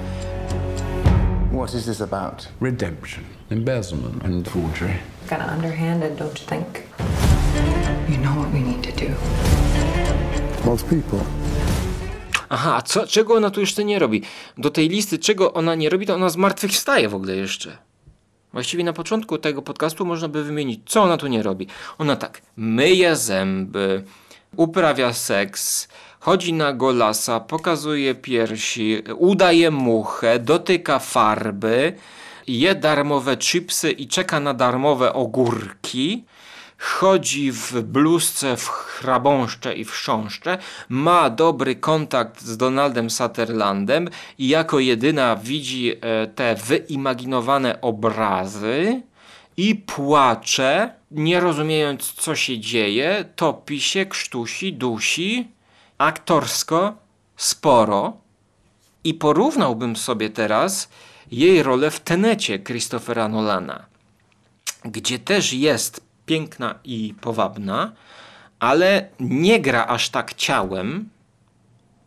What 1.53 1.73
is 1.73 1.85
this 1.85 2.01
about? 2.01 2.47
Redemption, 2.61 3.23
embezzlement, 3.49 4.25
and 4.25 4.49
forgery. 4.49 4.93
Kind 5.29 5.41
of 5.41 5.51
underhanded, 5.55 6.17
don't 6.17 6.41
you 6.41 6.47
think? 6.47 6.67
You 8.09 8.17
know 8.17 8.35
what 8.35 8.51
we 8.51 8.59
need 8.59 8.83
to 8.83 9.05
do. 9.05 9.11
Of 10.71 10.83
people. 10.83 11.44
Aha, 12.49 12.75
a 12.75 12.81
co, 12.81 13.07
czego 13.07 13.33
ona 13.33 13.49
tu 13.49 13.59
jeszcze 13.59 13.83
nie 13.83 13.99
robi? 13.99 14.21
Do 14.57 14.69
tej 14.69 14.89
listy, 14.89 15.19
czego 15.19 15.53
ona 15.53 15.75
nie 15.75 15.89
robi, 15.89 16.05
to 16.05 16.15
ona 16.15 16.29
zmartwychwstaje 16.29 17.09
w 17.09 17.15
ogóle 17.15 17.35
jeszcze. 17.35 17.77
Właściwie 18.53 18.83
na 18.83 18.93
początku 18.93 19.37
tego 19.37 19.61
podcastu 19.61 20.05
można 20.05 20.27
by 20.27 20.43
wymienić, 20.43 20.81
co 20.85 21.03
ona 21.03 21.17
tu 21.17 21.27
nie 21.27 21.43
robi. 21.43 21.67
Ona 21.97 22.15
tak, 22.15 22.41
myje 22.57 23.15
zęby, 23.15 24.03
uprawia 24.55 25.13
seks, 25.13 25.87
chodzi 26.19 26.53
na 26.53 26.73
golasa, 26.73 27.39
pokazuje 27.39 28.15
piersi, 28.15 29.03
udaje 29.17 29.71
muchę, 29.71 30.39
dotyka 30.39 30.99
farby, 30.99 31.93
je 32.47 32.75
darmowe 32.75 33.37
chipsy 33.37 33.91
i 33.91 34.07
czeka 34.07 34.39
na 34.39 34.53
darmowe 34.53 35.13
ogórki 35.13 36.23
chodzi 36.77 37.51
w 37.51 37.81
bluzce, 37.81 38.57
w 38.57 38.67
chrabąszcze 38.67 39.75
i 39.75 39.85
w 39.85 39.91
chrząszcze, 39.91 40.57
ma 40.89 41.29
dobry 41.29 41.75
kontakt 41.75 42.41
z 42.41 42.57
Donaldem 42.57 43.09
Sutherlandem 43.09 44.09
i 44.37 44.47
jako 44.47 44.79
jedyna 44.79 45.35
widzi 45.35 45.93
e, 46.01 46.27
te 46.27 46.55
wyimaginowane 46.55 47.81
obrazy 47.81 49.01
i 49.57 49.75
płacze, 49.75 50.93
nie 51.11 51.39
rozumiejąc 51.39 52.13
co 52.13 52.35
się 52.35 52.59
dzieje, 52.59 53.25
topi 53.35 53.81
się, 53.81 54.05
krztusi, 54.05 54.73
dusi, 54.73 55.47
aktorsko 55.97 56.95
sporo. 57.37 58.17
I 59.03 59.13
porównałbym 59.13 59.95
sobie 59.95 60.29
teraz 60.29 60.89
jej 61.31 61.63
rolę 61.63 61.91
w 61.91 61.99
Tenecie 61.99 62.59
Christophera 62.59 63.27
Nolana 63.27 63.85
gdzie 64.85 65.19
też 65.19 65.53
jest 65.53 66.01
piękna 66.25 66.75
i 66.83 67.13
powabna, 67.21 67.91
ale 68.59 69.09
nie 69.19 69.59
gra 69.59 69.87
aż 69.87 70.09
tak 70.09 70.33
ciałem. 70.33 71.09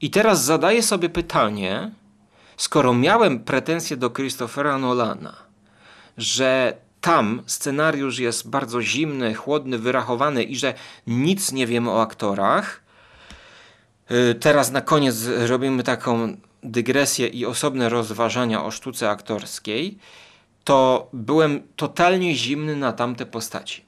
I 0.01 0.11
teraz 0.11 0.45
zadaję 0.45 0.83
sobie 0.83 1.09
pytanie, 1.09 1.91
skoro 2.57 2.95
miałem 2.95 3.41
pretensje 3.41 3.97
do 3.97 4.11
Christophera 4.11 4.79
Nolana, 4.79 5.37
że 6.16 6.77
tam 7.01 7.43
scenariusz 7.47 8.19
jest 8.19 8.51
bardzo 8.51 8.83
zimny, 8.83 9.35
chłodny, 9.35 9.79
wyrachowany 9.79 10.43
i 10.43 10.57
że 10.57 10.75
nic 11.07 11.53
nie 11.53 11.66
wiemy 11.66 11.91
o 11.91 12.03
aktorach, 12.03 12.89
Y, 14.11 14.35
Teraz 14.35 14.71
na 14.71 14.81
koniec 14.81 15.16
robimy 15.47 15.83
taką 15.83 16.37
dygresję 16.62 17.27
i 17.27 17.47
osobne 17.47 17.89
rozważania 17.89 18.64
o 18.64 18.71
sztuce 18.71 19.11
aktorskiej. 19.11 19.99
To 20.64 21.09
byłem 21.12 21.62
totalnie 21.77 22.35
zimny 22.35 22.77
na 22.77 22.93
tamte 22.93 23.27
postaci. 23.27 23.88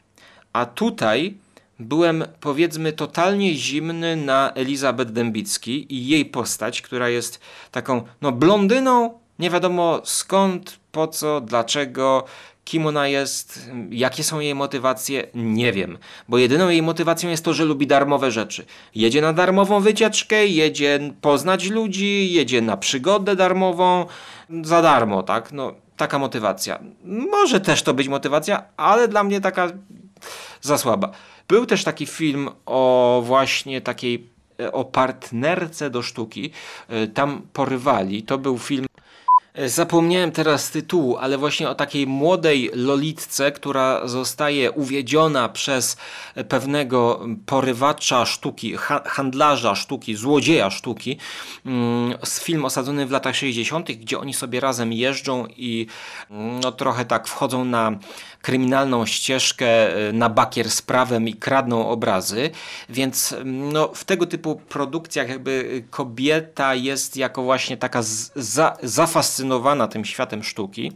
A 0.53 0.67
tutaj 0.67 1.35
byłem 1.79 2.25
powiedzmy 2.41 2.93
totalnie 2.93 3.55
zimny 3.55 4.17
na 4.17 4.53
Elizabeth 4.55 5.11
Dębicki 5.11 5.95
i 5.95 6.07
jej 6.07 6.25
postać, 6.25 6.83
która 6.83 7.09
jest 7.09 7.41
taką 7.71 8.03
no 8.21 8.33
blondyną, 8.33 9.19
nie 9.39 9.51
wiadomo 9.51 10.01
skąd, 10.05 10.81
po 10.93 11.09
co, 11.09 11.41
dlaczego, 11.41 12.25
kim 12.65 12.87
ona 12.87 13.09
jest, 13.09 13.71
jakie 13.91 14.25
są 14.25 14.41
jej 14.41 14.55
motywacje, 14.55 15.27
nie 15.35 15.73
wiem. 15.73 15.99
Bo 16.29 16.39
jedyną 16.39 16.69
jej 16.69 16.83
motywacją 16.83 17.31
jest 17.31 17.45
to, 17.45 17.53
że 17.53 17.65
lubi 17.65 17.87
darmowe 17.87 18.31
rzeczy. 18.31 18.67
Jedzie 18.95 19.21
na 19.21 19.33
darmową 19.33 19.81
wycieczkę, 19.81 20.47
jedzie 20.47 21.01
poznać 21.21 21.71
ludzi, 21.71 22.33
jedzie 22.33 22.63
na 22.63 22.77
przygodę 22.77 23.37
darmową, 23.37 24.07
za 24.63 24.83
darmo, 24.83 25.23
tak? 25.23 25.53
No, 25.53 25.75
taka 25.97 26.19
motywacja. 26.19 26.79
Może 27.05 27.61
też 27.61 27.83
to 27.83 27.95
być 27.95 28.09
motywacja, 28.09 28.63
ale 28.77 29.09
dla 29.09 29.25
mnie 29.25 29.41
taka 29.41 29.69
za 30.61 30.79
słaba. 30.79 31.11
Był 31.49 31.67
też 31.67 31.85
taki 31.85 32.07
film 32.07 32.49
o 32.67 33.23
właśnie 33.25 33.81
takiej, 33.81 34.27
e, 34.61 34.73
o 34.73 34.85
partnerce 34.85 35.91
do 35.91 36.03
sztuki. 36.03 36.51
E, 36.89 37.07
Tam 37.07 37.43
porywali. 37.53 38.23
To 38.23 38.39
był 38.39 38.59
film 38.59 38.87
E, 39.55 39.69
Zapomniałem 39.69 40.33
teraz 40.33 40.71
tytułu, 40.71 41.17
ale 41.17 41.39
właśnie 41.39 41.69
o 41.69 41.75
takiej 41.75 42.07
młodej 42.07 42.71
lolitce, 42.75 43.53
która 43.53 44.09
zostaje 44.09 44.73
uwiedziona 44.73 45.49
przez 45.49 45.97
pewnego 46.49 47.27
porywacza 47.47 48.27
sztuki, 48.27 48.77
ha- 48.77 49.03
handlarza 49.07 49.75
sztuki, 49.75 50.15
złodzieja 50.15 50.71
sztuki. 50.71 51.19
Mm, 51.67 52.15
film 52.41 52.65
osadzony 52.65 53.07
w 53.07 53.11
latach 53.11 53.37
60., 53.37 53.93
gdzie 53.93 54.19
oni 54.19 54.35
sobie 54.35 54.61
razem 54.61 54.93
jeżdżą 54.93 55.47
i 55.57 55.87
mm, 56.31 56.61
no, 56.61 56.73
trochę 56.73 57.05
tak 57.05 57.29
wchodzą 57.29 57.65
na 57.65 57.99
kryminalną 58.43 59.07
ścieżkę, 59.07 59.97
e, 60.09 60.13
na 60.13 60.29
bakier 60.29 60.71
z 60.71 60.83
prawem 60.83 61.29
i 61.29 61.35
kradną 61.35 61.89
obrazy. 61.89 62.51
Więc 62.89 63.33
mm, 63.33 63.73
no, 63.73 63.89
w 63.95 64.05
tego 64.05 64.27
typu 64.27 64.57
produkcjach 64.69 65.29
jakby 65.29 65.85
kobieta 65.91 66.75
jest 66.75 67.17
jako 67.17 67.43
właśnie 67.43 67.77
taka 67.77 68.01
za, 68.35 68.77
zafascynowana 68.83 69.89
tym 69.89 70.05
światem 70.05 70.43
sztuki. 70.43 70.93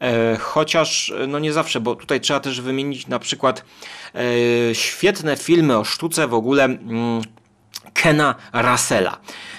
E, 0.00 0.36
chociaż 0.36 1.10
e, 1.10 1.26
no 1.26 1.38
nie 1.38 1.52
zawsze, 1.52 1.80
bo 1.80 1.96
tutaj 1.96 2.20
trzeba 2.20 2.40
też 2.40 2.60
wymienić 2.60 3.06
na 3.06 3.18
przykład 3.18 3.64
e, 4.14 4.74
świetne 4.74 5.36
filmy 5.36 5.78
o 5.78 5.84
sztuce 5.84 6.28
w 6.28 6.34
ogóle 6.34 6.64
mm, 6.64 7.22
Kena 8.02 8.34
Russella, 8.52 9.18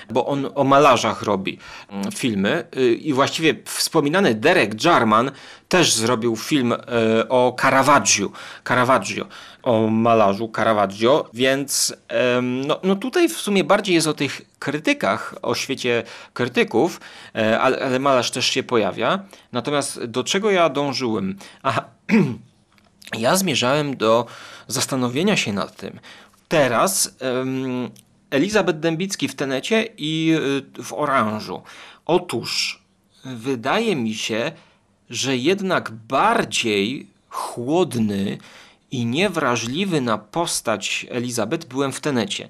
bo 0.09 0.25
on 0.25 0.51
o 0.55 0.63
malarzach 0.63 1.21
robi 1.21 1.59
mm, 1.89 2.11
filmy 2.11 2.67
y, 2.77 2.93
i 2.93 3.13
właściwie 3.13 3.55
wspominany 3.65 4.35
Derek 4.35 4.83
Jarman 4.83 5.31
też 5.67 5.93
zrobił 5.93 6.35
film 6.35 6.71
y, 6.71 6.77
o 7.29 7.55
Caravaggio, 7.61 8.29
Caravaggio 8.67 9.25
o 9.63 9.87
malarzu 9.87 10.51
Caravaggio, 10.55 11.29
więc 11.33 11.93
no, 12.41 12.79
no 12.83 12.95
tutaj 12.95 13.29
w 13.29 13.37
sumie 13.37 13.63
bardziej 13.63 13.95
jest 13.95 14.07
o 14.07 14.13
tych 14.13 14.41
krytykach, 14.59 15.35
o 15.41 15.55
świecie 15.55 16.03
krytyków, 16.33 17.01
e, 17.35 17.59
ale, 17.59 17.79
ale 17.79 17.99
malarz 17.99 18.31
też 18.31 18.45
się 18.45 18.63
pojawia. 18.63 19.19
Natomiast 19.51 20.05
do 20.05 20.23
czego 20.23 20.51
ja 20.51 20.69
dążyłem? 20.69 21.37
Aha, 21.63 21.85
ja 23.17 23.35
zmierzałem 23.35 23.97
do 23.97 24.25
zastanowienia 24.67 25.37
się 25.37 25.53
nad 25.53 25.75
tym. 25.75 25.99
Teraz 26.47 27.15
Elizabeth 28.29 28.79
Dębicki 28.79 29.27
w 29.27 29.35
Tenecie 29.35 29.89
i 29.97 30.35
y, 30.79 30.83
w 30.83 30.93
Oranżu. 30.93 31.61
Otóż 32.05 32.83
wydaje 33.25 33.95
mi 33.95 34.13
się, 34.13 34.51
że 35.09 35.37
jednak 35.37 35.91
bardziej 35.91 37.07
chłodny 37.29 38.37
i 38.91 39.05
niewrażliwy 39.05 40.01
na 40.01 40.17
postać 40.17 41.05
Elizabeth 41.09 41.67
byłem 41.67 41.91
w 41.91 41.99
Tenecie. 41.99 42.49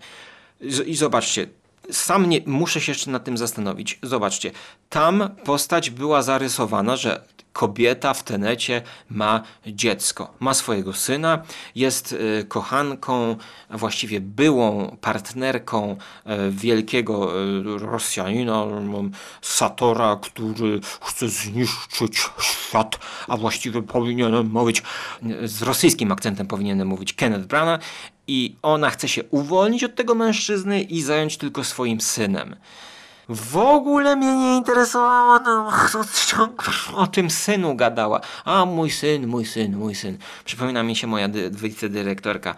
I 0.85 0.95
zobaczcie, 0.95 1.47
sam 1.91 2.29
nie, 2.29 2.41
muszę 2.45 2.81
się 2.81 2.91
jeszcze 2.91 3.11
nad 3.11 3.23
tym 3.23 3.37
zastanowić. 3.37 3.99
Zobaczcie, 4.03 4.51
tam 4.89 5.29
postać 5.45 5.89
była 5.89 6.21
zarysowana, 6.21 6.95
że 6.95 7.23
kobieta 7.53 8.13
w 8.13 8.23
tenecie 8.23 8.81
ma 9.09 9.43
dziecko, 9.67 10.33
ma 10.39 10.53
swojego 10.53 10.93
syna, 10.93 11.43
jest 11.75 12.11
y, 12.11 12.45
kochanką, 12.47 13.35
a 13.69 13.77
właściwie 13.77 14.21
byłą 14.21 14.97
partnerką 15.01 15.91
y, 15.91 16.51
wielkiego 16.51 17.43
y, 17.45 17.63
Rosjanina, 17.79 18.63
mm, 18.63 19.11
Satora, 19.41 20.19
który 20.21 20.79
chce 21.01 21.29
zniszczyć 21.29 22.19
świat, 22.41 22.99
a 23.27 23.37
właściwie 23.37 23.81
powinienem 23.81 24.49
mówić, 24.51 24.83
z 25.43 25.61
rosyjskim 25.61 26.11
akcentem 26.11 26.47
powinienem 26.47 26.87
mówić 26.87 27.13
Kenneth 27.13 27.45
Brana 27.45 27.79
i 28.27 28.55
ona 28.61 28.89
chce 28.89 29.07
się 29.07 29.23
uwolnić 29.23 29.83
od 29.83 29.95
tego 29.95 30.15
mężczyzny 30.15 30.81
i 30.81 31.01
zająć 31.01 31.37
tylko 31.37 31.63
swoim 31.63 32.01
synem. 32.01 32.55
W 33.29 33.57
ogóle 33.57 34.15
mnie 34.15 34.35
nie 34.35 34.57
interesowało, 34.57 35.39
no, 35.39 35.71
o 36.95 37.07
tym 37.07 37.29
synu 37.29 37.75
gadała. 37.75 38.21
A 38.45 38.65
mój 38.65 38.91
syn, 38.91 39.27
mój 39.27 39.45
syn, 39.45 39.77
mój 39.77 39.95
syn. 39.95 40.17
Przypomina 40.45 40.83
mi 40.83 40.95
się 40.95 41.07
moja 41.07 41.27
dy- 41.27 41.49
wicedyrektorka, 41.51 42.55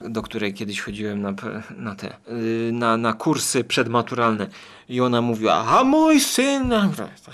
do 0.00 0.22
której 0.22 0.54
kiedyś 0.54 0.80
chodziłem 0.80 1.22
na, 1.22 1.32
na 1.76 1.94
te, 1.94 2.06
yy, 2.06 2.72
na, 2.72 2.96
na 2.96 3.12
kursy 3.12 3.64
przedmaturalne. 3.64 4.46
I 4.88 5.00
ona 5.00 5.20
mówiła, 5.20 5.54
a 5.54 5.84
mój 5.84 6.20
syn, 6.20 6.72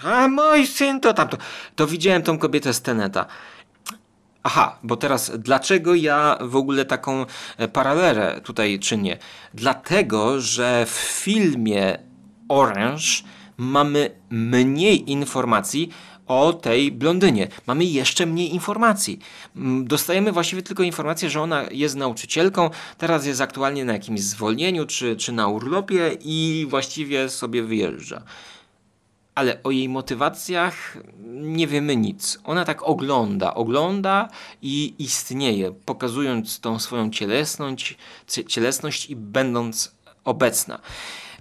a 0.05 0.29
mój 0.29 0.67
syn 0.67 1.01
to 1.01 1.15
tamto. 1.15 1.37
To 1.77 1.87
widziałem 1.87 2.23
tą 2.23 2.39
kobietę 2.39 2.75
z 2.75 2.83
Teneta. 2.83 3.27
Aha, 4.43 4.79
bo 4.83 4.97
teraz 4.97 5.33
dlaczego 5.39 5.95
ja 5.95 6.39
w 6.41 6.57
ogóle 6.57 6.85
taką 6.85 7.27
e, 7.57 7.69
paralelę 7.69 8.41
tutaj 8.45 8.79
czynię? 8.79 9.19
Dlatego, 9.55 10.41
że 10.41 10.87
w 10.87 10.91
filmie 11.23 12.08
Orange 12.49 13.05
mamy 13.57 14.11
mniej 14.31 15.11
informacji 15.11 15.91
o 16.27 16.53
tej 16.53 16.93
blondynie. 16.93 17.49
Mamy 17.67 17.85
jeszcze 17.85 18.27
mniej 18.27 18.55
informacji. 18.55 19.19
Mm, 19.57 19.87
Dostajemy 19.87 20.33
właściwie 20.33 20.63
tylko 20.63 20.83
informację, 20.83 21.31
że 21.31 21.41
ona 21.43 21.65
jest 21.71 21.97
nauczycielką, 21.97 22.71
teraz 22.99 23.27
jest 23.27 23.41
aktualnie 23.41 23.85
na 23.85 23.93
jakimś 23.93 24.21
zwolnieniu 24.21 24.87
czy, 24.87 25.17
czy 25.17 25.33
na 25.33 25.49
urlopie 25.49 26.17
i 26.21 26.67
właściwie 26.71 27.29
sobie 27.29 27.63
wyjeżdża 27.63 28.23
ale 29.35 29.63
o 29.63 29.71
jej 29.71 29.89
motywacjach 29.89 30.97
nie 31.29 31.67
wiemy 31.67 31.97
nic. 31.97 32.39
Ona 32.45 32.65
tak 32.65 32.83
ogląda, 32.83 33.55
ogląda 33.55 34.29
i 34.63 34.95
istnieje, 34.99 35.73
pokazując 35.85 36.61
tą 36.61 36.79
swoją 36.79 37.11
cielesność, 37.11 37.97
cie- 38.29 38.45
cielesność 38.45 39.11
i 39.11 39.17
będąc 39.17 39.95
obecna. 40.25 40.79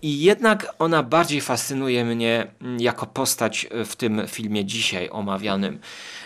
I 0.02 0.22
jednak 0.22 0.76
ona 0.80 1.04
bardziej 1.04 1.42
fascynuje 1.42 2.06
mnie 2.06 2.48
mm, 2.62 2.80
jako 2.80 3.06
postać 3.06 3.68
w 3.86 3.96
tym 3.96 4.22
filmie 4.28 4.66
dzisiaj 4.66 5.10
omawianym. 5.10 5.80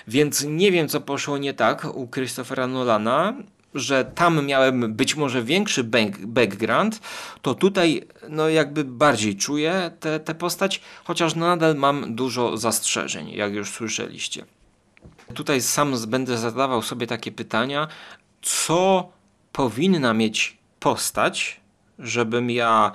Więc 0.07 0.45
nie 0.47 0.71
wiem, 0.71 0.87
co 0.87 1.01
poszło 1.01 1.37
nie 1.37 1.53
tak 1.53 1.85
u 1.95 2.07
Christophera 2.07 2.67
Nolana, 2.67 3.33
że 3.73 4.05
tam 4.05 4.45
miałem 4.45 4.93
być 4.93 5.15
może 5.15 5.43
większy 5.43 5.83
back- 5.83 6.25
background, 6.25 6.99
to 7.41 7.55
tutaj 7.55 8.07
no 8.29 8.49
jakby 8.49 8.83
bardziej 8.83 9.35
czuję 9.35 9.91
tę 10.25 10.35
postać, 10.35 10.81
chociaż 11.03 11.35
nadal 11.35 11.75
mam 11.75 12.15
dużo 12.15 12.57
zastrzeżeń, 12.57 13.29
jak 13.29 13.53
już 13.53 13.69
słyszeliście. 13.69 14.45
Tutaj 15.33 15.61
sam 15.61 15.93
będę 16.07 16.37
zadawał 16.37 16.81
sobie 16.81 17.07
takie 17.07 17.31
pytania, 17.31 17.87
co 18.41 19.09
powinna 19.51 20.13
mieć 20.13 20.57
postać, 20.79 21.61
żebym 21.99 22.49
ja 22.49 22.91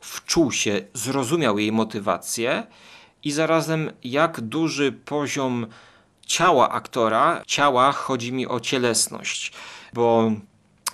wczuł 0.00 0.52
się, 0.52 0.80
zrozumiał 0.94 1.58
jej 1.58 1.72
motywację 1.72 2.66
i 3.24 3.32
zarazem 3.32 3.90
jak 4.04 4.40
duży 4.40 4.92
poziom 4.92 5.66
ciała 6.26 6.70
aktora, 6.70 7.42
ciała 7.46 7.92
chodzi 7.92 8.32
mi 8.32 8.46
o 8.46 8.60
cielesność, 8.60 9.52
bo 9.94 10.32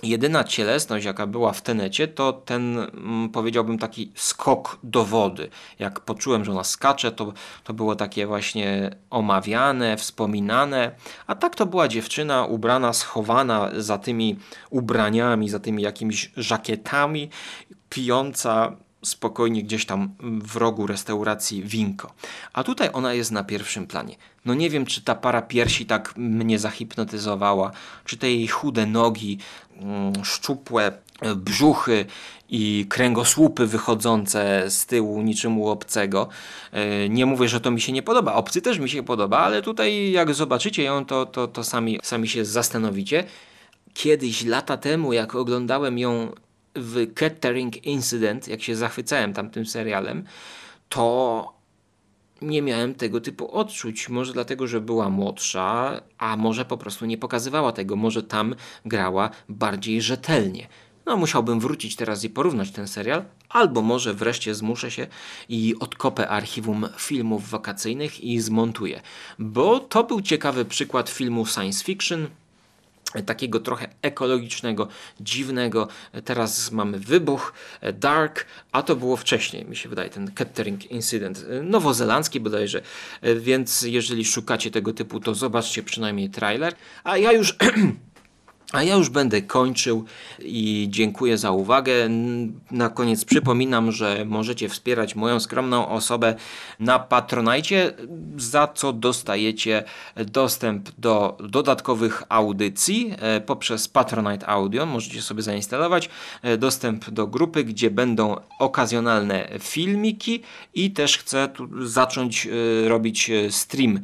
jedyna 0.03 0.43
cielesność, 0.43 1.05
jaka 1.05 1.27
była 1.27 1.53
w 1.53 1.61
tenecie, 1.61 2.07
to 2.07 2.33
ten, 2.33 2.79
mm, 2.79 3.29
powiedziałbym, 3.29 3.77
taki 3.77 4.11
skok 4.15 4.79
do 4.83 5.05
wody. 5.05 5.49
Jak 5.79 5.99
poczułem, 5.99 6.45
że 6.45 6.51
ona 6.51 6.63
skacze, 6.63 7.11
to, 7.11 7.33
to 7.63 7.73
było 7.73 7.95
takie 7.95 8.27
właśnie 8.27 8.95
omawiane, 9.09 9.97
wspominane, 9.97 10.91
a 11.27 11.35
tak 11.35 11.55
to 11.55 11.65
była 11.65 11.87
dziewczyna 11.87 12.45
ubrana, 12.45 12.93
schowana 12.93 13.69
za 13.77 13.97
tymi 13.97 14.35
ubraniami, 14.69 15.49
za 15.49 15.59
tymi 15.59 15.83
jakimiś 15.83 16.31
żakietami, 16.37 17.29
pijąca 17.89 18.77
spokojnie 19.05 19.63
gdzieś 19.63 19.85
tam 19.85 20.09
w 20.19 20.55
rogu 20.55 20.87
restauracji 20.87 21.63
winko. 21.63 22.13
A 22.53 22.63
tutaj 22.63 22.89
ona 22.93 23.13
jest 23.13 23.31
na 23.31 23.43
pierwszym 23.43 23.87
planie. 23.87 24.15
No 24.45 24.53
nie 24.53 24.69
wiem, 24.69 24.85
czy 24.85 25.01
ta 25.01 25.15
para 25.15 25.41
piersi 25.41 25.85
tak 25.85 26.13
mnie 26.17 26.59
zahipnotyzowała, 26.59 27.71
czy 28.05 28.17
te 28.17 28.31
jej 28.31 28.47
chude 28.47 28.85
nogi, 28.85 29.37
mm, 29.79 30.25
szczupłe 30.25 30.91
e, 31.21 31.35
brzuchy 31.35 32.05
i 32.49 32.85
kręgosłupy 32.89 33.67
wychodzące 33.67 34.65
z 34.69 34.85
tyłu 34.85 35.21
niczym 35.21 35.59
u 35.59 35.67
obcego. 35.67 36.27
E, 36.71 37.09
Nie 37.09 37.25
mówię, 37.25 37.47
że 37.47 37.61
to 37.61 37.71
mi 37.71 37.81
się 37.81 37.91
nie 37.91 38.03
podoba. 38.03 38.33
Obcy 38.33 38.61
też 38.61 38.79
mi 38.79 38.89
się 38.89 39.03
podoba, 39.03 39.37
ale 39.37 39.61
tutaj 39.61 40.11
jak 40.11 40.33
zobaczycie 40.33 40.83
ją, 40.83 41.05
to, 41.05 41.25
to, 41.25 41.47
to 41.47 41.63
sami, 41.63 41.99
sami 42.03 42.27
się 42.27 42.45
zastanowicie. 42.45 43.23
Kiedyś, 43.93 44.45
lata 44.45 44.77
temu, 44.77 45.13
jak 45.13 45.35
oglądałem 45.35 45.99
ją 45.99 46.31
w 46.77 47.13
Catering 47.13 47.85
Incident, 47.85 48.47
jak 48.47 48.61
się 48.61 48.75
zachwycałem 48.75 49.33
tamtym 49.33 49.65
serialem, 49.65 50.23
to 50.89 51.57
nie 52.41 52.61
miałem 52.61 52.95
tego 52.95 53.21
typu 53.21 53.51
odczuć. 53.51 54.09
Może 54.09 54.33
dlatego, 54.33 54.67
że 54.67 54.81
była 54.81 55.09
młodsza, 55.09 56.01
a 56.17 56.37
może 56.37 56.65
po 56.65 56.77
prostu 56.77 57.05
nie 57.05 57.17
pokazywała 57.17 57.71
tego. 57.71 57.95
Może 57.95 58.23
tam 58.23 58.55
grała 58.85 59.29
bardziej 59.49 60.01
rzetelnie. 60.01 60.67
No, 61.05 61.17
musiałbym 61.17 61.59
wrócić 61.59 61.95
teraz 61.95 62.23
i 62.23 62.29
porównać 62.29 62.71
ten 62.71 62.87
serial, 62.87 63.25
albo 63.49 63.81
może 63.81 64.13
wreszcie 64.13 64.55
zmuszę 64.55 64.91
się 64.91 65.07
i 65.49 65.75
odkopę 65.79 66.29
archiwum 66.29 66.87
filmów 66.97 67.49
wakacyjnych 67.49 68.23
i 68.23 68.39
zmontuję. 68.39 69.01
Bo 69.39 69.79
to 69.79 70.03
był 70.03 70.21
ciekawy 70.21 70.65
przykład 70.65 71.09
filmu 71.09 71.45
science 71.45 71.83
fiction, 71.83 72.27
takiego 73.25 73.59
trochę 73.59 73.87
ekologicznego, 74.01 74.87
dziwnego. 75.19 75.87
Teraz 76.25 76.71
mamy 76.71 76.99
wybuch, 76.99 77.53
e, 77.81 77.93
Dark, 77.93 78.45
a 78.71 78.83
to 78.83 78.95
było 78.95 79.17
wcześniej, 79.17 79.65
mi 79.65 79.75
się 79.75 79.89
wydaje, 79.89 80.09
ten 80.09 80.31
Catering 80.31 80.91
Incident, 80.91 81.45
e, 81.49 81.63
nowozelandzki 81.63 82.39
bodajże, 82.39 82.81
E, 83.21 83.35
więc 83.35 83.81
jeżeli 83.81 84.25
szukacie 84.25 84.71
tego 84.71 84.93
typu, 84.93 85.19
to 85.19 85.35
zobaczcie 85.35 85.83
przynajmniej 85.83 86.29
trailer. 86.29 86.75
A 87.03 87.17
ja 87.17 87.31
już... 87.31 87.55
A 88.71 88.83
ja 88.83 88.95
już 88.95 89.09
będę 89.09 89.41
kończył 89.41 90.05
i 90.39 90.87
dziękuję 90.89 91.37
za 91.37 91.51
uwagę. 91.51 91.93
Na 92.71 92.89
koniec 92.89 93.25
przypominam, 93.25 93.91
że 93.91 94.25
możecie 94.25 94.69
wspierać 94.69 95.15
moją 95.15 95.39
skromną 95.39 95.87
osobę 95.87 96.35
na 96.79 96.99
Patronajcie, 96.99 97.93
za 98.37 98.67
co 98.67 98.93
dostajecie 98.93 99.83
dostęp 100.15 100.89
do 100.97 101.37
dodatkowych 101.39 102.23
audycji 102.29 103.13
e, 103.19 103.41
poprzez 103.41 103.87
Patronite 103.87 104.47
Audio. 104.47 104.85
Możecie 104.85 105.21
sobie 105.21 105.41
zainstalować 105.41 106.09
e, 106.41 106.57
dostęp 106.57 107.09
do 107.09 107.27
grupy, 107.27 107.63
gdzie 107.63 107.91
będą 107.91 108.35
okazjonalne 108.59 109.49
filmiki 109.59 110.41
i 110.73 110.91
też 110.91 111.17
chcę 111.17 111.49
zacząć 111.81 112.47
e, 112.47 112.89
robić 112.89 113.31
stream 113.49 113.99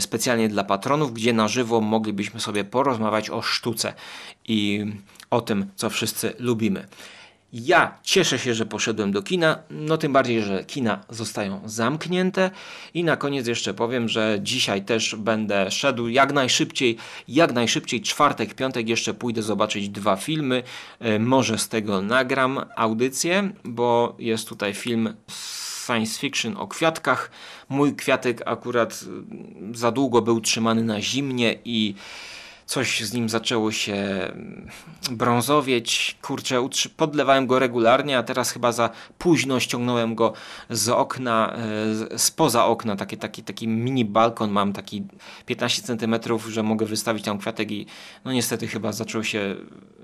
specjalnie 0.00 0.48
dla 0.48 0.64
patronów, 0.64 1.12
gdzie 1.12 1.32
na 1.32 1.48
żywo 1.48 1.80
moglibyśmy 1.80 2.40
sobie 2.40 2.64
porozmawiać 2.64 3.30
o 3.30 3.42
sztuce 3.42 3.94
i 4.48 4.84
o 5.30 5.40
tym, 5.40 5.66
co 5.76 5.90
wszyscy 5.90 6.34
lubimy. 6.38 6.86
Ja 7.52 7.98
cieszę 8.02 8.38
się, 8.38 8.54
że 8.54 8.66
poszedłem 8.66 9.12
do 9.12 9.22
kina, 9.22 9.58
no 9.70 9.98
tym 9.98 10.12
bardziej, 10.12 10.42
że 10.42 10.64
kina 10.64 11.04
zostają 11.10 11.60
zamknięte 11.64 12.50
i 12.94 13.04
na 13.04 13.16
koniec 13.16 13.46
jeszcze 13.46 13.74
powiem, 13.74 14.08
że 14.08 14.38
dzisiaj 14.42 14.84
też 14.84 15.14
będę 15.14 15.70
szedł 15.70 16.08
jak 16.08 16.32
najszybciej, 16.32 16.96
jak 17.28 17.52
najszybciej, 17.52 18.00
czwartek, 18.00 18.54
piątek 18.54 18.88
jeszcze 18.88 19.14
pójdę 19.14 19.42
zobaczyć 19.42 19.88
dwa 19.88 20.16
filmy, 20.16 20.62
E, 21.00 21.18
może 21.18 21.58
z 21.58 21.68
tego 21.68 22.02
nagram 22.02 22.60
audycję, 22.76 23.50
bo 23.64 24.16
jest 24.18 24.48
tutaj 24.48 24.74
film 24.74 25.14
science 25.86 26.20
fiction 26.20 26.56
o 26.56 26.66
kwiatkach. 26.66 27.30
Mój 27.68 27.96
kwiatek 27.96 28.42
akurat 28.46 29.04
y, 29.72 29.78
za 29.78 29.90
długo 29.90 30.22
był 30.22 30.40
trzymany 30.40 30.84
na 30.84 31.00
zimnie 31.00 31.58
i 31.64 31.94
coś 32.68 33.00
z 33.00 33.12
nim 33.12 33.28
zaczęło 33.28 33.72
się 33.72 33.94
mm, 33.94 34.68
brązowieć. 35.10 36.16
Kurczę, 36.22 36.68
podlewałem 36.96 37.46
go 37.46 37.58
regularnie, 37.58 38.18
a 38.18 38.22
teraz 38.22 38.50
chyba 38.50 38.72
za 38.72 38.90
późno 39.18 39.60
ściągnąłem 39.60 40.14
go 40.14 40.32
z 40.70 40.88
okna, 40.88 41.56
e, 42.12 42.18
spoza 42.18 42.66
okna. 42.66 42.96
Taki, 42.96 43.16
taki, 43.16 43.42
taki 43.42 43.68
mini 43.68 44.04
balkon 44.04 44.50
mam, 44.50 44.72
taki 44.72 45.02
15 45.46 45.82
cm, 45.82 46.14
że 46.48 46.62
mogę 46.62 46.86
wystawić 46.86 47.24
tam 47.24 47.38
kwiatek 47.38 47.70
i 47.70 47.86
no 48.24 48.32
niestety 48.32 48.66
chyba 48.66 48.92
zaczął 48.92 49.24
się 49.24 49.56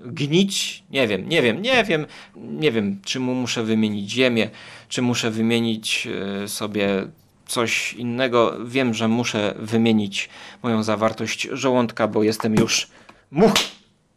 gnić. 0.05 0.83
Nie 0.91 1.07
wiem, 1.07 1.29
nie 1.29 1.41
wiem, 1.41 1.61
nie 1.61 1.83
wiem, 1.83 2.05
nie 2.35 2.71
wiem, 2.71 2.99
czy 3.03 3.19
mu 3.19 3.33
muszę 3.33 3.63
wymienić 3.63 4.11
ziemię, 4.11 4.49
czy 4.89 5.01
muszę 5.01 5.31
wymienić 5.31 6.07
e, 6.43 6.47
sobie 6.47 7.07
coś 7.47 7.93
innego. 7.93 8.53
Wiem, 8.65 8.93
że 8.93 9.07
muszę 9.07 9.55
wymienić 9.59 10.29
moją 10.63 10.83
zawartość 10.83 11.47
żołądka, 11.51 12.07
bo 12.07 12.23
jestem 12.23 12.55
już 12.55 12.87
much. 13.31 13.75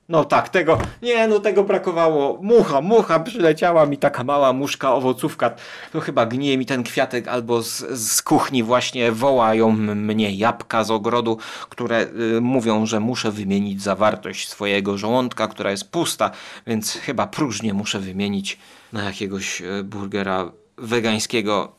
No 0.08 0.24
tak, 0.24 0.48
tego, 0.48 0.78
nie 1.02 1.28
no 1.28 1.40
tego 1.40 1.64
brakowało. 1.64 2.38
Mucha, 2.42 2.80
mucha 2.80 3.20
przyleciała 3.20 3.86
mi 3.86 3.98
taka 3.98 4.24
mała 4.24 4.52
muszka, 4.52 4.94
owocówka. 4.94 5.50
To 5.92 6.00
chyba 6.00 6.26
gnije 6.26 6.58
mi 6.58 6.66
ten 6.66 6.82
kwiatek 6.82 7.28
albo 7.28 7.62
z, 7.62 7.78
z 8.00 8.22
kuchni 8.22 8.62
właśnie 8.62 9.12
wołają 9.12 9.72
mnie 9.72 10.30
jabłka 10.30 10.84
z 10.84 10.90
ogrodu, 10.90 11.38
które 11.68 12.06
y, 12.36 12.40
mówią, 12.40 12.86
że 12.86 13.00
muszę 13.00 13.30
wymienić 13.30 13.82
zawartość 13.82 14.48
swojego 14.48 14.98
żołądka, 14.98 15.48
która 15.48 15.70
jest 15.70 15.90
pusta, 15.90 16.30
więc 16.66 16.92
chyba 16.92 17.26
próżnię 17.26 17.74
muszę 17.74 18.00
wymienić 18.00 18.58
na 18.92 19.02
jakiegoś 19.02 19.60
y, 19.60 19.84
burgera 19.84 20.52
wegańskiego, 20.78 21.72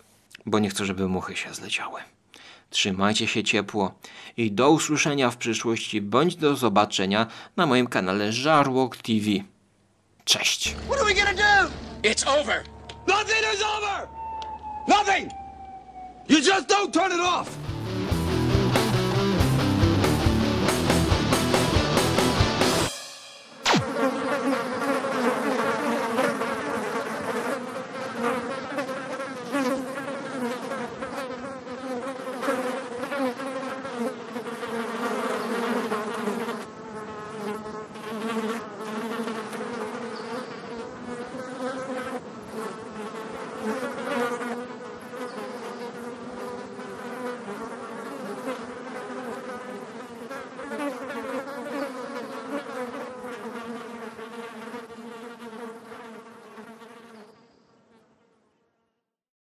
bo 0.46 0.60
nie 0.60 0.70
chcę, 0.70 0.86
żeby 0.86 1.08
muchy 1.08 1.36
się 1.36 1.54
zleciały. 1.54 2.02
Trzymajcie 2.70 3.28
się 3.28 3.44
ciepło 3.44 3.94
i 4.38 4.52
do 4.52 4.72
usłyszenia 4.72 5.32
w 5.32 5.38
przyszłości 5.38 6.02
bądź 6.02 6.36
do 6.36 6.56
zobaczenia 6.56 7.28
na 7.58 7.66
moim 7.66 7.88
kanale 7.88 8.32
Żarłok 8.34 8.98
TV. 8.98 9.26
Cześć! 10.26 10.76
What 10.90 11.02
are 11.02 11.06
we 11.06 11.14
gonna 11.14 11.34
do? 11.34 11.70
It's 12.10 12.40
over. 12.40 12.64
Nothing 13.08 13.44
is 13.54 13.64
over. 13.78 14.08
Nothing. 14.88 15.32
You 16.30 16.38
just 16.38 16.68
don't 16.68 16.94
turn 16.94 17.12
it 17.12 17.20
off. 17.20 17.50